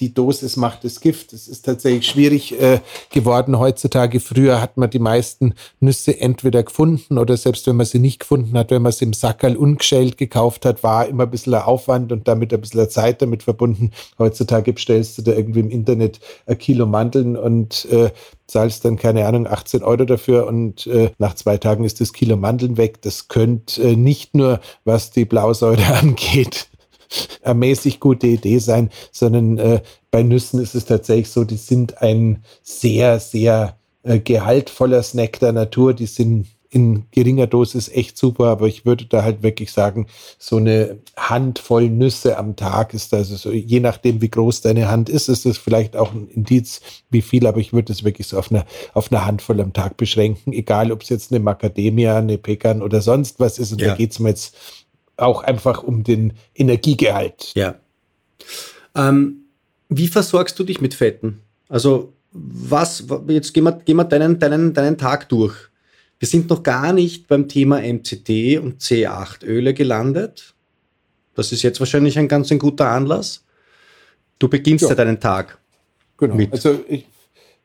die 0.00 0.14
Dosis 0.14 0.56
macht 0.56 0.84
das 0.84 1.00
Gift. 1.00 1.32
Es 1.32 1.48
ist 1.48 1.64
tatsächlich 1.64 2.06
schwierig 2.06 2.60
äh, 2.60 2.80
geworden 3.10 3.58
heutzutage. 3.58 4.20
Früher 4.20 4.60
hat 4.60 4.76
man 4.76 4.90
die 4.90 4.98
meisten 4.98 5.54
Nüsse 5.80 6.20
entweder 6.20 6.62
gefunden 6.62 7.18
oder 7.18 7.36
selbst 7.36 7.66
wenn 7.66 7.76
man 7.76 7.86
sie 7.86 7.98
nicht 7.98 8.20
gefunden 8.20 8.56
hat, 8.56 8.70
wenn 8.70 8.82
man 8.82 8.92
sie 8.92 9.04
im 9.04 9.12
Sackerl 9.12 9.56
ungeschält 9.56 10.16
gekauft 10.16 10.64
hat, 10.64 10.82
war 10.82 11.06
immer 11.06 11.24
ein 11.24 11.30
bisschen 11.30 11.54
Aufwand 11.54 12.12
und 12.12 12.28
damit 12.28 12.52
ein 12.52 12.60
bisschen 12.60 12.88
Zeit 12.90 13.22
damit 13.22 13.42
verbunden. 13.42 13.90
Heutzutage 14.18 14.72
bestellst 14.72 15.18
du 15.18 15.22
da 15.22 15.32
irgendwie 15.32 15.60
im 15.60 15.70
Internet 15.70 16.20
ein 16.46 16.58
Kilo 16.58 16.86
Mandeln 16.86 17.36
und 17.36 17.86
äh, 17.90 18.10
zahlst 18.46 18.84
dann, 18.84 18.96
keine 18.96 19.26
Ahnung, 19.26 19.46
18 19.46 19.82
Euro 19.82 20.04
dafür 20.04 20.46
und 20.46 20.86
äh, 20.86 21.10
nach 21.18 21.34
zwei 21.34 21.58
Tagen 21.58 21.84
ist 21.84 22.00
das 22.00 22.12
Kilo 22.12 22.36
Mandeln 22.36 22.76
weg. 22.76 23.02
Das 23.02 23.28
könnte 23.28 23.82
äh, 23.82 23.96
nicht 23.96 24.34
nur, 24.34 24.60
was 24.84 25.10
die 25.10 25.24
Blausäure 25.24 25.84
angeht, 26.00 26.68
mäßig 27.54 28.00
gute 28.00 28.26
Idee 28.26 28.58
sein, 28.58 28.90
sondern 29.12 29.58
äh, 29.58 29.80
bei 30.10 30.22
Nüssen 30.22 30.60
ist 30.60 30.74
es 30.74 30.84
tatsächlich 30.84 31.30
so, 31.30 31.44
die 31.44 31.56
sind 31.56 32.02
ein 32.02 32.42
sehr, 32.62 33.20
sehr 33.20 33.76
äh, 34.02 34.18
gehaltvoller 34.18 35.02
Snack 35.02 35.40
der 35.40 35.52
Natur. 35.52 35.94
Die 35.94 36.06
sind 36.06 36.46
in 36.70 37.04
geringer 37.12 37.46
Dosis 37.46 37.88
echt 37.88 38.18
super, 38.18 38.46
aber 38.46 38.66
ich 38.66 38.84
würde 38.84 39.06
da 39.06 39.22
halt 39.22 39.42
wirklich 39.42 39.72
sagen, 39.72 40.06
so 40.38 40.56
eine 40.56 40.98
Handvoll 41.16 41.88
Nüsse 41.88 42.36
am 42.36 42.56
Tag 42.56 42.92
ist 42.92 43.14
also 43.14 43.36
so, 43.36 43.50
je 43.50 43.80
nachdem, 43.80 44.20
wie 44.20 44.28
groß 44.28 44.60
deine 44.60 44.90
Hand 44.90 45.08
ist, 45.08 45.28
ist 45.28 45.46
das 45.46 45.56
vielleicht 45.56 45.96
auch 45.96 46.12
ein 46.12 46.28
Indiz, 46.28 46.82
wie 47.10 47.22
viel, 47.22 47.46
aber 47.46 47.58
ich 47.58 47.72
würde 47.72 47.92
es 47.92 48.04
wirklich 48.04 48.26
so 48.26 48.38
auf 48.38 48.50
eine, 48.50 48.66
auf 48.92 49.10
eine 49.10 49.24
Handvoll 49.24 49.62
am 49.62 49.72
Tag 49.72 49.96
beschränken, 49.96 50.52
egal 50.52 50.92
ob 50.92 51.02
es 51.02 51.08
jetzt 51.08 51.32
eine 51.32 51.40
Macadamia, 51.40 52.18
eine 52.18 52.36
Pekan 52.36 52.82
oder 52.82 53.00
sonst 53.00 53.40
was 53.40 53.58
ist. 53.58 53.72
Und 53.72 53.80
ja. 53.80 53.88
da 53.88 53.94
geht 53.94 54.12
es 54.12 54.18
mir 54.18 54.30
jetzt 54.30 54.54
auch 55.18 55.42
einfach 55.42 55.82
um 55.82 56.04
den 56.04 56.32
Energiegehalt. 56.54 57.52
Ja. 57.54 57.74
Ähm, 58.94 59.44
wie 59.88 60.08
versorgst 60.08 60.58
du 60.58 60.64
dich 60.64 60.80
mit 60.80 60.94
Fetten? 60.94 61.40
Also 61.68 62.12
was, 62.32 63.04
jetzt 63.28 63.52
gehen 63.52 63.64
wir, 63.64 63.72
gehen 63.72 63.96
wir 63.96 64.04
deinen, 64.04 64.38
deinen, 64.38 64.74
deinen 64.74 64.98
Tag 64.98 65.28
durch. 65.28 65.54
Wir 66.18 66.28
sind 66.28 66.50
noch 66.50 66.62
gar 66.62 66.92
nicht 66.92 67.28
beim 67.28 67.48
Thema 67.48 67.80
MCT 67.80 68.58
und 68.60 68.80
C8-Öle 68.80 69.72
gelandet. 69.74 70.54
Das 71.34 71.52
ist 71.52 71.62
jetzt 71.62 71.78
wahrscheinlich 71.80 72.18
ein 72.18 72.28
ganz 72.28 72.50
ein 72.50 72.58
guter 72.58 72.90
Anlass. 72.90 73.44
Du 74.38 74.48
beginnst 74.48 74.82
ja, 74.82 74.88
ja 74.90 74.94
deinen 74.96 75.20
Tag. 75.20 75.58
Genau. 76.16 76.34
Mit. 76.34 76.52
Also 76.52 76.80
ich, 76.88 77.06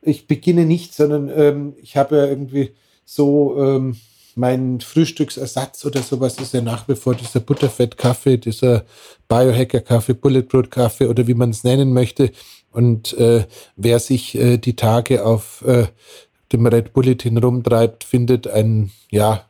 ich 0.00 0.26
beginne 0.26 0.64
nicht, 0.64 0.94
sondern 0.94 1.30
ähm, 1.34 1.74
ich 1.82 1.96
habe 1.96 2.16
ja 2.16 2.26
irgendwie 2.26 2.72
so 3.04 3.56
ähm, 3.58 3.96
mein 4.36 4.80
Frühstücksersatz 4.80 5.84
oder 5.84 6.02
sowas 6.02 6.38
ist 6.38 6.54
ja 6.54 6.60
nach 6.60 6.88
wie 6.88 6.96
vor 6.96 7.14
dieser 7.14 7.40
Butterfett-Kaffee, 7.40 8.38
dieser 8.38 8.84
Biohacker-Kaffee, 9.28 10.14
Bulletproof-Kaffee 10.14 11.06
oder 11.06 11.26
wie 11.26 11.34
man 11.34 11.50
es 11.50 11.64
nennen 11.64 11.92
möchte. 11.92 12.30
Und 12.70 13.12
äh, 13.18 13.46
wer 13.76 13.98
sich 14.00 14.34
äh, 14.34 14.58
die 14.58 14.76
Tage 14.76 15.24
auf 15.24 15.62
äh, 15.66 15.86
dem 16.52 16.66
Red 16.66 16.92
Bulletin 16.92 17.38
rumtreibt, 17.38 18.04
findet 18.04 18.48
ein, 18.48 18.90
ja, 19.10 19.46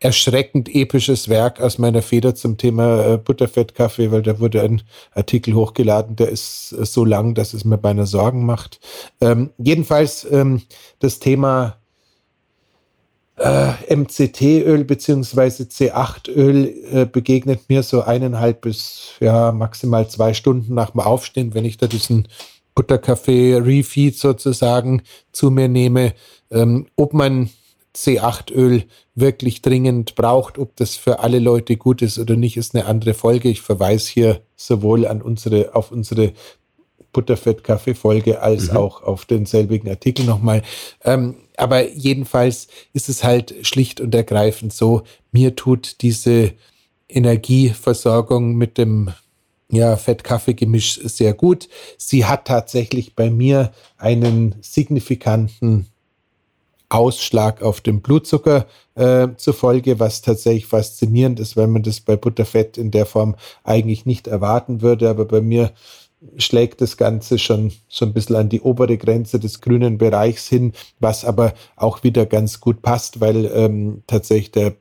erschreckend 0.00 0.72
episches 0.72 1.28
Werk 1.28 1.60
aus 1.60 1.78
meiner 1.78 2.02
Feder 2.02 2.34
zum 2.34 2.56
Thema 2.56 3.04
äh, 3.04 3.18
Butterfettkaffee, 3.18 4.12
weil 4.12 4.22
da 4.22 4.38
wurde 4.38 4.62
ein 4.62 4.82
Artikel 5.12 5.54
hochgeladen, 5.54 6.14
der 6.16 6.28
ist 6.28 6.72
äh, 6.72 6.84
so 6.86 7.04
lang, 7.04 7.34
dass 7.34 7.52
es 7.52 7.64
mir 7.64 7.78
beinahe 7.78 8.06
Sorgen 8.06 8.46
macht. 8.46 8.80
Ähm, 9.20 9.50
jedenfalls 9.58 10.26
ähm, 10.30 10.62
das 11.00 11.18
Thema 11.18 11.78
äh, 13.38 13.94
MCT-Öl 13.94 14.84
beziehungsweise 14.84 15.64
C8-Öl 15.64 16.74
äh, 16.92 17.06
begegnet 17.06 17.68
mir 17.68 17.82
so 17.82 18.02
eineinhalb 18.02 18.62
bis 18.62 19.12
ja 19.20 19.52
maximal 19.52 20.08
zwei 20.08 20.34
Stunden 20.34 20.74
nach 20.74 20.90
dem 20.90 21.00
Aufstehen, 21.00 21.54
wenn 21.54 21.64
ich 21.64 21.76
da 21.76 21.86
diesen 21.86 22.28
Butterkaffee-Refeed 22.74 24.16
sozusagen 24.16 25.02
zu 25.32 25.50
mir 25.50 25.68
nehme. 25.68 26.14
Ähm, 26.50 26.86
ob 26.96 27.12
man 27.12 27.50
C8-Öl 27.94 28.84
wirklich 29.14 29.62
dringend 29.62 30.14
braucht, 30.14 30.58
ob 30.58 30.76
das 30.76 30.96
für 30.96 31.18
alle 31.18 31.40
Leute 31.40 31.76
gut 31.76 32.02
ist 32.02 32.18
oder 32.18 32.36
nicht, 32.36 32.56
ist 32.56 32.74
eine 32.74 32.86
andere 32.86 33.14
Folge. 33.14 33.48
Ich 33.48 33.60
verweise 33.60 34.10
hier 34.10 34.40
sowohl 34.56 35.06
an 35.06 35.22
unsere, 35.22 35.74
auf 35.74 35.90
unsere 35.90 36.32
Butterfett-Kaffee-Folge 37.12 38.40
als 38.40 38.70
mhm. 38.70 38.76
auch 38.76 39.02
auf 39.02 39.24
denselbigen 39.24 39.88
Artikel 39.90 40.24
nochmal. 40.24 40.62
Ähm, 41.04 41.36
aber 41.56 41.88
jedenfalls 41.88 42.68
ist 42.92 43.08
es 43.08 43.24
halt 43.24 43.54
schlicht 43.62 44.00
und 44.00 44.14
ergreifend 44.14 44.72
so, 44.72 45.02
mir 45.32 45.56
tut 45.56 46.02
diese 46.02 46.52
Energieversorgung 47.08 48.54
mit 48.54 48.78
dem 48.78 49.10
ja, 49.70 49.96
Fett-Kaffee-Gemisch 49.96 51.00
sehr 51.04 51.34
gut. 51.34 51.68
Sie 51.96 52.24
hat 52.24 52.46
tatsächlich 52.46 53.14
bei 53.14 53.30
mir 53.30 53.72
einen 53.98 54.54
signifikanten 54.60 55.88
Ausschlag 56.88 57.60
auf 57.62 57.82
den 57.82 58.00
Blutzucker 58.00 58.66
äh, 58.94 59.28
zur 59.36 59.52
Folge, 59.52 60.00
was 60.00 60.22
tatsächlich 60.22 60.66
faszinierend 60.66 61.38
ist, 61.38 61.56
weil 61.56 61.66
man 61.66 61.82
das 61.82 62.00
bei 62.00 62.16
Butterfett 62.16 62.78
in 62.78 62.90
der 62.90 63.04
Form 63.04 63.36
eigentlich 63.62 64.06
nicht 64.06 64.26
erwarten 64.26 64.80
würde. 64.80 65.10
Aber 65.10 65.26
bei 65.26 65.42
mir 65.42 65.72
schlägt 66.36 66.80
das 66.80 66.96
Ganze 66.96 67.38
schon 67.38 67.72
so 67.88 68.04
ein 68.04 68.12
bisschen 68.12 68.36
an 68.36 68.48
die 68.48 68.60
obere 68.60 68.96
Grenze 68.96 69.38
des 69.38 69.60
grünen 69.60 69.98
Bereichs 69.98 70.48
hin, 70.48 70.72
was 71.00 71.24
aber 71.24 71.54
auch 71.76 72.02
wieder 72.02 72.26
ganz 72.26 72.60
gut 72.60 72.82
passt, 72.82 73.20
weil 73.20 73.46
ähm, 73.54 74.02
tatsächlich 74.06 74.50
der 74.50 74.74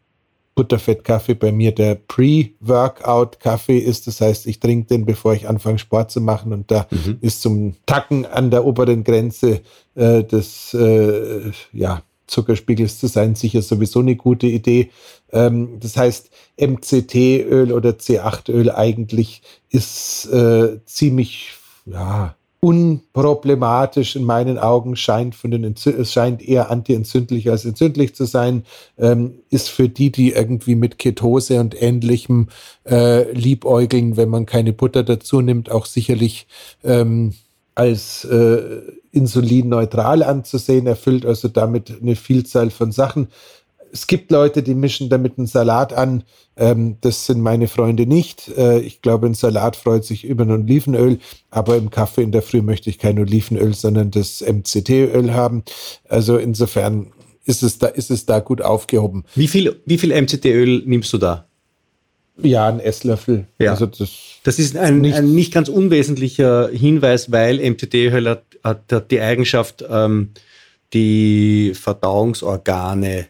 Butterfettkaffee 0.58 1.36
bei 1.36 1.52
mir 1.52 1.72
der 1.74 1.96
Pre-Workout-Kaffee 1.96 3.78
ist. 3.78 4.08
Das 4.08 4.20
heißt, 4.20 4.48
ich 4.48 4.60
trinke 4.60 4.88
den, 4.88 5.06
bevor 5.06 5.36
ich 5.36 5.48
anfange, 5.48 5.78
Sport 5.78 6.10
zu 6.10 6.20
machen. 6.20 6.52
Und 6.52 6.72
da 6.72 6.88
mhm. 6.90 7.20
ist 7.22 7.44
zum 7.44 7.76
Tacken 7.86 8.26
an 8.26 8.50
der 8.50 8.66
oberen 8.66 9.04
Grenze 9.04 9.62
äh, 9.94 10.24
des 10.24 10.74
äh, 10.74 11.52
ja, 11.72 12.02
Zuckerspiegels 12.28 13.00
zu 13.00 13.08
sein 13.08 13.36
sicher 13.36 13.62
sowieso 13.62 14.00
eine 14.00 14.16
gute 14.16 14.48
Idee. 14.48 14.92
Ähm, 15.32 15.80
das 15.80 15.98
heißt, 15.98 16.30
MCT-Öl 16.60 17.72
oder 17.72 17.92
C8-Öl 17.92 18.72
eigentlich 18.72 19.42
ist 19.70 20.26
äh, 20.32 20.80
ziemlich 20.86 21.54
ja, 21.86 22.36
unproblematisch 22.60 24.16
in 24.16 24.24
meinen 24.24 24.58
Augen, 24.58 24.96
scheint 24.96 25.36
von 25.36 25.52
den 25.52 25.64
es 25.64 26.12
scheint 26.12 26.42
eher 26.42 26.72
antientzündlich 26.72 27.50
als 27.50 27.66
entzündlich 27.66 28.16
zu 28.16 28.26
sein, 28.26 28.64
ähm, 28.98 29.40
ist 29.50 29.70
für 29.70 29.90
die, 29.90 30.12
die 30.12 30.32
irgendwie 30.32 30.76
mit 30.76 30.98
Ketose 30.98 31.60
und 31.60 31.80
ähnlichem 31.82 32.50
äh, 32.86 33.32
liebäugeln, 33.32 34.18
wenn 34.18 34.30
man 34.30 34.46
keine 34.46 34.74
Butter 34.74 35.04
dazu 35.04 35.42
nimmt, 35.42 35.72
auch 35.72 35.86
sicherlich 35.86 36.48
ähm, 36.84 37.36
als 37.76 38.26
äh, 38.26 38.82
insulinneutral 39.12 40.24
anzusehen, 40.24 40.88
erfüllt 40.88 41.26
also 41.26 41.48
damit 41.48 42.02
eine 42.02 42.16
Vielzahl 42.16 42.70
von 42.70 42.92
Sachen. 42.92 43.28
Es 43.92 44.08
gibt 44.08 44.32
Leute, 44.32 44.64
die 44.64 44.76
mischen 44.76 45.10
damit 45.10 45.38
einen 45.38 45.48
Salat 45.48 45.94
an. 45.94 46.24
Ähm, 46.58 46.98
das 47.02 47.26
sind 47.26 47.42
meine 47.42 47.68
Freunde 47.68 48.06
nicht. 48.06 48.50
Äh, 48.58 48.80
ich 48.80 49.02
glaube, 49.02 49.28
ein 49.28 49.34
Salat 49.34 49.76
freut 49.76 50.04
sich 50.04 50.26
über 50.26 50.44
ein 50.44 50.52
Olivenöl, 50.52 51.20
aber 51.50 51.78
im 51.78 51.90
Kaffee 51.90 52.24
in 52.24 52.32
der 52.32 52.42
Früh 52.42 52.62
möchte 52.62 52.90
ich 52.90 53.00
kein 53.00 53.18
Olivenöl, 53.18 53.74
sondern 53.74 54.12
das 54.12 54.42
MCT-Öl 54.42 55.34
haben. 55.34 55.64
Also 56.10 56.38
insofern 56.38 57.08
ist 57.46 57.64
es 57.64 57.78
da, 57.78 57.88
ist 57.88 58.12
es 58.12 58.26
da 58.26 58.40
gut 58.40 58.62
aufgehoben. 58.62 59.24
Wie 59.36 59.48
viel, 59.48 59.80
wie 59.86 59.98
viel 59.98 60.10
MCT-Öl 60.10 60.84
nimmst 60.86 61.14
du 61.14 61.18
da? 61.18 61.48
Ja, 62.42 62.68
ein 62.68 62.80
Esslöffel. 62.80 63.48
Ja. 63.58 63.72
Also 63.72 63.88
das, 63.88 64.10
das 64.44 64.60
ist 64.60 64.78
ein 64.78 65.02
nicht, 65.02 65.16
ein 65.16 65.34
nicht 65.34 65.52
ganz 65.52 65.70
unwesentlicher 65.70 66.70
Hinweis, 66.70 67.32
weil 67.32 67.58
MCT-Öl 67.58 68.30
hat, 68.30 68.44
hat, 68.68 68.92
hat, 68.92 69.12
die 69.12 69.22
Eigenschaft, 69.22 69.84
ähm, 69.90 70.32
die 70.94 71.74
Verdauungsorgane 71.74 73.28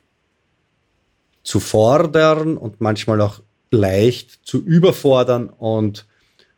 zu 1.43 1.59
fordern 1.59 2.57
und 2.57 2.81
manchmal 2.81 3.21
auch 3.21 3.41
leicht 3.71 4.39
zu 4.43 4.63
überfordern. 4.63 5.49
Und 5.49 6.05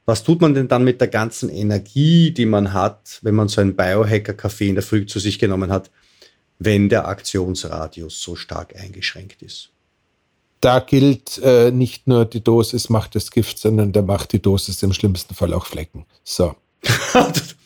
was 0.05 0.23
tut 0.23 0.41
man 0.41 0.53
denn 0.53 0.67
dann 0.67 0.83
mit 0.83 0.99
der 0.99 1.07
ganzen 1.07 1.49
Energie, 1.49 2.31
die 2.31 2.45
man 2.45 2.73
hat, 2.73 3.19
wenn 3.21 3.35
man 3.35 3.47
so 3.47 3.61
einen 3.61 3.75
Biohacker-Kaffee 3.75 4.69
in 4.69 4.75
der 4.75 4.83
Früh 4.83 5.05
zu 5.05 5.19
sich 5.19 5.37
genommen 5.37 5.71
hat, 5.71 5.91
wenn 6.57 6.89
der 6.89 7.07
Aktionsradius 7.07 8.21
so 8.21 8.35
stark 8.35 8.75
eingeschränkt 8.75 9.41
ist? 9.41 9.69
Da 10.61 10.79
gilt 10.79 11.39
äh, 11.41 11.71
nicht 11.71 12.07
nur 12.07 12.25
die 12.25 12.43
Dosis 12.43 12.89
macht 12.89 13.15
das 13.15 13.31
Gift, 13.31 13.59
sondern 13.59 13.93
da 13.93 14.01
macht 14.01 14.33
die 14.33 14.41
Dosis 14.41 14.83
im 14.83 14.91
schlimmsten 14.91 15.33
Fall 15.33 15.53
auch 15.53 15.65
Flecken. 15.65 16.05
So. 16.23 16.55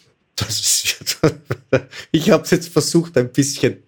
das 0.45 0.59
ist, 0.59 1.19
ich 2.11 2.29
habe 2.29 2.43
es 2.43 2.51
jetzt 2.51 2.69
versucht 2.69 3.17
ein 3.17 3.31
bisschen, 3.31 3.83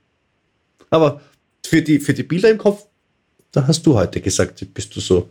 aber 0.90 1.22
für 1.66 1.82
die, 1.82 2.00
für 2.00 2.14
die 2.14 2.24
Bilder 2.24 2.50
im 2.50 2.58
Kopf 2.58 2.86
da 3.56 3.66
hast 3.68 3.86
du 3.86 3.96
heute 3.96 4.20
gesagt, 4.20 4.66
bist 4.74 4.96
du 4.96 5.00
so. 5.00 5.30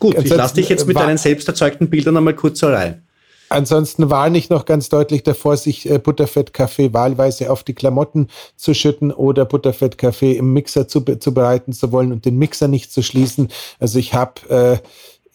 Gut, 0.00 0.18
ich 0.18 0.28
lasse 0.28 0.56
dich 0.56 0.68
jetzt 0.68 0.86
mit 0.86 0.96
deinen 0.96 1.18
selbst 1.18 1.46
erzeugten 1.46 1.88
Bildern 1.88 2.16
einmal 2.16 2.34
kurz 2.34 2.62
allein. 2.64 3.02
Ansonsten 3.48 4.10
warne 4.10 4.36
ich 4.36 4.50
noch 4.50 4.66
ganz 4.66 4.88
deutlich 4.90 5.22
davor, 5.22 5.56
sich 5.56 5.88
äh, 5.88 5.98
Butterfettkaffee 5.98 6.92
wahlweise 6.92 7.50
auf 7.50 7.62
die 7.62 7.74
Klamotten 7.74 8.28
zu 8.56 8.74
schütten 8.74 9.10
oder 9.10 9.46
Butterfettkaffee 9.46 10.32
im 10.32 10.52
Mixer 10.52 10.86
zu, 10.86 11.00
zu 11.00 11.32
bereiten 11.32 11.72
zu 11.72 11.90
wollen 11.90 12.12
und 12.12 12.26
den 12.26 12.36
Mixer 12.36 12.68
nicht 12.68 12.92
zu 12.92 13.02
schließen. 13.02 13.48
Also 13.78 13.98
ich 14.00 14.12
habe 14.12 14.50
äh, 14.50 14.78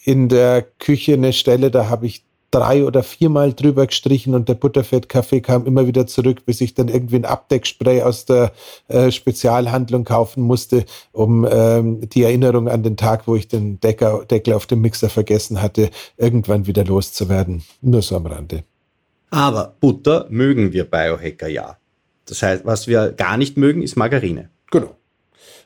in 0.04 0.30
der 0.30 0.62
Küche 0.62 1.14
eine 1.14 1.34
Stelle, 1.34 1.72
da 1.72 1.90
habe 1.90 2.06
ich 2.06 2.24
drei 2.54 2.86
oder 2.86 3.02
viermal 3.02 3.54
drüber 3.54 3.88
gestrichen 3.88 4.36
und 4.36 4.48
der 4.48 4.54
Butterfettkaffee 4.54 5.42
kam 5.42 5.66
immer 5.66 5.88
wieder 5.88 6.06
zurück, 6.06 6.46
bis 6.46 6.62
ich 6.62 6.76
dann 6.76 6.88
irgendwie 6.88 7.16
ein 7.16 7.26
Abdeckspray 7.26 8.04
aus 8.04 8.26
der 8.26 8.52
äh, 8.88 9.12
Spezialhandlung 9.12 10.04
kaufen 10.04 10.44
musste, 10.44 10.86
um 11.12 11.48
ähm, 11.50 12.08
die 12.10 12.24
Erinnerung 12.24 12.70
an 12.70 12.84
den 12.84 12.96
Tag, 12.96 13.28
wo 13.28 13.36
ich 13.36 13.48
den 13.48 13.80
Decker, 13.80 14.26
Deckel 14.26 14.54
auf 14.54 14.68
dem 14.68 14.82
Mixer 14.82 15.10
vergessen 15.10 15.62
hatte, 15.62 15.90
irgendwann 16.18 16.68
wieder 16.68 16.86
loszuwerden. 16.86 17.64
Nur 17.82 18.02
so 18.04 18.16
am 18.16 18.28
Rande. 18.28 18.64
Aber 19.32 19.76
Butter 19.80 20.28
mögen 20.30 20.74
wir 20.74 20.84
Biohacker 20.84 21.48
ja. 21.48 21.78
Das 22.26 22.44
heißt, 22.44 22.66
was 22.66 22.88
wir 22.88 23.12
gar 23.14 23.38
nicht 23.38 23.58
mögen, 23.58 23.82
ist 23.82 23.96
Margarine. 23.96 24.50
Genau. 24.70 24.96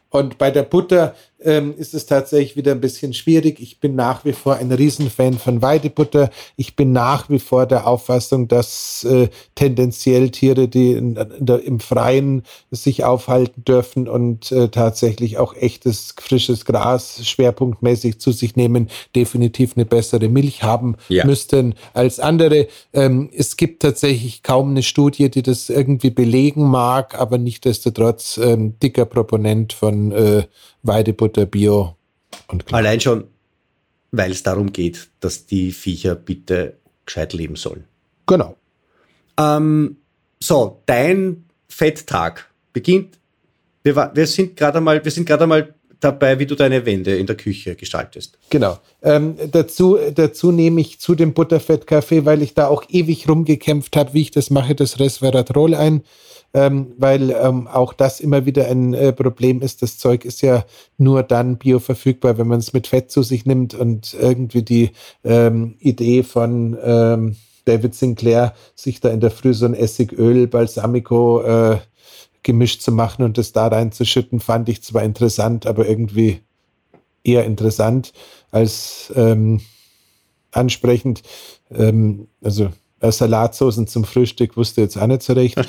Und 0.09 0.38
bei 0.38 0.51
der 0.51 0.63
Butter 0.63 1.15
ähm, 1.43 1.75
ist 1.77 1.93
es 1.93 2.05
tatsächlich 2.05 2.55
wieder 2.55 2.71
ein 2.71 2.81
bisschen 2.81 3.13
schwierig. 3.13 3.59
Ich 3.59 3.79
bin 3.79 3.95
nach 3.95 4.25
wie 4.25 4.33
vor 4.33 4.55
ein 4.55 4.71
Riesenfan 4.71 5.33
von 5.33 5.61
Weidebutter. 5.61 6.29
Ich 6.55 6.75
bin 6.75 6.91
nach 6.91 7.29
wie 7.29 7.39
vor 7.39 7.65
der 7.65 7.88
Auffassung, 7.88 8.47
dass 8.47 9.03
äh, 9.03 9.29
tendenziell 9.55 10.31
Tiere, 10.31 10.67
die 10.67 10.93
in, 10.93 11.15
in 11.15 11.47
im 11.47 11.79
Freien 11.79 12.43
sich 12.71 13.03
aufhalten 13.03 13.63
dürfen 13.65 14.07
und 14.07 14.51
äh, 14.51 14.69
tatsächlich 14.69 15.38
auch 15.38 15.53
echtes, 15.55 16.15
frisches 16.19 16.65
Gras 16.65 17.25
schwerpunktmäßig 17.25 18.19
zu 18.19 18.31
sich 18.31 18.55
nehmen, 18.55 18.89
definitiv 19.15 19.73
eine 19.75 19.85
bessere 19.85 20.29
Milch 20.29 20.63
haben 20.63 20.95
ja. 21.09 21.25
müssten 21.25 21.75
als 21.93 22.19
andere. 22.19 22.67
Ähm, 22.93 23.29
es 23.35 23.57
gibt 23.57 23.81
tatsächlich 23.81 24.43
kaum 24.43 24.71
eine 24.71 24.83
Studie, 24.83 25.29
die 25.29 25.43
das 25.43 25.69
irgendwie 25.69 26.09
belegen 26.09 26.63
mag, 26.69 27.19
aber 27.19 27.38
nichtdestotrotz 27.38 28.39
ähm, 28.41 28.77
dicker 28.79 29.05
Proponent 29.05 29.73
von 29.73 30.11
äh, 30.11 30.43
Weidebutter, 30.88 31.45
Bio 31.45 31.95
und 32.47 32.65
klar. 32.65 32.79
Allein 32.79 32.99
schon, 32.99 33.25
weil 34.11 34.31
es 34.31 34.43
darum 34.43 34.71
geht, 34.71 35.09
dass 35.19 35.45
die 35.45 35.71
Viecher 35.71 36.15
bitte 36.15 36.77
gescheit 37.05 37.33
leben 37.33 37.55
sollen. 37.55 37.85
Genau. 38.25 38.55
Ähm, 39.39 39.97
so, 40.39 40.81
dein 40.85 41.45
Fetttag 41.67 42.49
beginnt. 42.73 43.19
Wir, 43.83 44.11
wir 44.13 44.27
sind 44.27 44.55
gerade 44.55 44.77
einmal, 44.79 45.03
wir 45.03 45.11
sind 45.11 45.25
gerade 45.25 45.43
einmal 45.43 45.73
dabei, 45.99 46.38
wie 46.38 46.45
du 46.45 46.55
deine 46.55 46.85
Wände 46.85 47.17
in 47.17 47.25
der 47.25 47.38
Küche 47.38 47.75
gestaltest. 47.75 48.38
Genau. 48.49 48.77
Ähm, 49.01 49.35
dazu, 49.51 49.97
dazu 50.13 50.51
nehme 50.51 50.81
ich 50.81 50.99
zu 50.99 51.15
dem 51.15 51.33
Butterfettkaffee, 51.33 52.25
weil 52.25 52.41
ich 52.41 52.53
da 52.53 52.67
auch 52.67 52.83
ewig 52.89 53.27
rumgekämpft 53.27 53.95
habe, 53.95 54.13
wie 54.13 54.21
ich 54.21 54.31
das 54.31 54.49
mache, 54.49 54.75
das 54.75 54.99
Resveratrol 54.99 55.73
ein 55.73 56.03
ähm, 56.53 56.93
weil 56.97 57.31
ähm, 57.31 57.67
auch 57.67 57.93
das 57.93 58.19
immer 58.19 58.45
wieder 58.45 58.67
ein 58.67 58.93
äh, 58.93 59.13
Problem 59.13 59.61
ist. 59.61 59.81
Das 59.81 59.97
Zeug 59.97 60.25
ist 60.25 60.41
ja 60.41 60.65
nur 60.97 61.23
dann 61.23 61.57
bioverfügbar, 61.57 62.37
wenn 62.37 62.47
man 62.47 62.59
es 62.59 62.73
mit 62.73 62.87
Fett 62.87 63.11
zu 63.11 63.23
sich 63.23 63.45
nimmt 63.45 63.73
und 63.73 64.15
irgendwie 64.19 64.63
die 64.63 64.91
ähm, 65.23 65.75
Idee 65.79 66.23
von 66.23 66.77
ähm, 66.81 67.35
David 67.65 67.95
Sinclair, 67.95 68.53
sich 68.75 68.99
da 69.01 69.09
in 69.09 69.19
der 69.19 69.31
Früh 69.31 69.53
so 69.53 69.65
ein 69.65 69.73
Essigöl, 69.73 70.47
Balsamico 70.47 71.41
äh, 71.41 71.77
gemischt 72.43 72.81
zu 72.81 72.91
machen 72.91 73.23
und 73.23 73.37
das 73.37 73.51
da 73.51 73.67
reinzuschütten, 73.67 74.39
fand 74.39 74.69
ich 74.69 74.81
zwar 74.81 75.03
interessant, 75.03 75.67
aber 75.67 75.87
irgendwie 75.87 76.39
eher 77.23 77.43
interessant 77.45 78.13
als 78.51 79.11
ähm, 79.15 79.59
ansprechend. 80.51 81.23
Ähm, 81.69 82.27
also 82.41 82.69
äh, 83.01 83.11
Salatsoßen 83.11 83.87
zum 83.87 84.05
Frühstück 84.05 84.55
wusste 84.55 84.81
jetzt 84.81 84.97
auch 84.97 85.07
nicht 85.07 85.23
so 85.23 85.33
recht. 85.33 85.57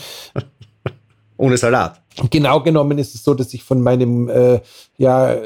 Ohne 1.39 1.57
Salat. 1.57 2.03
Genau 2.31 2.61
genommen 2.61 2.99
ist 2.99 3.15
es 3.15 3.25
so, 3.25 3.33
dass 3.33 3.55
ich 3.55 3.63
von 3.63 3.81
meinem 3.81 4.29
äh, 4.29 4.61
ja, 4.99 5.37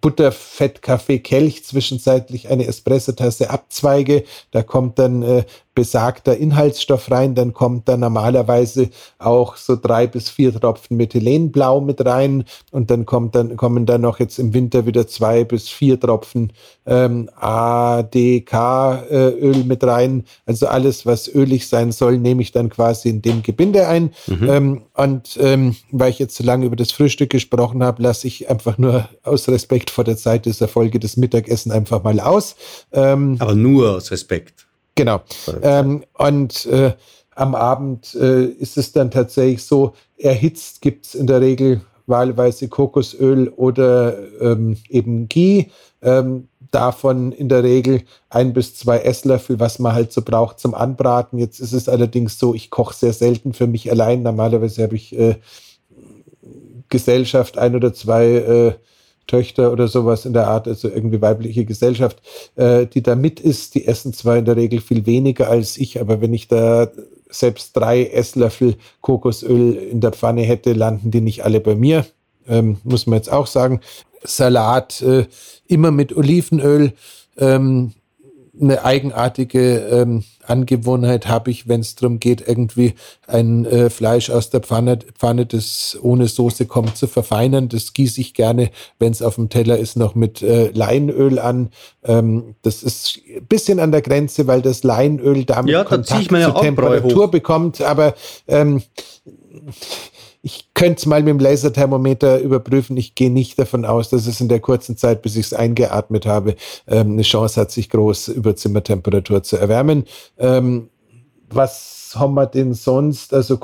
Butterfett-Kaffee-Kelch 0.00 1.64
zwischenzeitlich 1.64 2.48
eine 2.48 2.66
Espressotasse 2.66 3.50
abzweige. 3.50 4.24
Da 4.50 4.62
kommt 4.62 4.98
dann 4.98 5.22
äh, 5.22 5.44
besagter 5.80 6.36
Inhaltsstoff 6.36 7.10
rein, 7.10 7.34
dann 7.34 7.54
kommt 7.54 7.88
da 7.88 7.96
normalerweise 7.96 8.90
auch 9.18 9.56
so 9.56 9.76
drei 9.80 10.06
bis 10.06 10.28
vier 10.28 10.52
Tropfen 10.52 10.98
Methylenblau 10.98 11.80
mit 11.80 12.04
rein 12.04 12.44
und 12.70 12.90
dann 12.90 13.06
kommt 13.06 13.34
dann 13.34 13.56
kommen 13.56 13.86
dann 13.86 14.02
noch 14.02 14.20
jetzt 14.20 14.38
im 14.38 14.52
Winter 14.52 14.84
wieder 14.84 15.06
zwei 15.06 15.42
bis 15.44 15.70
vier 15.70 15.98
Tropfen 15.98 16.52
ähm, 16.84 17.30
ADK-Öl 17.34 19.06
äh, 19.56 19.64
mit 19.64 19.82
rein. 19.82 20.24
Also 20.44 20.66
alles, 20.66 21.06
was 21.06 21.34
ölig 21.34 21.66
sein 21.66 21.92
soll, 21.92 22.18
nehme 22.18 22.42
ich 22.42 22.52
dann 22.52 22.68
quasi 22.68 23.08
in 23.08 23.22
dem 23.22 23.42
Gebinde 23.42 23.88
ein. 23.88 24.10
Mhm. 24.26 24.50
Ähm, 24.50 24.82
und 24.92 25.38
ähm, 25.40 25.76
weil 25.92 26.10
ich 26.10 26.18
jetzt 26.18 26.36
so 26.36 26.44
lange 26.44 26.66
über 26.66 26.76
das 26.76 26.92
Frühstück 26.92 27.30
gesprochen 27.30 27.82
habe, 27.82 28.02
lasse 28.02 28.26
ich 28.26 28.50
einfach 28.50 28.76
nur 28.76 29.08
aus 29.22 29.48
Respekt 29.48 29.88
vor 29.88 30.04
der 30.04 30.18
Zeit 30.18 30.44
dieser 30.44 30.68
Folge 30.68 31.00
das 31.00 31.16
Mittagessen 31.16 31.72
einfach 31.72 32.02
mal 32.02 32.20
aus. 32.20 32.54
Ähm, 32.92 33.36
Aber 33.38 33.54
nur 33.54 33.92
aus 33.96 34.10
Respekt. 34.10 34.66
Genau. 35.00 35.22
Ähm, 35.62 36.04
und 36.18 36.66
äh, 36.66 36.92
am 37.34 37.54
Abend 37.54 38.14
äh, 38.16 38.44
ist 38.44 38.76
es 38.76 38.92
dann 38.92 39.10
tatsächlich 39.10 39.64
so, 39.64 39.94
erhitzt 40.18 40.82
gibt 40.82 41.06
es 41.06 41.14
in 41.14 41.26
der 41.26 41.40
Regel 41.40 41.80
wahlweise 42.06 42.68
Kokosöl 42.68 43.48
oder 43.48 44.14
ähm, 44.42 44.76
eben 44.90 45.26
Ghee. 45.30 45.70
Ähm, 46.02 46.48
davon 46.70 47.32
in 47.32 47.48
der 47.48 47.64
Regel 47.64 48.02
ein 48.28 48.52
bis 48.52 48.76
zwei 48.76 48.98
Esslöffel, 48.98 49.58
was 49.58 49.78
man 49.78 49.94
halt 49.94 50.12
so 50.12 50.20
braucht 50.20 50.60
zum 50.60 50.74
Anbraten. 50.74 51.38
Jetzt 51.38 51.60
ist 51.60 51.72
es 51.72 51.88
allerdings 51.88 52.38
so, 52.38 52.54
ich 52.54 52.68
koche 52.68 52.94
sehr 52.94 53.14
selten 53.14 53.54
für 53.54 53.66
mich 53.66 53.90
allein. 53.90 54.22
Normalerweise 54.22 54.82
habe 54.82 54.96
ich 54.96 55.18
äh, 55.18 55.36
Gesellschaft, 56.90 57.56
ein 57.56 57.74
oder 57.74 57.94
zwei 57.94 58.26
äh, 58.26 58.72
Töchter 59.30 59.72
oder 59.72 59.86
sowas 59.86 60.26
in 60.26 60.32
der 60.32 60.48
Art, 60.48 60.66
also 60.66 60.88
irgendwie 60.88 61.22
weibliche 61.22 61.64
Gesellschaft, 61.64 62.20
äh, 62.56 62.86
die 62.86 63.02
da 63.02 63.14
mit 63.14 63.38
ist. 63.38 63.76
Die 63.76 63.86
essen 63.86 64.12
zwar 64.12 64.36
in 64.36 64.44
der 64.44 64.56
Regel 64.56 64.80
viel 64.80 65.06
weniger 65.06 65.48
als 65.48 65.78
ich, 65.78 66.00
aber 66.00 66.20
wenn 66.20 66.34
ich 66.34 66.48
da 66.48 66.88
selbst 67.30 67.76
drei 67.76 68.06
Esslöffel 68.06 68.74
Kokosöl 69.00 69.74
in 69.74 70.00
der 70.00 70.10
Pfanne 70.10 70.42
hätte, 70.42 70.72
landen 70.72 71.12
die 71.12 71.20
nicht 71.20 71.44
alle 71.44 71.60
bei 71.60 71.76
mir. 71.76 72.04
Ähm, 72.48 72.78
muss 72.82 73.06
man 73.06 73.18
jetzt 73.18 73.32
auch 73.32 73.46
sagen. 73.46 73.80
Salat 74.24 75.00
äh, 75.02 75.26
immer 75.68 75.92
mit 75.92 76.16
Olivenöl. 76.16 76.92
Ähm, 77.38 77.92
eine 78.60 78.84
eigenartige 78.84 79.78
ähm, 79.78 80.24
Angewohnheit 80.46 81.28
habe 81.28 81.50
ich, 81.50 81.68
wenn 81.68 81.80
es 81.80 81.94
darum 81.94 82.18
geht, 82.20 82.46
irgendwie 82.46 82.94
ein 83.26 83.64
äh, 83.64 83.90
Fleisch 83.90 84.30
aus 84.30 84.50
der 84.50 84.60
Pfanne, 84.60 84.98
Pfanne, 85.18 85.46
das 85.46 85.96
ohne 86.02 86.26
Soße 86.26 86.66
kommt, 86.66 86.96
zu 86.96 87.06
verfeinern. 87.06 87.68
Das 87.68 87.92
gieße 87.92 88.20
ich 88.20 88.34
gerne, 88.34 88.70
wenn 88.98 89.12
es 89.12 89.22
auf 89.22 89.36
dem 89.36 89.48
Teller 89.48 89.78
ist, 89.78 89.96
noch 89.96 90.14
mit 90.14 90.42
äh, 90.42 90.70
Leinöl 90.72 91.38
an. 91.38 91.70
Ähm, 92.02 92.54
das 92.62 92.82
ist 92.82 93.20
ein 93.34 93.46
bisschen 93.46 93.78
an 93.78 93.92
der 93.92 94.02
Grenze, 94.02 94.46
weil 94.46 94.62
das 94.62 94.82
Leinöl 94.82 95.44
damit 95.44 95.72
ja, 95.72 95.84
Kontakt 95.84 96.28
zur 96.28 96.54
Temperatur 96.60 97.30
bekommt. 97.30 97.80
Aber 97.80 98.14
ähm, 98.48 98.82
ich 100.42 100.70
könnte 100.74 100.98
es 100.98 101.06
mal 101.06 101.22
mit 101.22 101.28
dem 101.28 101.38
Laserthermometer 101.38 102.40
überprüfen. 102.40 102.96
Ich 102.96 103.14
gehe 103.14 103.30
nicht 103.30 103.58
davon 103.58 103.84
aus, 103.84 104.08
dass 104.08 104.26
es 104.26 104.40
in 104.40 104.48
der 104.48 104.60
kurzen 104.60 104.96
Zeit, 104.96 105.22
bis 105.22 105.36
ich 105.36 105.46
es 105.46 105.52
eingeatmet 105.52 106.26
habe, 106.26 106.56
ähm, 106.86 107.12
eine 107.12 107.22
Chance 107.22 107.60
hat, 107.60 107.70
sich 107.70 107.90
groß 107.90 108.28
über 108.28 108.56
Zimmertemperatur 108.56 109.42
zu 109.42 109.56
erwärmen. 109.56 110.04
Ähm, 110.38 110.88
was 111.50 112.12
haben 112.14 112.34
wir 112.34 112.46
denn 112.46 112.74
sonst? 112.74 113.34
Also 113.34 113.56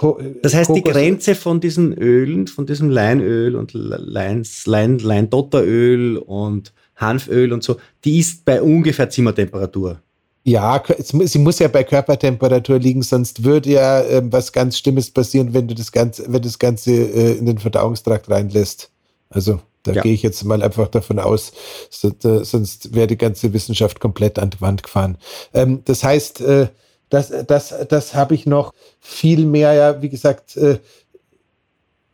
das 0.43 0.55
heißt, 0.55 0.69
Kokos 0.69 0.83
die 0.83 0.91
Grenze 0.91 1.35
von 1.35 1.61
diesen 1.61 1.93
Ölen, 1.95 2.47
von 2.47 2.67
diesem 2.67 2.91
Leinöl 2.91 3.57
und 3.57 3.73
Leins, 3.73 4.67
Lein, 4.67 4.99
Leindotteröl 4.99 6.19
und 6.19 6.73
Hanföl 6.97 7.53
und 7.53 7.63
so, 7.63 7.77
die 8.05 8.19
ist 8.19 8.45
bei 8.45 8.61
ungefähr 8.61 9.09
Zimmertemperatur. 9.09 10.01
Ja, 10.49 10.81
sie 11.01 11.39
muss 11.41 11.59
ja 11.59 11.67
bei 11.67 11.83
Körpertemperatur 11.83 12.79
liegen, 12.79 13.03
sonst 13.03 13.43
würde 13.43 13.71
ja 13.71 14.01
äh, 14.03 14.23
was 14.31 14.53
ganz 14.53 14.79
Schlimmes 14.79 15.11
passieren, 15.11 15.53
wenn 15.55 15.67
du 15.67 15.75
das 15.75 15.91
Ganze, 15.91 16.25
wenn 16.29 16.41
das 16.41 16.61
Ganze 16.61 16.93
äh, 16.93 17.33
in 17.33 17.47
den 17.47 17.59
Verdauungstrakt 17.59 18.31
reinlässt. 18.31 18.91
Also 19.29 19.59
da 19.83 19.91
ja. 19.91 20.03
gehe 20.03 20.15
ich 20.15 20.23
jetzt 20.23 20.45
mal 20.45 20.63
einfach 20.63 20.87
davon 20.87 21.19
aus, 21.19 21.51
so, 21.91 22.11
da, 22.11 22.45
sonst 22.45 22.95
wäre 22.95 23.09
die 23.09 23.19
ganze 23.19 23.53
Wissenschaft 23.53 23.99
komplett 23.99 24.39
an 24.39 24.51
die 24.51 24.61
Wand 24.61 24.85
gefahren. 24.85 25.19
Ähm, 25.53 25.83
das 25.85 26.05
heißt, 26.05 26.41
äh, 26.43 26.69
das, 27.09 27.33
das, 27.49 27.75
das 27.89 28.15
habe 28.15 28.37
ich 28.37 28.47
noch 28.47 28.73
viel 29.01 29.47
mehr, 29.47 29.73
ja, 29.73 30.01
wie 30.01 30.11
gesagt, 30.11 30.57
äh, 30.57 30.79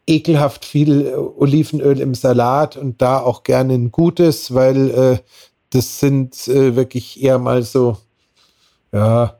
ekelhaft 0.07 0.65
viel 0.65 1.15
Olivenöl 1.15 2.01
im 2.01 2.15
Salat 2.15 2.79
und 2.79 3.03
da 3.03 3.21
auch 3.21 3.43
gerne 3.43 3.75
ein 3.75 3.93
gutes, 3.93 4.55
weil 4.55 4.91
äh, 4.91 5.19
das 5.69 6.01
sind 6.01 6.49
äh, 6.49 6.77
wirklich 6.77 7.23
eher 7.23 7.39
mal 7.39 7.63
so 7.63 7.99
ja, 8.93 9.39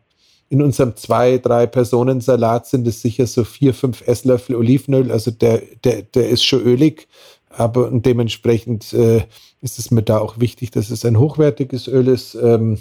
in 0.49 0.61
unserem 0.61 0.97
zwei, 0.97 1.39
drei 1.39 1.67
Personen 1.67 2.21
Salat 2.21 2.67
sind 2.67 2.87
es 2.87 3.01
sicher 3.01 3.27
so 3.27 3.43
vier, 3.43 3.73
fünf 3.73 4.07
Esslöffel 4.07 4.55
Olivenöl. 4.55 5.11
Also 5.11 5.31
der, 5.31 5.63
der, 5.83 6.03
der 6.03 6.29
ist 6.29 6.45
schon 6.45 6.61
ölig, 6.61 7.09
aber 7.49 7.91
dementsprechend 7.91 8.93
äh, 8.93 9.25
ist 9.63 9.79
es 9.79 9.91
mir 9.91 10.03
da 10.03 10.19
auch 10.19 10.41
wichtig, 10.41 10.71
dass 10.71 10.91
es 10.91 11.07
ein 11.07 11.19
hochwertiges 11.19 11.89
Öl 11.89 12.09
ist. 12.09 12.35
Ähm, 12.35 12.79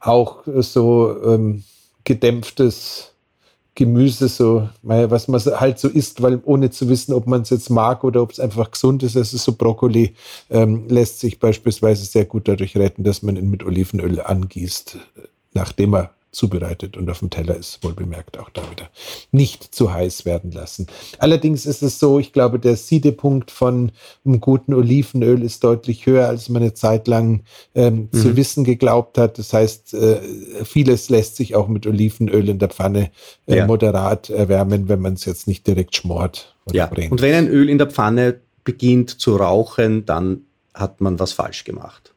auch 0.00 0.44
so 0.46 1.16
ähm, 1.24 1.64
gedämpftes 2.04 3.12
Gemüse, 3.74 4.28
so, 4.28 4.68
was 4.82 5.28
man 5.28 5.40
halt 5.40 5.78
so 5.78 5.88
isst, 5.88 6.20
weil 6.20 6.40
ohne 6.44 6.70
zu 6.70 6.88
wissen, 6.88 7.12
ob 7.12 7.28
man 7.28 7.42
es 7.42 7.50
jetzt 7.50 7.70
mag 7.70 8.02
oder 8.02 8.22
ob 8.22 8.32
es 8.32 8.40
einfach 8.40 8.72
gesund 8.72 9.04
ist. 9.04 9.16
Also 9.16 9.36
so 9.36 9.52
Brokkoli 9.52 10.14
ähm, 10.50 10.88
lässt 10.88 11.20
sich 11.20 11.38
beispielsweise 11.38 12.04
sehr 12.04 12.24
gut 12.24 12.48
dadurch 12.48 12.76
retten, 12.76 13.04
dass 13.04 13.22
man 13.22 13.36
ihn 13.36 13.50
mit 13.50 13.64
Olivenöl 13.64 14.20
angießt, 14.20 14.98
nachdem 15.58 15.94
er 15.94 16.10
zubereitet 16.30 16.96
und 16.96 17.08
auf 17.10 17.20
dem 17.20 17.30
Teller 17.30 17.56
ist, 17.56 17.82
wohl 17.82 17.94
bemerkt 17.94 18.38
auch 18.38 18.50
da 18.50 18.62
wieder. 18.70 18.90
Nicht 19.32 19.74
zu 19.74 19.92
heiß 19.92 20.24
werden 20.26 20.52
lassen. 20.52 20.86
Allerdings 21.18 21.64
ist 21.64 21.82
es 21.82 21.98
so, 21.98 22.18
ich 22.18 22.32
glaube, 22.32 22.58
der 22.58 22.76
Siedepunkt 22.76 23.50
von 23.50 23.92
einem 24.24 24.40
guten 24.40 24.74
Olivenöl 24.74 25.42
ist 25.42 25.64
deutlich 25.64 26.06
höher, 26.06 26.28
als 26.28 26.48
man 26.48 26.62
eine 26.62 26.74
Zeit 26.74 27.08
lang 27.08 27.44
ähm, 27.74 28.08
mhm. 28.12 28.18
zu 28.18 28.36
wissen 28.36 28.64
geglaubt 28.64 29.16
hat. 29.16 29.38
Das 29.38 29.52
heißt, 29.52 29.94
äh, 29.94 30.20
vieles 30.64 31.08
lässt 31.08 31.36
sich 31.36 31.56
auch 31.56 31.66
mit 31.66 31.86
Olivenöl 31.86 32.48
in 32.48 32.58
der 32.58 32.68
Pfanne 32.68 33.10
äh, 33.46 33.56
ja. 33.56 33.66
moderat 33.66 34.28
erwärmen, 34.28 34.88
wenn 34.88 35.00
man 35.00 35.14
es 35.14 35.24
jetzt 35.24 35.48
nicht 35.48 35.66
direkt 35.66 35.96
schmort 35.96 36.54
oder 36.66 36.76
ja. 36.76 36.86
brennt. 36.86 37.10
Und 37.10 37.22
wenn 37.22 37.34
ein 37.34 37.48
Öl 37.48 37.70
in 37.70 37.78
der 37.78 37.88
Pfanne 37.88 38.40
beginnt 38.64 39.18
zu 39.18 39.36
rauchen, 39.36 40.04
dann 40.04 40.42
hat 40.74 41.00
man 41.00 41.18
was 41.18 41.32
falsch 41.32 41.64
gemacht 41.64 42.14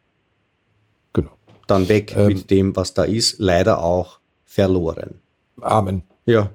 dann 1.68 1.90
weg 1.90 2.16
ähm, 2.16 2.28
mit 2.28 2.50
dem, 2.52 2.76
was 2.76 2.94
da 2.94 3.04
ist, 3.04 3.40
leider 3.40 3.84
auch 3.84 4.20
verloren. 4.46 5.16
Amen. 5.60 6.04
Ja, 6.26 6.52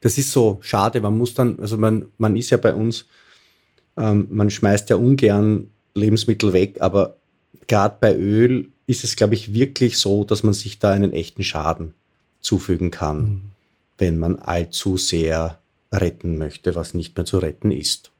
das 0.00 0.18
ist 0.18 0.32
so 0.32 0.58
schade. 0.60 1.00
Man 1.00 1.16
muss 1.16 1.34
dann, 1.34 1.58
also 1.60 1.76
man, 1.76 2.06
man 2.18 2.36
ist 2.36 2.50
ja 2.50 2.56
bei 2.56 2.74
uns, 2.74 3.06
ähm, 3.96 4.28
man 4.30 4.50
schmeißt 4.50 4.90
ja 4.90 4.96
ungern 4.96 5.70
Lebensmittel 5.94 6.52
weg, 6.52 6.76
aber 6.80 7.16
gerade 7.66 7.96
bei 8.00 8.16
Öl 8.16 8.68
ist 8.86 9.04
es, 9.04 9.16
glaube 9.16 9.34
ich, 9.34 9.54
wirklich 9.54 9.98
so, 9.98 10.24
dass 10.24 10.42
man 10.42 10.54
sich 10.54 10.78
da 10.78 10.90
einen 10.90 11.12
echten 11.12 11.44
Schaden 11.44 11.94
zufügen 12.40 12.90
kann, 12.90 13.20
mhm. 13.20 13.42
wenn 13.98 14.18
man 14.18 14.38
allzu 14.38 14.96
sehr 14.96 15.58
retten 15.92 16.38
möchte, 16.38 16.74
was 16.74 16.94
nicht 16.94 17.16
mehr 17.16 17.24
zu 17.24 17.38
retten 17.38 17.70
ist. 17.70 18.10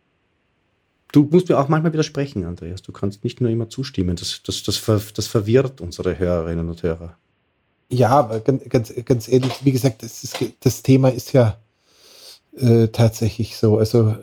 Du 1.12 1.28
musst 1.30 1.48
mir 1.48 1.58
auch 1.58 1.68
manchmal 1.68 1.92
widersprechen, 1.92 2.44
Andreas. 2.44 2.82
Du 2.82 2.92
kannst 2.92 3.24
nicht 3.24 3.40
nur 3.40 3.50
immer 3.50 3.68
zustimmen. 3.68 4.16
Das, 4.16 4.42
das, 4.44 4.62
das, 4.62 4.76
ver, 4.76 5.00
das 5.14 5.26
verwirrt 5.26 5.80
unsere 5.80 6.18
Hörerinnen 6.18 6.68
und 6.68 6.82
Hörer. 6.82 7.16
Ja, 7.88 8.10
aber 8.10 8.40
ganz, 8.40 8.62
ganz, 8.68 8.92
ganz 9.04 9.28
ehrlich, 9.28 9.64
wie 9.64 9.72
gesagt, 9.72 10.02
das, 10.04 10.22
ist, 10.22 10.36
das 10.60 10.82
Thema 10.82 11.08
ist 11.08 11.32
ja 11.32 11.58
äh, 12.56 12.88
tatsächlich 12.88 13.56
so. 13.56 13.78
Also 13.78 14.16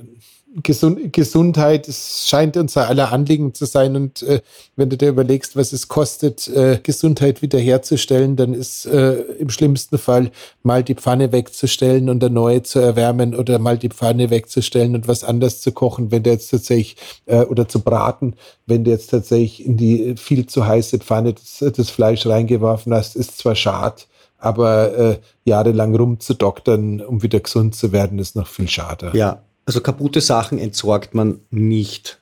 Gesund 0.64 1.14
Gesundheit 1.14 1.88
es 1.88 2.28
scheint 2.28 2.58
unser 2.58 2.88
aller 2.88 3.12
Anliegen 3.12 3.54
zu 3.54 3.66
sein. 3.66 3.96
Und 3.96 4.24
äh, 4.24 4.42
wenn 4.76 4.90
du 4.90 4.98
dir 4.98 5.10
überlegst, 5.10 5.56
was 5.56 5.74
es 5.74 5.88
kostet, 5.88 6.48
äh, 6.48 6.80
Gesundheit 6.82 7.42
wiederherzustellen, 7.42 8.36
dann 8.36 8.54
ist 8.54 8.86
äh, 8.86 9.14
im 9.40 9.50
schlimmsten 9.50 9.98
Fall 9.98 10.32
mal 10.64 10.84
die 10.84 10.96
Pfanne 10.96 11.32
wegzustellen 11.32 12.10
und 12.10 12.24
eine 12.24 12.34
neue 12.34 12.64
zu 12.64 12.80
erwärmen 12.80 13.36
oder 13.36 13.60
mal 13.60 13.78
die 13.78 13.90
Pfanne 13.90 14.30
wegzustellen 14.30 14.96
und 14.96 15.08
was 15.08 15.24
anders 15.24 15.62
zu 15.62 15.72
kochen, 15.72 16.12
wenn 16.12 16.24
du 16.24 16.32
jetzt 16.32 16.50
tatsächlich 16.50 16.98
äh, 17.26 17.42
oder 17.42 17.68
zu 17.68 17.82
braten, 17.82 18.36
wenn 18.66 18.84
du 18.84 18.92
jetzt 18.92 19.12
tatsächlich 19.12 19.66
in 19.66 19.78
die 19.78 20.16
viel 20.18 20.48
zu 20.48 20.66
heiße 20.66 21.00
Pfanne 21.00 21.34
das, 21.34 21.74
das 21.74 21.90
Fleisch 21.90 22.26
reingeworfen 22.26 22.94
hast, 22.94 23.16
ist 23.16 23.38
zwar 23.38 23.56
schade, 23.56 24.04
aber 24.38 24.98
äh, 24.98 25.18
jahrelang 25.46 25.96
rumzudoktern, 25.96 27.02
um 27.02 27.24
wieder 27.24 27.40
gesund 27.40 27.76
zu 27.76 27.92
werden, 27.92 28.20
ist 28.20 28.36
noch 28.36 28.48
viel 28.48 28.68
schade. 28.68 29.12
Ja, 29.14 29.42
also 29.68 29.82
kaputte 29.82 30.22
Sachen 30.22 30.60
entsorgt 30.60 31.14
man 31.14 31.42
nicht 31.52 32.22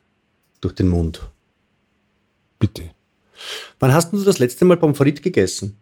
durch 0.62 0.74
den 0.74 0.90
Mund. 0.90 1.30
Bitte. 2.58 2.90
Wann 3.80 3.94
hast 3.94 4.12
du 4.12 4.24
das 4.24 4.40
letzte 4.40 4.66
Mal 4.66 4.78
Pommes 4.78 4.98
frites 4.98 5.22
gegessen? 5.22 5.78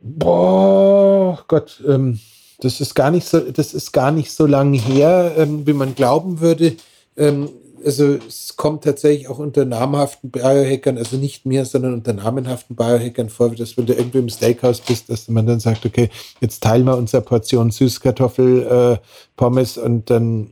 Boah, 0.00 1.44
Gott, 1.48 1.82
ähm, 1.86 2.20
das 2.60 2.80
ist 2.80 2.94
gar 2.94 3.10
nicht 3.10 3.26
so, 3.26 3.40
das 3.40 3.74
ist 3.74 3.90
gar 3.90 4.12
nicht 4.12 4.30
so 4.30 4.46
lange 4.46 4.78
her, 4.78 5.34
ähm, 5.36 5.66
wie 5.66 5.72
man 5.72 5.96
glauben 5.96 6.40
würde. 6.40 6.76
Ähm, 7.16 7.50
also 7.84 8.18
es 8.26 8.56
kommt 8.56 8.84
tatsächlich 8.84 9.28
auch 9.28 9.38
unter 9.38 9.64
namhaften 9.64 10.30
Biohackern, 10.30 10.98
also 10.98 11.16
nicht 11.16 11.46
mir, 11.46 11.64
sondern 11.64 11.94
unter 11.94 12.12
namenhaften 12.12 12.76
Biohackern 12.76 13.28
vor, 13.28 13.50
dass 13.50 13.76
wenn 13.76 13.86
du 13.86 13.94
irgendwo 13.94 14.18
im 14.18 14.28
Steakhouse 14.28 14.80
bist, 14.80 15.10
dass 15.10 15.28
man 15.28 15.46
dann 15.46 15.60
sagt, 15.60 15.84
okay, 15.86 16.10
jetzt 16.40 16.62
teilen 16.62 16.84
wir 16.84 16.96
unsere 16.96 17.22
Portion 17.22 17.70
Süßkartoffel 17.70 18.98
äh, 19.00 19.80
und 19.80 20.10
dann 20.10 20.50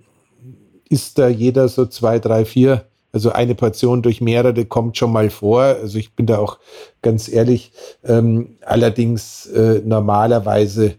isst 0.89 1.19
da 1.19 1.29
jeder 1.29 1.69
so 1.69 1.87
zwei, 1.87 2.19
drei, 2.19 2.45
vier. 2.45 2.87
Also 3.13 3.33
eine 3.33 3.55
Portion 3.55 4.03
durch 4.03 4.21
mehrere 4.21 4.65
kommt 4.65 4.97
schon 4.97 5.13
mal 5.13 5.31
vor. 5.31 5.63
Also 5.63 5.99
ich 5.99 6.15
bin 6.15 6.27
da 6.27 6.39
auch 6.39 6.59
ganz 7.03 7.29
ehrlich. 7.29 7.73
Ähm, 8.05 8.57
allerdings 8.65 9.47
äh, 9.47 9.81
normalerweise 9.85 10.95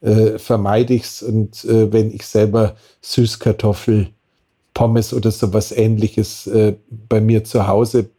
äh, 0.00 0.38
vermeide 0.38 0.94
ich 0.94 1.04
es 1.04 1.22
und 1.22 1.64
äh, 1.64 1.92
wenn 1.92 2.12
ich 2.12 2.26
selber 2.26 2.74
Süßkartoffel 3.00 4.08
Pommes 4.74 5.12
oder 5.12 5.30
sowas 5.30 5.72
ähnliches 5.72 6.46
äh, 6.46 6.74
bei 6.88 7.20
mir 7.20 7.44
zu 7.44 7.66
Hause 7.66 8.10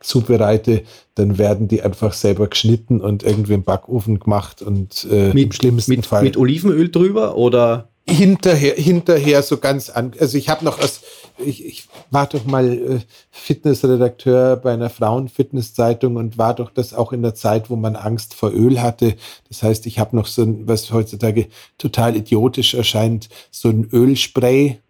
zubereite, 0.00 0.82
dann 1.14 1.38
werden 1.38 1.68
die 1.68 1.82
einfach 1.82 2.14
selber 2.14 2.48
geschnitten 2.48 3.00
und 3.00 3.22
irgendwie 3.22 3.54
im 3.54 3.62
Backofen 3.62 4.18
gemacht 4.18 4.62
und 4.62 5.06
äh, 5.10 5.32
mit, 5.32 5.44
im 5.44 5.52
schlimmsten 5.52 5.90
mit, 5.92 6.06
Fall. 6.06 6.22
Mit 6.22 6.36
Olivenöl 6.36 6.90
drüber 6.90 7.36
oder? 7.36 7.88
Hinterher, 8.08 8.74
hinterher 8.74 9.42
so 9.42 9.58
ganz 9.58 9.90
an. 9.90 10.12
Also 10.18 10.38
ich 10.38 10.48
habe 10.48 10.64
noch 10.64 10.80
aus, 10.82 11.02
ich, 11.38 11.64
ich 11.64 11.88
war 12.10 12.26
doch 12.26 12.44
mal 12.44 12.72
äh, 12.72 12.98
Fitnessredakteur 13.30 14.56
bei 14.56 14.72
einer 14.72 14.90
Frauenfitnesszeitung 14.90 16.16
und 16.16 16.38
war 16.38 16.54
doch 16.54 16.70
das 16.70 16.94
auch 16.94 17.12
in 17.12 17.22
der 17.22 17.34
Zeit, 17.34 17.70
wo 17.70 17.76
man 17.76 17.94
Angst 17.94 18.34
vor 18.34 18.52
Öl 18.52 18.80
hatte. 18.80 19.16
Das 19.48 19.62
heißt, 19.62 19.86
ich 19.86 19.98
habe 19.98 20.16
noch 20.16 20.26
so 20.26 20.42
ein, 20.42 20.66
was 20.66 20.90
heutzutage 20.90 21.48
total 21.78 22.16
idiotisch 22.16 22.74
erscheint, 22.74 23.28
so 23.50 23.68
ein 23.68 23.88
Ölspray 23.92 24.80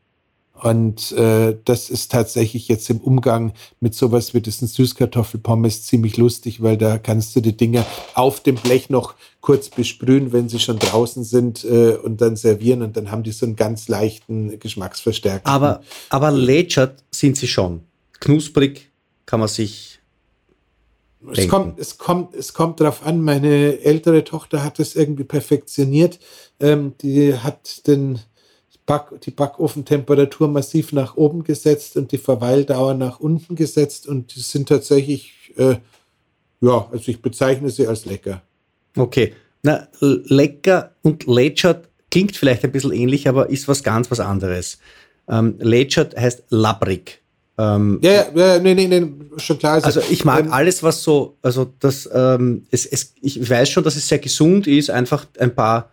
und 0.62 1.12
äh, 1.12 1.56
das 1.64 1.88
ist 1.88 2.12
tatsächlich 2.12 2.68
jetzt 2.68 2.90
im 2.90 2.98
Umgang 2.98 3.52
mit 3.80 3.94
sowas 3.94 4.34
wie 4.34 4.40
diesen 4.40 4.68
Süßkartoffelpommes 4.68 5.84
ziemlich 5.84 6.16
lustig, 6.16 6.62
weil 6.62 6.76
da 6.76 6.98
kannst 6.98 7.34
du 7.34 7.40
die 7.40 7.56
Dinge 7.56 7.86
auf 8.14 8.40
dem 8.40 8.56
Blech 8.56 8.90
noch 8.90 9.14
kurz 9.40 9.70
besprühen, 9.70 10.32
wenn 10.32 10.48
sie 10.48 10.58
schon 10.58 10.78
draußen 10.78 11.24
sind 11.24 11.64
äh, 11.64 11.96
und 11.96 12.20
dann 12.20 12.36
servieren 12.36 12.82
und 12.82 12.96
dann 12.96 13.10
haben 13.10 13.22
die 13.22 13.32
so 13.32 13.46
einen 13.46 13.56
ganz 13.56 13.88
leichten 13.88 14.58
Geschmacksverstärker. 14.58 15.46
Aber, 15.46 15.80
aber 16.10 16.30
lätschert 16.30 17.04
sind 17.10 17.36
sie 17.38 17.48
schon. 17.48 17.80
Knusprig 18.20 18.90
kann 19.24 19.40
man 19.40 19.48
sich 19.48 20.00
Es 21.32 21.48
kommt, 21.48 21.78
es 21.78 21.96
kommt, 21.96 22.34
es 22.34 22.52
kommt 22.52 22.80
darauf 22.80 23.06
an. 23.06 23.22
Meine 23.22 23.80
ältere 23.80 24.24
Tochter 24.24 24.62
hat 24.62 24.78
es 24.78 24.94
irgendwie 24.94 25.24
perfektioniert. 25.24 26.18
Ähm, 26.58 26.94
die 27.00 27.34
hat 27.34 27.86
den 27.86 28.20
Back, 28.90 29.20
die 29.20 29.30
Backofentemperatur 29.30 30.48
massiv 30.48 30.92
nach 30.92 31.16
oben 31.16 31.44
gesetzt 31.44 31.96
und 31.96 32.10
die 32.10 32.18
Verweildauer 32.18 32.94
nach 32.94 33.20
unten 33.20 33.54
gesetzt 33.54 34.08
und 34.08 34.34
die 34.34 34.40
sind 34.40 34.68
tatsächlich, 34.68 35.32
äh, 35.56 35.76
ja, 36.60 36.88
also 36.90 37.08
ich 37.10 37.22
bezeichne 37.22 37.70
sie 37.70 37.86
als 37.86 38.04
lecker. 38.04 38.42
Okay, 38.96 39.32
na 39.62 39.86
lecker 40.00 40.90
und 41.02 41.26
lätschert 41.26 41.88
klingt 42.10 42.36
vielleicht 42.36 42.64
ein 42.64 42.72
bisschen 42.72 42.92
ähnlich, 42.92 43.28
aber 43.28 43.48
ist 43.48 43.68
was 43.68 43.84
ganz 43.84 44.10
was 44.10 44.18
anderes. 44.18 44.78
Ähm, 45.28 45.54
lätschert 45.60 46.16
heißt 46.16 46.44
labbrig. 46.48 47.20
Ähm, 47.58 48.00
ja, 48.02 48.26
ja, 48.34 48.58
nee, 48.58 48.74
nee, 48.74 48.88
nee, 48.88 49.06
schon 49.36 49.58
klar. 49.58 49.74
Also, 49.74 49.86
also 49.86 50.02
ich 50.10 50.24
mag 50.24 50.46
ähm, 50.46 50.52
alles, 50.52 50.82
was 50.82 51.04
so, 51.04 51.36
also 51.42 51.72
das, 51.78 52.08
ähm, 52.12 52.66
es, 52.70 52.86
es, 52.86 53.14
ich 53.20 53.48
weiß 53.48 53.68
schon, 53.68 53.84
dass 53.84 53.94
es 53.94 54.08
sehr 54.08 54.18
gesund 54.18 54.66
ist, 54.66 54.90
einfach 54.90 55.26
ein 55.38 55.54
paar, 55.54 55.90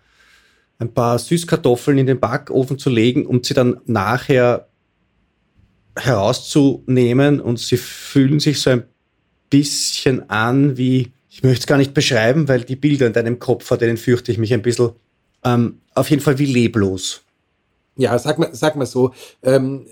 ein 0.80 0.94
paar 0.94 1.18
Süßkartoffeln 1.18 1.98
in 1.98 2.06
den 2.06 2.20
Backofen 2.20 2.78
zu 2.78 2.90
legen 2.90 3.26
und 3.26 3.46
sie 3.46 3.54
dann 3.54 3.80
nachher 3.86 4.68
herauszunehmen 5.96 7.42
und 7.42 7.60
sie 7.60 7.78
fühlen 7.78 8.40
sich 8.40 8.62
so 8.62 8.70
ein 8.70 8.84
bisschen 9.50 10.30
an 10.30 10.78
wie, 10.78 11.12
ich 11.30 11.44
möchte 11.44 11.62
es 11.62 11.68
gar 11.68 11.78
nicht 11.78 11.94
beschreiben, 11.94 12.48
weil 12.48 12.64
die 12.64 12.76
Bilder 12.76 13.08
in 13.08 13.14
deinem 13.14 13.40
Kopf, 13.40 13.66
vor 13.66 13.78
denen 13.78 13.98
fürchte 13.98 14.32
ich 14.32 14.38
mich 14.38 14.54
ein 14.54 14.62
bisschen, 14.62 14.92
ähm, 15.44 15.80
auf 15.96 16.10
jeden 16.10 16.22
Fall 16.22 16.38
wie 16.38 16.46
leblos. 16.46 17.24
Ja, 17.96 18.20
sag 18.20 18.38
mal, 18.38 18.50
sag 18.54 18.76
mal 18.76 18.86
so, 18.86 19.14
ähm, 19.42 19.88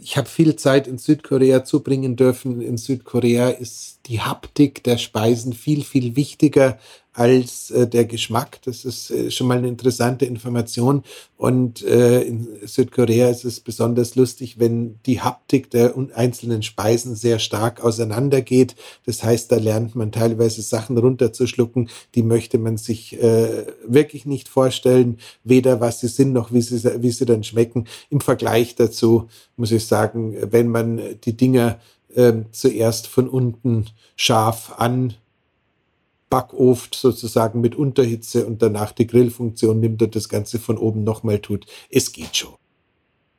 ich 0.00 0.16
habe 0.16 0.28
viel 0.28 0.56
Zeit 0.56 0.86
in 0.86 0.98
Südkorea 0.98 1.64
zubringen 1.64 2.16
dürfen. 2.16 2.60
In 2.60 2.76
Südkorea 2.76 3.50
ist 3.50 4.00
die 4.06 4.20
Haptik 4.20 4.82
der 4.84 4.98
Speisen 4.98 5.52
viel, 5.52 5.84
viel 5.84 6.16
wichtiger 6.16 6.78
als 7.18 7.70
äh, 7.70 7.88
der 7.88 8.04
Geschmack. 8.04 8.60
Das 8.64 8.84
ist 8.84 9.10
äh, 9.10 9.30
schon 9.30 9.48
mal 9.48 9.58
eine 9.58 9.68
interessante 9.68 10.24
Information. 10.24 11.02
Und 11.36 11.82
äh, 11.84 12.22
in 12.22 12.46
Südkorea 12.64 13.28
ist 13.28 13.44
es 13.44 13.60
besonders 13.60 14.14
lustig, 14.14 14.60
wenn 14.60 15.00
die 15.04 15.20
Haptik 15.20 15.70
der 15.70 15.94
einzelnen 16.14 16.62
Speisen 16.62 17.16
sehr 17.16 17.40
stark 17.40 17.82
auseinandergeht. 17.82 18.76
Das 19.04 19.24
heißt, 19.24 19.50
da 19.50 19.56
lernt 19.56 19.96
man 19.96 20.12
teilweise 20.12 20.62
Sachen 20.62 20.96
runterzuschlucken, 20.96 21.90
die 22.14 22.22
möchte 22.22 22.58
man 22.58 22.76
sich 22.76 23.20
äh, 23.20 23.66
wirklich 23.86 24.24
nicht 24.24 24.48
vorstellen, 24.48 25.18
weder 25.42 25.80
was 25.80 26.00
sie 26.00 26.08
sind 26.08 26.32
noch 26.32 26.52
wie 26.52 26.62
sie, 26.62 27.02
wie 27.02 27.10
sie 27.10 27.24
dann 27.24 27.42
schmecken. 27.42 27.86
Im 28.10 28.20
Vergleich 28.20 28.76
dazu 28.76 29.28
muss 29.56 29.72
ich 29.72 29.86
sagen, 29.86 30.36
wenn 30.52 30.68
man 30.68 31.00
die 31.24 31.36
Dinger 31.36 31.80
äh, 32.14 32.32
zuerst 32.52 33.06
von 33.08 33.28
unten 33.28 33.86
scharf 34.16 34.72
an 34.76 35.14
Backofen 36.30 36.90
sozusagen 36.94 37.60
mit 37.60 37.74
Unterhitze 37.74 38.46
und 38.46 38.62
danach 38.62 38.92
die 38.92 39.06
Grillfunktion 39.06 39.80
nimmt 39.80 40.02
und 40.02 40.14
das 40.14 40.28
Ganze 40.28 40.58
von 40.58 40.78
oben 40.78 41.04
nochmal 41.04 41.38
tut. 41.38 41.66
Es 41.90 42.12
geht 42.12 42.36
schon. 42.36 42.54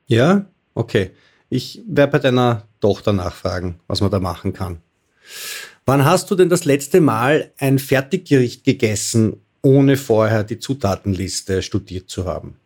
Ja, 0.07 0.45
okay. 0.73 1.11
Ich 1.49 1.81
werde 1.87 2.11
bei 2.11 2.19
deiner 2.19 2.67
Tochter 2.79 3.13
nachfragen, 3.13 3.79
was 3.87 4.01
man 4.01 4.11
da 4.11 4.19
machen 4.19 4.53
kann. 4.53 4.81
Wann 5.85 6.05
hast 6.05 6.29
du 6.29 6.35
denn 6.35 6.49
das 6.49 6.65
letzte 6.65 7.01
Mal 7.01 7.51
ein 7.57 7.79
Fertiggericht 7.79 8.63
gegessen, 8.63 9.41
ohne 9.61 9.97
vorher 9.97 10.43
die 10.43 10.59
Zutatenliste 10.59 11.61
studiert 11.61 12.09
zu 12.09 12.25
haben? 12.25 12.57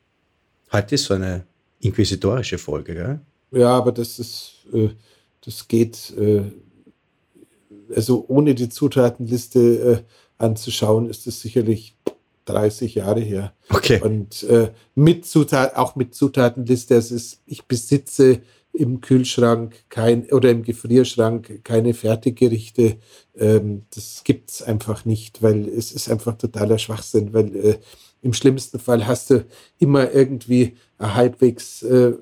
Heute 0.72 0.96
ist 0.96 1.06
so 1.06 1.14
eine 1.14 1.46
inquisitorische 1.80 2.58
Folge, 2.58 2.94
gell? 2.94 3.20
Ja, 3.52 3.70
aber 3.70 3.92
das 3.92 4.20
ist, 4.20 4.66
äh, 4.74 4.90
das 5.46 5.68
geht 5.68 6.14
äh, 6.18 6.44
also 7.96 8.26
ohne 8.28 8.56
die 8.56 8.70
Zutatenliste 8.70 9.60
äh, 9.60 10.44
anzuschauen, 10.44 11.10
ist 11.10 11.28
es 11.28 11.42
sicherlich 11.42 11.96
30 12.46 12.96
Jahre 12.96 13.22
her. 13.22 13.54
Okay. 13.70 14.02
Und 14.02 14.44
äh, 14.44 14.72
mit 14.96 15.26
Zutat, 15.26 15.76
auch 15.76 15.96
mit 15.96 16.14
Zutatenliste, 16.14 16.96
es 16.96 17.12
ist, 17.12 17.42
ich 17.46 17.66
besitze 17.66 18.42
im 18.74 19.02
Kühlschrank 19.02 19.76
kein 19.90 20.26
oder 20.32 20.50
im 20.50 20.64
Gefrierschrank 20.64 21.64
keine 21.64 21.94
Fertiggerichte. 21.94 22.98
Ähm, 23.38 23.84
das 23.94 24.24
es 24.48 24.62
einfach 24.64 25.06
nicht, 25.06 25.44
weil 25.44 25.68
es 25.70 25.92
ist 25.92 26.10
einfach 26.10 26.38
totaler 26.38 26.80
Schwachsinn, 26.80 27.34
weil 27.34 27.56
äh, 27.56 27.78
im 28.22 28.34
schlimmsten 28.34 28.80
Fall 28.80 29.06
hast 29.06 29.30
du 29.30 29.46
immer 29.78 30.12
irgendwie 30.12 30.76
eine 30.98 31.14
halbwegs 31.14 31.84
äh, 31.84 32.14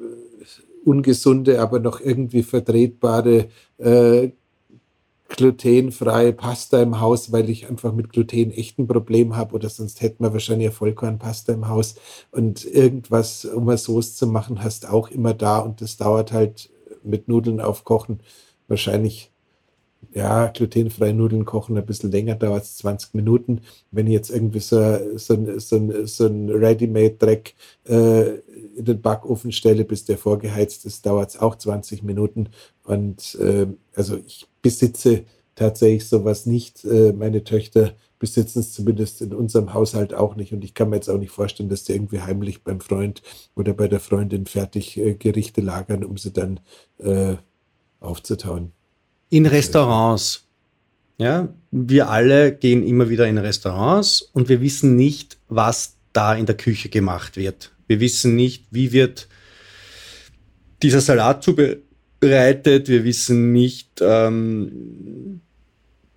ungesunde, 0.84 1.62
aber 1.62 1.80
noch 1.80 2.02
irgendwie 2.02 2.44
vertretbare 2.44 3.48
äh, 3.78 4.30
glutenfreie 5.38 6.34
Pasta 6.34 6.82
im 6.82 7.00
Haus, 7.00 7.32
weil 7.32 7.50
ich 7.50 7.70
einfach 7.70 7.94
mit 7.94 8.10
Gluten 8.12 8.52
echt 8.52 8.80
ein 8.80 8.88
Problem 8.88 9.36
habe 9.36 9.56
oder 9.56 9.70
sonst 9.70 10.02
hätten 10.02 10.24
wir 10.24 10.34
wahrscheinlich 10.34 10.72
Vollkornpasta 10.72 11.54
im 11.54 11.68
Haus. 11.68 11.96
Und 12.32 12.66
irgendwas, 12.66 13.46
um 13.46 13.68
eine 13.70 13.78
Soße 13.78 14.16
zu 14.16 14.28
machen, 14.28 14.64
hast 14.64 14.88
auch 14.88 15.10
immer 15.10 15.34
da 15.34 15.60
und 15.60 15.82
das 15.82 15.98
dauert 15.98 16.32
halt 16.32 16.70
mit 17.04 17.28
Nudeln 17.28 17.60
aufkochen 17.60 18.22
wahrscheinlich 18.72 19.31
ja, 20.14 20.48
glutenfreie 20.48 21.14
Nudeln 21.14 21.46
kochen 21.46 21.78
ein 21.78 21.86
bisschen 21.86 22.12
länger, 22.12 22.36
dauert 22.36 22.64
es 22.64 22.78
20 22.78 23.14
Minuten. 23.14 23.62
Wenn 23.92 24.08
ich 24.08 24.14
jetzt 24.14 24.30
irgendwie 24.30 24.60
so, 24.60 25.18
so, 25.18 25.60
so, 25.60 26.06
so 26.06 26.26
ein 26.26 26.50
Ready-Made-Dreck 26.50 27.56
äh, 27.88 28.36
in 28.76 28.86
den 28.86 29.02
Backofen 29.02 29.52
stelle, 29.52 29.86
bis 29.86 30.06
der 30.06 30.18
vorgeheizt 30.18 30.86
ist, 30.86 31.06
dauert 31.06 31.30
es 31.30 31.40
auch 31.40 31.56
20 31.56 32.04
Minuten. 32.04 32.50
Und 32.84 33.36
äh, 33.36 33.68
also 33.96 34.18
ich 34.18 34.48
besitze 34.62 35.24
tatsächlich 35.56 36.08
sowas 36.08 36.46
nicht. 36.46 36.84
Äh, 36.84 37.14
meine 37.14 37.44
Töchter 37.44 37.94
besitzen 38.20 38.60
es 38.60 38.74
zumindest 38.74 39.22
in 39.22 39.34
unserem 39.34 39.74
Haushalt 39.74 40.14
auch 40.14 40.36
nicht. 40.36 40.54
Und 40.54 40.64
ich 40.64 40.74
kann 40.74 40.90
mir 40.90 40.98
jetzt 40.98 41.10
auch 41.10 41.18
nicht 41.18 41.32
vorstellen, 41.32 41.70
dass 41.70 41.86
die 41.86 41.94
irgendwie 41.94 42.22
heimlich 42.22 42.64
beim 42.64 42.82
Freund 42.82 43.22
oder 43.56 43.74
bei 43.74 43.88
der 43.88 44.00
Freundin 44.00 44.46
fertig 44.46 44.98
äh, 44.98 45.16
Gerichte 45.16 45.62
lagern, 45.62 46.04
um 46.04 46.18
sie 46.18 46.32
dann 46.32 46.60
äh, 47.00 47.36
aufzutauen. 48.00 48.74
In 49.32 49.48
Restaurants. 49.48 50.46
Ja, 51.18 51.50
wir 51.72 52.10
alle 52.10 52.54
gehen 52.54 52.86
immer 52.86 53.10
wieder 53.10 53.28
in 53.28 53.40
Restaurants 53.40 54.22
und 54.22 54.48
wir 54.48 54.62
wissen 54.62 54.96
nicht, 54.96 55.40
was 55.50 55.96
da 56.14 56.36
in 56.36 56.46
der 56.46 56.58
Küche 56.58 56.90
gemacht 56.90 57.36
wird. 57.36 57.72
Wir 57.88 58.00
wissen 58.00 58.36
nicht, 58.36 58.66
wie 58.70 58.92
wird 58.92 59.28
dieser 60.84 61.02
Salat 61.02 61.44
zubereitet 61.44 61.86
bereitet. 62.22 62.88
Wir 62.88 63.04
wissen 63.04 63.52
nicht, 63.52 64.00
ähm, 64.00 65.42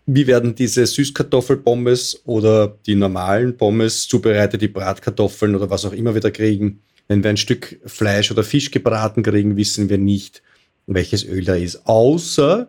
wie 0.07 0.29
werden 0.29 0.55
diese 0.55 0.87
Süßkartoffelpommes 0.87 2.23
oder 2.27 2.79
die 2.87 2.95
normalen 2.95 3.57
Pommes 3.57 4.07
zubereitet, 4.07 4.62
die 4.62 4.69
Bratkartoffeln 4.69 5.57
oder 5.57 5.69
was 5.71 5.85
auch 5.85 5.93
immer 5.93 6.15
wir 6.15 6.21
da 6.21 6.31
kriegen. 6.31 6.83
Wenn 7.09 7.25
wir 7.25 7.31
ein 7.31 7.37
Stück 7.37 7.81
Fleisch 7.87 8.31
oder 8.31 8.45
Fisch 8.45 8.71
gebraten 8.71 9.23
kriegen, 9.23 9.57
wissen 9.57 9.89
wir 9.89 9.99
nicht, 9.99 10.43
welches 10.87 11.25
Öl 11.25 11.45
da 11.45 11.55
ist. 11.55 11.87
Außer 11.87 12.69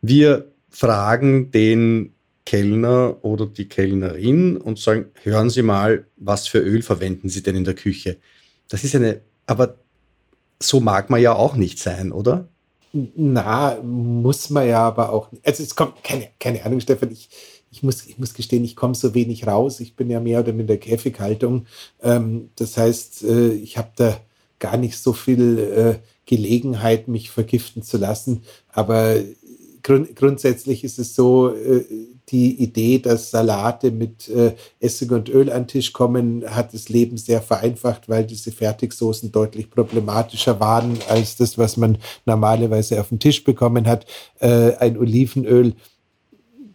wir 0.00 0.52
fragen 0.70 1.50
den 1.50 2.14
Kellner 2.44 3.18
oder 3.22 3.46
die 3.46 3.68
Kellnerin 3.68 4.56
und 4.56 4.78
sagen, 4.78 5.06
hören 5.22 5.50
Sie 5.50 5.62
mal, 5.62 6.06
was 6.16 6.48
für 6.48 6.60
Öl 6.60 6.82
verwenden 6.82 7.28
Sie 7.28 7.42
denn 7.42 7.56
in 7.56 7.64
der 7.64 7.74
Küche? 7.74 8.16
Das 8.68 8.84
ist 8.84 8.94
eine, 8.94 9.20
aber 9.46 9.76
so 10.60 10.80
mag 10.80 11.10
man 11.10 11.20
ja 11.20 11.34
auch 11.34 11.56
nicht 11.56 11.78
sein, 11.78 12.12
oder? 12.12 12.48
Na, 12.92 13.76
muss 13.82 14.50
man 14.50 14.66
ja 14.66 14.80
aber 14.80 15.12
auch. 15.12 15.28
Also 15.44 15.62
es 15.62 15.74
kommt, 15.74 16.02
keine, 16.02 16.28
keine 16.40 16.64
Ahnung, 16.64 16.80
Stefan, 16.80 17.10
ich, 17.10 17.28
ich, 17.70 17.82
muss, 17.82 18.06
ich 18.06 18.18
muss 18.18 18.34
gestehen, 18.34 18.64
ich 18.64 18.76
komme 18.76 18.94
so 18.94 19.14
wenig 19.14 19.46
raus. 19.46 19.80
Ich 19.80 19.94
bin 19.94 20.08
ja 20.08 20.20
mehr 20.20 20.40
oder 20.40 20.52
minder 20.52 20.78
Käfighaltung. 20.78 21.66
Ähm, 22.02 22.50
das 22.56 22.76
heißt, 22.76 23.24
äh, 23.24 23.50
ich 23.50 23.76
habe 23.76 23.90
da 23.96 24.18
gar 24.58 24.76
nicht 24.76 24.96
so 24.98 25.12
viel 25.12 25.58
äh, 25.58 25.98
Gelegenheit, 26.26 27.08
mich 27.08 27.30
vergiften 27.30 27.82
zu 27.82 27.98
lassen. 27.98 28.42
Aber 28.72 29.16
grund, 29.82 30.16
grundsätzlich 30.16 30.84
ist 30.84 30.98
es 30.98 31.14
so, 31.14 31.54
äh, 31.54 31.84
die 32.30 32.62
Idee, 32.62 32.98
dass 32.98 33.30
Salate 33.30 33.90
mit 33.90 34.28
äh, 34.28 34.54
Essig 34.80 35.10
und 35.12 35.28
Öl 35.28 35.50
an 35.50 35.62
den 35.62 35.68
Tisch 35.68 35.92
kommen, 35.92 36.44
hat 36.46 36.74
das 36.74 36.88
Leben 36.88 37.16
sehr 37.16 37.40
vereinfacht, 37.40 38.08
weil 38.08 38.26
diese 38.26 38.52
Fertigsoßen 38.52 39.32
deutlich 39.32 39.70
problematischer 39.70 40.60
waren 40.60 40.98
als 41.08 41.36
das, 41.36 41.56
was 41.56 41.76
man 41.76 41.98
normalerweise 42.26 43.00
auf 43.00 43.08
den 43.08 43.18
Tisch 43.18 43.44
bekommen 43.44 43.86
hat. 43.86 44.06
Äh, 44.40 44.74
ein 44.76 44.98
Olivenöl, 44.98 45.74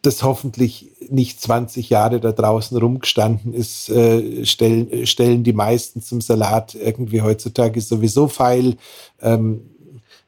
das 0.02 0.24
hoffentlich 0.24 0.92
nicht 1.10 1.40
20 1.40 1.90
Jahre 1.90 2.20
da 2.20 2.32
draußen 2.32 2.78
rumgestanden 2.78 3.54
ist, 3.54 3.90
äh, 3.90 4.46
stellen, 4.46 5.06
stellen 5.06 5.44
die 5.44 5.54
meisten 5.54 6.02
zum 6.02 6.20
Salat 6.20 6.76
irgendwie 6.76 7.22
heutzutage 7.22 7.80
sowieso 7.80 8.28
feil. 8.28 8.76
Ähm, 9.22 9.62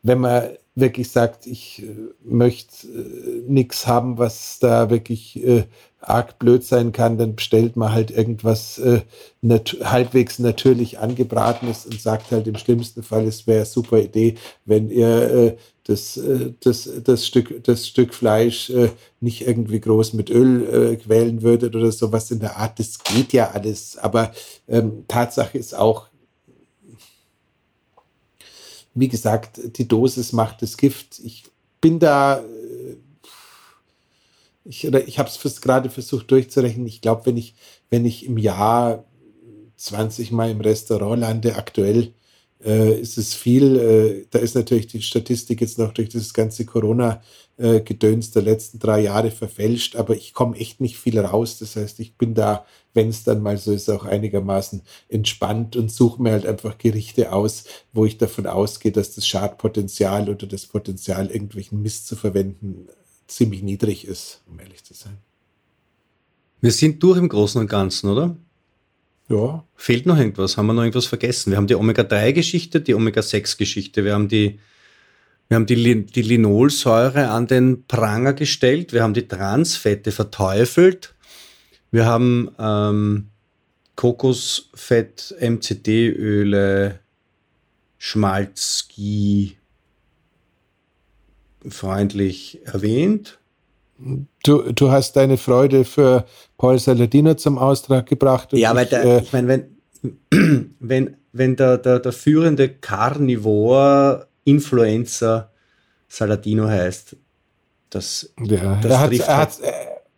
wenn 0.02 0.20
man 0.20 0.44
wirklich 0.76 1.10
sagt, 1.10 1.48
ich 1.48 1.84
äh, 1.84 1.96
möchte 2.24 2.88
äh, 2.88 3.44
nichts 3.48 3.88
haben, 3.88 4.18
was 4.18 4.60
da 4.60 4.90
wirklich 4.90 5.42
äh, 5.44 5.64
arg 6.02 6.38
blöd 6.38 6.64
sein 6.64 6.92
kann, 6.92 7.18
dann 7.18 7.36
bestellt 7.36 7.78
man 7.78 7.94
halt 7.94 8.12
irgendwas 8.12 8.78
äh, 8.78 9.02
nat 9.42 9.78
halbwegs 9.84 10.38
natürlich 10.38 11.00
angebratenes 11.00 11.86
und 11.86 12.00
sagt 12.00 12.32
halt 12.32 12.48
im 12.48 12.58
schlimmsten 12.58 13.02
Fall, 13.02 13.26
es 13.26 13.48
wäre 13.48 13.66
super 13.66 14.00
Idee, 14.00 14.36
wenn 14.66 14.90
ihr 14.90 15.32
äh, 15.32 15.58
das, 15.86 16.18
äh, 16.18 16.54
das, 16.60 16.90
das, 17.04 17.26
Stück, 17.26 17.64
das 17.64 17.88
Stück 17.88 18.14
Fleisch 18.14 18.72
nicht 19.22 19.48
irgendwie 19.48 19.80
groß 19.80 20.14
mit 20.14 20.30
Öl 20.30 20.98
quälen 20.98 21.42
würdet 21.42 21.76
oder 21.76 21.92
sowas 21.92 22.32
in 22.32 22.40
der 22.40 22.58
Art. 22.58 22.80
Das 22.80 23.00
geht 23.04 23.34
ja 23.34 23.52
alles. 23.52 23.98
Aber 23.98 24.32
ähm, 24.68 25.06
Tatsache 25.08 25.58
ist 25.58 25.76
auch, 25.76 26.08
wie 28.96 29.10
gesagt, 29.10 29.60
die 29.78 29.88
Dosis 29.88 30.32
macht 30.32 30.62
das 30.62 30.78
Gift. 30.78 31.20
Ich 31.20 31.44
bin 31.82 32.00
da, 32.00 32.40
äh, 32.40 32.96
ich, 34.64 34.88
oder 34.88 35.08
ich 35.08 35.20
habe 35.20 35.30
es 35.30 35.62
gerade 35.62 35.90
versucht 35.90 36.32
durchzurechnen. 36.32 36.88
Ich 36.88 37.02
glaube, 37.02 37.26
wenn 37.28 37.38
ich, 37.38 37.54
wenn 37.90 38.06
ich 38.06 38.26
im 38.26 38.38
Jahr 38.38 39.04
20 39.76 40.32
Mal 40.32 40.50
im 40.50 40.62
Restaurant 40.62 41.22
lande, 41.22 41.56
aktuell, 41.56 42.14
äh, 42.64 43.00
ist 43.00 43.18
es 43.18 43.34
viel. 43.34 43.76
Äh, 43.78 44.26
da 44.30 44.40
ist 44.40 44.56
natürlich 44.56 44.88
die 44.88 45.02
Statistik 45.02 45.62
jetzt 45.62 45.78
noch 45.78 45.94
durch 45.94 46.10
das 46.10 46.34
ganze 46.34 46.66
Corona-Gedöns 46.66 48.32
der 48.32 48.42
letzten 48.42 48.80
drei 48.80 49.02
Jahre 49.02 49.32
verfälscht, 49.32 49.96
aber 49.96 50.16
ich 50.16 50.34
komme 50.34 50.58
echt 50.58 50.82
nicht 50.82 50.98
viel 50.98 51.20
raus. 51.20 51.60
Das 51.60 51.76
heißt, 51.76 52.00
ich 52.00 52.16
bin 52.16 52.34
da, 52.34 52.66
wenn 52.94 53.10
es 53.10 53.24
dann 53.24 53.42
mal 53.42 53.58
so 53.58 53.72
ist, 53.72 53.90
auch 53.90 54.06
einigermaßen 54.06 54.82
entspannt 55.10 55.76
und 55.76 55.92
suche 55.92 56.22
mir 56.22 56.32
halt 56.32 56.46
einfach 56.46 56.78
Gerichte 56.78 57.32
aus, 57.32 57.66
wo 57.94 58.06
ich 58.06 58.18
davon 58.18 58.48
ausgehe, 58.48 58.92
dass 58.92 59.16
das 59.16 59.28
Schadpotenzial 59.28 60.30
oder 60.30 60.48
das 60.48 60.66
Potenzial, 60.66 61.30
irgendwelchen 61.30 61.82
Mist 61.82 62.08
zu 62.08 62.16
verwenden, 62.16 62.88
ziemlich 63.28 63.64
niedrig 63.64 64.06
ist, 64.06 64.42
um 64.48 64.60
ehrlich 64.60 64.84
zu 64.84 64.94
sein. 64.94 65.18
Wir 66.62 66.72
sind 66.72 67.04
durch 67.04 67.18
im 67.18 67.30
Großen 67.30 67.60
und 67.62 67.68
Ganzen, 67.68 68.10
oder? 68.10 68.38
Ja. 69.30 69.64
Fehlt 69.76 70.06
noch 70.06 70.18
irgendwas? 70.18 70.58
Haben 70.58 70.68
wir 70.68 70.74
noch 70.74 70.84
irgendwas 70.84 71.08
vergessen? 71.08 71.52
Wir 71.52 71.58
haben 71.58 71.68
die 71.68 71.76
Omega-3-Geschichte, 71.76 72.82
die 72.82 72.94
Omega-6-Geschichte, 72.94 74.06
wir 74.06 74.14
haben 74.14 74.28
die, 74.28 74.60
wir 75.48 75.56
haben 75.56 75.66
die, 75.66 76.06
die 76.06 76.22
Linolsäure 76.22 77.30
an 77.30 77.48
den 77.48 77.86
Pranger 77.88 78.34
gestellt, 78.34 78.94
wir 78.94 79.02
haben 79.02 79.14
die 79.14 79.28
Transfette 79.28 80.12
verteufelt, 80.12 81.16
wir 81.92 82.06
haben 82.06 82.52
ähm, 82.60 83.30
Kokosfett, 83.96 85.36
MCD-Öle, 85.40 87.00
Schmalz, 87.98 88.88
Ghee 88.96 89.56
freundlich 91.70 92.60
erwähnt. 92.66 93.40
Du, 93.98 94.74
du 94.74 94.92
hast 94.92 95.16
deine 95.16 95.38
Freude 95.38 95.86
für 95.86 96.26
Paul 96.58 96.78
Saladino 96.80 97.36
zum 97.36 97.58
Ausdruck 97.58 98.08
gebracht. 98.08 98.50
ja, 98.52 98.76
weil 98.76 98.88
der, 98.88 99.06
äh, 99.06 99.22
ich 99.22 99.32
meine, 99.32 99.48
wenn, 99.48 99.64
wenn, 100.80 101.16
wenn 101.32 101.56
der, 101.56 101.78
der, 101.78 102.00
der 102.00 102.12
führende 102.12 102.68
Carnivore-Influencer 102.70 105.50
Saladino 106.08 106.68
heißt, 106.68 107.16
das, 107.90 108.32
ja, 108.44 108.80
das 108.82 108.92
er 108.92 109.00
hat, 109.00 109.14
er 109.14 109.38
hat, 109.38 109.60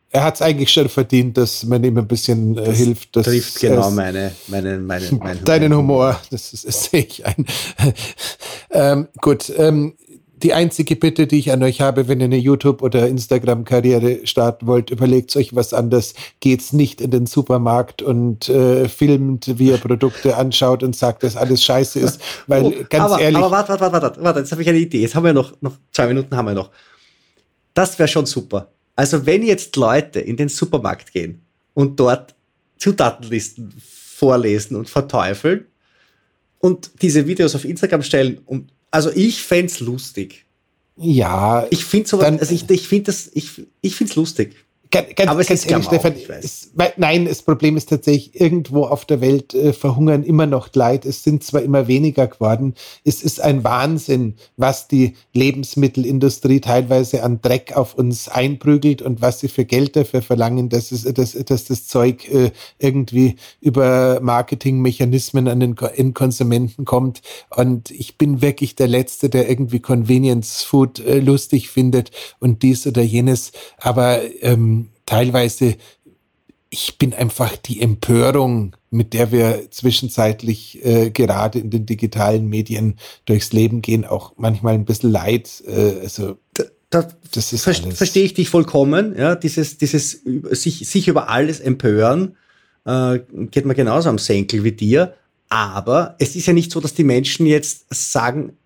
er 0.09 0.23
hat 0.23 0.35
es 0.35 0.41
eigentlich 0.41 0.71
schon 0.71 0.89
verdient, 0.89 1.37
dass 1.37 1.63
man 1.63 1.83
ihm 1.83 1.97
ein 1.97 2.07
bisschen 2.07 2.57
äh, 2.57 2.73
hilft. 2.73 3.15
Das 3.15 3.25
trifft 3.25 3.59
genau 3.59 3.91
meine, 3.91 4.31
meine, 4.47 4.79
meine, 4.79 5.05
mein 5.11 5.43
deinen 5.43 5.75
Humor. 5.75 6.19
Das, 6.31 6.53
ist, 6.53 6.67
das 6.67 6.85
sehe 6.85 7.05
ich 7.05 7.25
ein. 7.25 7.45
ähm, 8.71 9.07
gut, 9.21 9.51
ähm, 9.57 9.95
die 10.43 10.53
einzige 10.53 10.95
Bitte, 10.95 11.25
die 11.25 11.39
ich 11.39 11.51
an 11.51 11.63
euch 11.63 11.81
habe, 11.81 12.07
wenn 12.07 12.19
ihr 12.19 12.25
eine 12.25 12.37
YouTube- 12.37 12.83
oder 12.83 13.07
Instagram-Karriere 13.07 14.25
starten 14.27 14.67
wollt, 14.67 14.91
überlegt 14.91 15.35
euch 15.35 15.55
was 15.55 15.73
anderes. 15.73 16.13
Geht's 16.39 16.73
nicht 16.73 17.01
in 17.01 17.11
den 17.11 17.25
Supermarkt 17.25 18.01
und 18.01 18.47
äh, 18.47 18.87
filmt, 18.87 19.57
wie 19.57 19.69
ihr 19.69 19.77
Produkte 19.77 20.37
anschaut 20.37 20.83
und 20.83 20.95
sagt, 20.95 21.23
dass 21.23 21.35
alles 21.35 21.63
scheiße 21.63 21.99
ist. 21.99 22.21
Weil 22.45 22.63
oh, 22.63 22.73
ganz 22.89 23.11
aber, 23.11 23.19
ehrlich. 23.19 23.37
Aber 23.37 23.51
warte, 23.51 23.69
warte, 23.69 23.81
warte, 23.81 24.01
warte, 24.01 24.23
warte, 24.23 24.39
jetzt 24.39 24.51
habe 24.51 24.61
ich 24.61 24.69
eine 24.69 24.77
Idee. 24.77 25.01
Jetzt 25.01 25.15
haben 25.15 25.25
wir 25.25 25.33
noch, 25.33 25.53
noch 25.61 25.77
zwei 25.91 26.07
Minuten 26.07 26.35
haben 26.35 26.45
wir 26.45 26.53
noch. 26.53 26.69
Das 27.73 27.97
wäre 27.97 28.07
schon 28.07 28.25
super. 28.25 28.71
Also, 28.95 29.25
wenn 29.25 29.43
jetzt 29.43 29.75
Leute 29.75 30.19
in 30.19 30.37
den 30.37 30.49
Supermarkt 30.49 31.13
gehen 31.13 31.41
und 31.73 31.99
dort 31.99 32.35
Zutatenlisten 32.77 33.73
vorlesen 33.79 34.75
und 34.75 34.89
verteufeln 34.89 35.65
und 36.59 36.91
diese 37.01 37.27
Videos 37.27 37.55
auf 37.55 37.65
Instagram 37.65 38.03
stellen 38.03 38.39
und 38.45 38.71
also 38.91 39.11
ich 39.11 39.43
fände 39.43 39.71
es 39.71 39.79
lustig. 39.79 40.45
Ja. 40.97 41.67
Ich 41.69 41.85
finde 41.85 42.09
sowas, 42.09 42.25
also 42.25 42.53
ich, 42.53 42.69
ich 42.69 42.87
finde 42.87 43.05
das, 43.05 43.29
ich, 43.33 43.67
ich 43.81 43.95
finde 43.95 44.11
es 44.11 44.15
lustig. 44.15 44.55
Ganz, 44.91 45.15
ganz, 45.15 45.29
Aber 45.29 45.41
es 45.41 45.47
ganz 45.47 45.63
ist 45.63 45.71
ehrlich, 45.71 45.85
Stefan, 45.87 46.13
es, 46.41 46.71
nein, 46.97 47.25
das 47.25 47.41
Problem 47.41 47.77
ist 47.77 47.89
tatsächlich, 47.89 48.39
irgendwo 48.39 48.85
auf 48.85 49.05
der 49.05 49.21
Welt 49.21 49.53
äh, 49.53 49.73
verhungern 49.73 50.23
immer 50.23 50.45
noch 50.45 50.73
Leid. 50.73 51.05
Es 51.05 51.23
sind 51.23 51.43
zwar 51.43 51.61
immer 51.61 51.87
weniger 51.87 52.27
geworden. 52.27 52.75
Es 53.03 53.23
ist 53.23 53.41
ein 53.41 53.63
Wahnsinn, 53.63 54.35
was 54.55 54.87
die 54.87 55.13
Lebensmittelindustrie 55.33 56.61
teilweise 56.61 57.23
an 57.23 57.41
Dreck 57.41 57.75
auf 57.75 57.95
uns 57.95 58.27
einprügelt 58.27 59.01
und 59.01 59.21
was 59.21 59.39
sie 59.39 59.47
für 59.47 59.65
Geld 59.65 59.95
dafür 59.95 60.21
verlangen, 60.21 60.69
dass, 60.69 60.91
es, 60.91 61.03
dass, 61.03 61.33
dass 61.33 61.65
das 61.65 61.87
Zeug 61.87 62.29
äh, 62.31 62.51
irgendwie 62.77 63.35
über 63.59 64.19
Marketingmechanismen 64.21 65.47
an 65.47 65.59
den 65.59 65.75
in 65.95 66.13
Konsumenten 66.13 66.85
kommt. 66.85 67.21
Und 67.55 67.91
ich 67.91 68.17
bin 68.17 68.41
wirklich 68.41 68.75
der 68.75 68.87
Letzte, 68.87 69.29
der 69.29 69.49
irgendwie 69.49 69.79
Convenience 69.79 70.63
Food 70.63 70.99
äh, 70.99 71.19
lustig 71.19 71.69
findet 71.69 72.11
und 72.39 72.63
dies 72.63 72.85
oder 72.85 73.01
jenes. 73.01 73.51
Aber 73.79 74.21
ähm, 74.41 74.76
teilweise, 75.07 75.75
ich 76.69 76.99
bin 76.99 77.15
einfach 77.15 77.57
die 77.57 77.81
Empörung, 77.81 78.75
mit 78.91 79.13
der 79.13 79.31
wir 79.31 79.71
zwischenzeitlich 79.71 80.85
äh, 80.85 81.09
gerade 81.09 81.59
in 81.59 81.71
den 81.71 81.87
digitalen 81.87 82.47
Medien 82.47 82.95
durchs 83.25 83.51
Leben 83.53 83.81
gehen, 83.81 84.05
auch 84.05 84.33
manchmal 84.37 84.75
ein 84.75 84.85
bisschen 84.85 85.11
leid. 85.11 85.63
Äh, 85.65 86.01
also 86.01 86.37
da, 86.89 87.07
das 87.31 87.53
ist 87.53 87.63
ver 87.63 87.75
alles. 87.83 87.97
verstehe 87.97 88.23
ich 88.23 88.33
dich 88.33 88.49
vollkommen. 88.49 89.15
Ja, 89.17 89.35
dieses, 89.35 89.77
dieses 89.77 90.21
sich, 90.51 90.87
sich 90.87 91.07
über 91.07 91.29
alles 91.29 91.59
empören 91.59 92.37
äh, 92.85 93.19
geht 93.51 93.65
mir 93.65 93.75
genauso 93.75 94.09
am 94.09 94.17
Senkel 94.17 94.63
wie 94.63 94.71
dir. 94.71 95.15
Aber 95.49 96.15
es 96.19 96.35
ist 96.35 96.45
ja 96.45 96.53
nicht 96.53 96.71
so, 96.71 96.79
dass 96.79 96.93
die 96.93 97.03
Menschen 97.03 97.45
jetzt 97.45 97.85
sagen, 97.89 98.57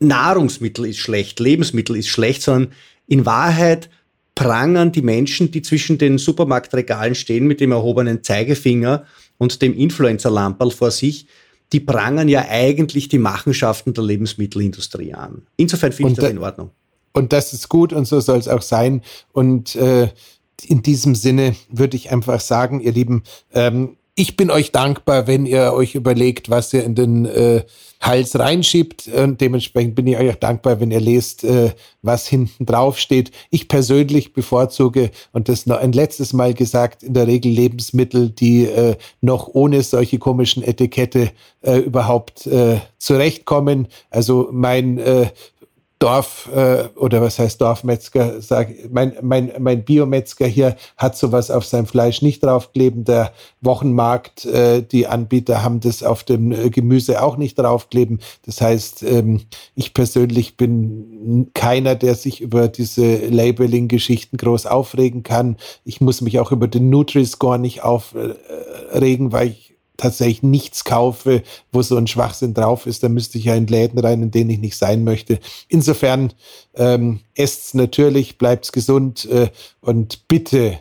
Nahrungsmittel 0.00 0.86
ist 0.86 0.98
schlecht, 0.98 1.40
Lebensmittel 1.40 1.96
ist 1.96 2.08
schlecht, 2.08 2.42
sondern 2.42 2.72
in 3.06 3.26
Wahrheit 3.26 3.90
prangern 4.34 4.92
die 4.92 5.02
Menschen, 5.02 5.50
die 5.50 5.62
zwischen 5.62 5.98
den 5.98 6.18
Supermarktregalen 6.18 7.14
stehen 7.14 7.46
mit 7.46 7.60
dem 7.60 7.72
erhobenen 7.72 8.22
Zeigefinger 8.22 9.04
und 9.38 9.62
dem 9.62 9.76
Influencer-Lamperl 9.76 10.70
vor 10.70 10.90
sich, 10.90 11.26
die 11.72 11.80
prangern 11.80 12.28
ja 12.28 12.46
eigentlich 12.48 13.08
die 13.08 13.18
Machenschaften 13.18 13.94
der 13.94 14.04
Lebensmittelindustrie 14.04 15.14
an. 15.14 15.42
Insofern 15.56 15.92
finde 15.92 16.12
ich 16.12 16.18
das 16.18 16.30
in 16.30 16.38
Ordnung. 16.38 16.70
Und 17.12 17.32
das 17.32 17.52
ist 17.52 17.68
gut 17.68 17.92
und 17.92 18.06
so 18.06 18.20
soll 18.20 18.38
es 18.38 18.48
auch 18.48 18.62
sein. 18.62 19.02
Und 19.32 19.76
äh, 19.76 20.08
in 20.66 20.82
diesem 20.82 21.14
Sinne 21.14 21.54
würde 21.70 21.96
ich 21.96 22.10
einfach 22.10 22.40
sagen, 22.40 22.80
ihr 22.80 22.92
Lieben, 22.92 23.22
ähm, 23.52 23.96
ich 24.16 24.36
bin 24.36 24.50
euch 24.50 24.70
dankbar, 24.70 25.26
wenn 25.26 25.44
ihr 25.44 25.72
euch 25.72 25.94
überlegt, 25.94 26.48
was 26.48 26.72
ihr 26.72 26.84
in 26.84 26.94
den 26.94 27.24
äh, 27.26 27.64
Hals 28.00 28.38
reinschiebt. 28.38 29.08
Und 29.08 29.40
dementsprechend 29.40 29.96
bin 29.96 30.06
ich 30.06 30.16
euch 30.16 30.30
auch 30.30 30.36
dankbar, 30.36 30.78
wenn 30.78 30.92
ihr 30.92 31.00
lest, 31.00 31.42
äh, 31.42 31.72
was 32.02 32.28
hinten 32.28 32.64
drauf 32.64 32.98
steht. 32.98 33.32
Ich 33.50 33.66
persönlich 33.66 34.32
bevorzuge, 34.32 35.10
und 35.32 35.48
das 35.48 35.66
noch 35.66 35.78
ein 35.78 35.92
letztes 35.92 36.32
Mal 36.32 36.54
gesagt, 36.54 37.02
in 37.02 37.14
der 37.14 37.26
Regel 37.26 37.50
Lebensmittel, 37.50 38.30
die 38.30 38.66
äh, 38.66 38.96
noch 39.20 39.48
ohne 39.48 39.82
solche 39.82 40.18
komischen 40.18 40.62
Etikette 40.62 41.32
äh, 41.62 41.78
überhaupt 41.78 42.46
äh, 42.46 42.78
zurechtkommen. 42.98 43.88
Also 44.10 44.48
mein 44.52 44.98
äh, 44.98 45.30
Dorf 46.04 46.50
äh, 46.54 46.88
oder 46.96 47.22
was 47.22 47.38
heißt 47.38 47.62
Dorfmetzger, 47.62 48.42
sag, 48.42 48.68
mein, 48.92 49.14
mein, 49.22 49.52
mein 49.58 49.86
Biometzger 49.86 50.46
hier 50.46 50.76
hat 50.98 51.16
sowas 51.16 51.50
auf 51.50 51.64
seinem 51.64 51.86
Fleisch 51.86 52.20
nicht 52.20 52.44
draufkleben. 52.44 53.04
Der 53.04 53.32
Wochenmarkt, 53.62 54.44
äh, 54.44 54.82
die 54.82 55.06
Anbieter 55.06 55.62
haben 55.62 55.80
das 55.80 56.02
auf 56.02 56.22
dem 56.22 56.52
äh, 56.52 56.68
Gemüse 56.68 57.22
auch 57.22 57.38
nicht 57.38 57.58
draufkleben. 57.58 58.20
Das 58.44 58.60
heißt, 58.60 59.02
ähm, 59.02 59.44
ich 59.76 59.94
persönlich 59.94 60.58
bin 60.58 61.50
keiner, 61.54 61.94
der 61.94 62.16
sich 62.16 62.42
über 62.42 62.68
diese 62.68 63.26
Labeling-Geschichten 63.28 64.36
groß 64.36 64.66
aufregen 64.66 65.22
kann. 65.22 65.56
Ich 65.86 66.02
muss 66.02 66.20
mich 66.20 66.38
auch 66.38 66.52
über 66.52 66.68
den 66.68 66.90
Nutri-Score 66.90 67.58
nicht 67.58 67.82
aufregen, 67.82 69.32
weil 69.32 69.48
ich 69.48 69.63
tatsächlich 69.96 70.42
nichts 70.42 70.84
kaufe, 70.84 71.42
wo 71.72 71.82
so 71.82 71.96
ein 71.96 72.06
Schwachsinn 72.06 72.54
drauf 72.54 72.86
ist, 72.86 73.02
dann 73.02 73.12
müsste 73.14 73.38
ich 73.38 73.44
ja 73.44 73.54
in 73.54 73.66
Läden 73.66 73.98
rein, 73.98 74.22
in 74.22 74.30
denen 74.30 74.50
ich 74.50 74.58
nicht 74.58 74.76
sein 74.76 75.04
möchte. 75.04 75.38
Insofern 75.68 76.32
ähm, 76.74 77.20
esst's 77.34 77.74
natürlich, 77.74 78.38
bleibt's 78.38 78.72
gesund 78.72 79.24
äh, 79.26 79.50
und 79.80 80.26
bitte 80.28 80.78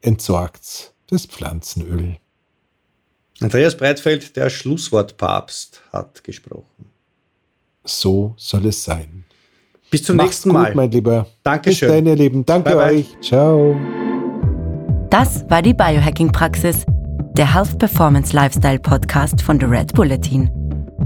entsorgt's 0.00 0.92
das 1.08 1.26
Pflanzenöl. 1.26 2.16
Andreas 3.40 3.76
Breitfeld, 3.76 4.36
der 4.36 4.50
Schlusswortpapst, 4.50 5.80
hat 5.92 6.24
gesprochen. 6.24 6.90
so 7.84 8.34
soll 8.36 8.66
es 8.66 8.82
sein. 8.82 9.24
Bis 9.90 10.02
zum 10.02 10.16
Mach's 10.16 10.28
nächsten 10.28 10.50
gut, 10.50 10.58
Mal. 10.58 10.74
mein 10.74 10.90
Lieber. 10.90 11.26
Dankeschön. 11.44 11.88
Bis 11.88 11.96
dann, 11.96 12.06
ihr 12.06 12.16
Lieben. 12.16 12.44
Danke 12.44 12.70
Bye, 12.70 12.76
bye. 12.76 12.94
euch. 12.96 13.06
Ciao. 13.22 13.76
Das 15.08 15.48
war 15.48 15.62
die 15.62 15.72
Biohacking-Praxis, 15.72 16.84
der 17.36 17.54
Health 17.54 17.78
Performance 17.78 18.34
Lifestyle 18.34 18.78
Podcast 18.78 19.42
von 19.42 19.60
The 19.60 19.66
Red 19.66 19.92
Bulletin. 19.94 20.50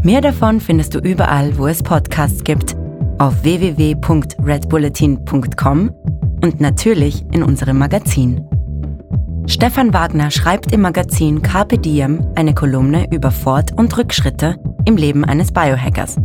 Mehr 0.02 0.20
davon 0.20 0.60
findest 0.60 0.94
du 0.94 0.98
überall, 0.98 1.56
wo 1.58 1.66
es 1.66 1.82
Podcasts 1.82 2.44
gibt, 2.44 2.76
auf 3.18 3.42
www.redbulletin.com 3.42 5.90
und 6.42 6.60
natürlich 6.60 7.24
in 7.32 7.42
unserem 7.42 7.78
Magazin. 7.78 8.46
Stefan 9.46 9.92
Wagner 9.92 10.30
schreibt 10.30 10.72
im 10.72 10.82
Magazin 10.82 11.42
Carpe 11.42 11.78
Diem 11.78 12.24
eine 12.36 12.54
Kolumne 12.54 13.12
über 13.12 13.30
Fort- 13.30 13.72
und 13.76 13.96
Rückschritte 13.96 14.56
im 14.84 14.96
Leben 14.96 15.24
eines 15.24 15.52
Biohackers. 15.52 16.16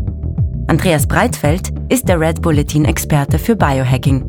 Andreas 0.67 1.07
Breitfeld 1.07 1.71
ist 1.89 2.09
der 2.09 2.19
Red 2.19 2.41
Bulletin-Experte 2.41 3.39
für 3.39 3.55
Biohacking. 3.55 4.25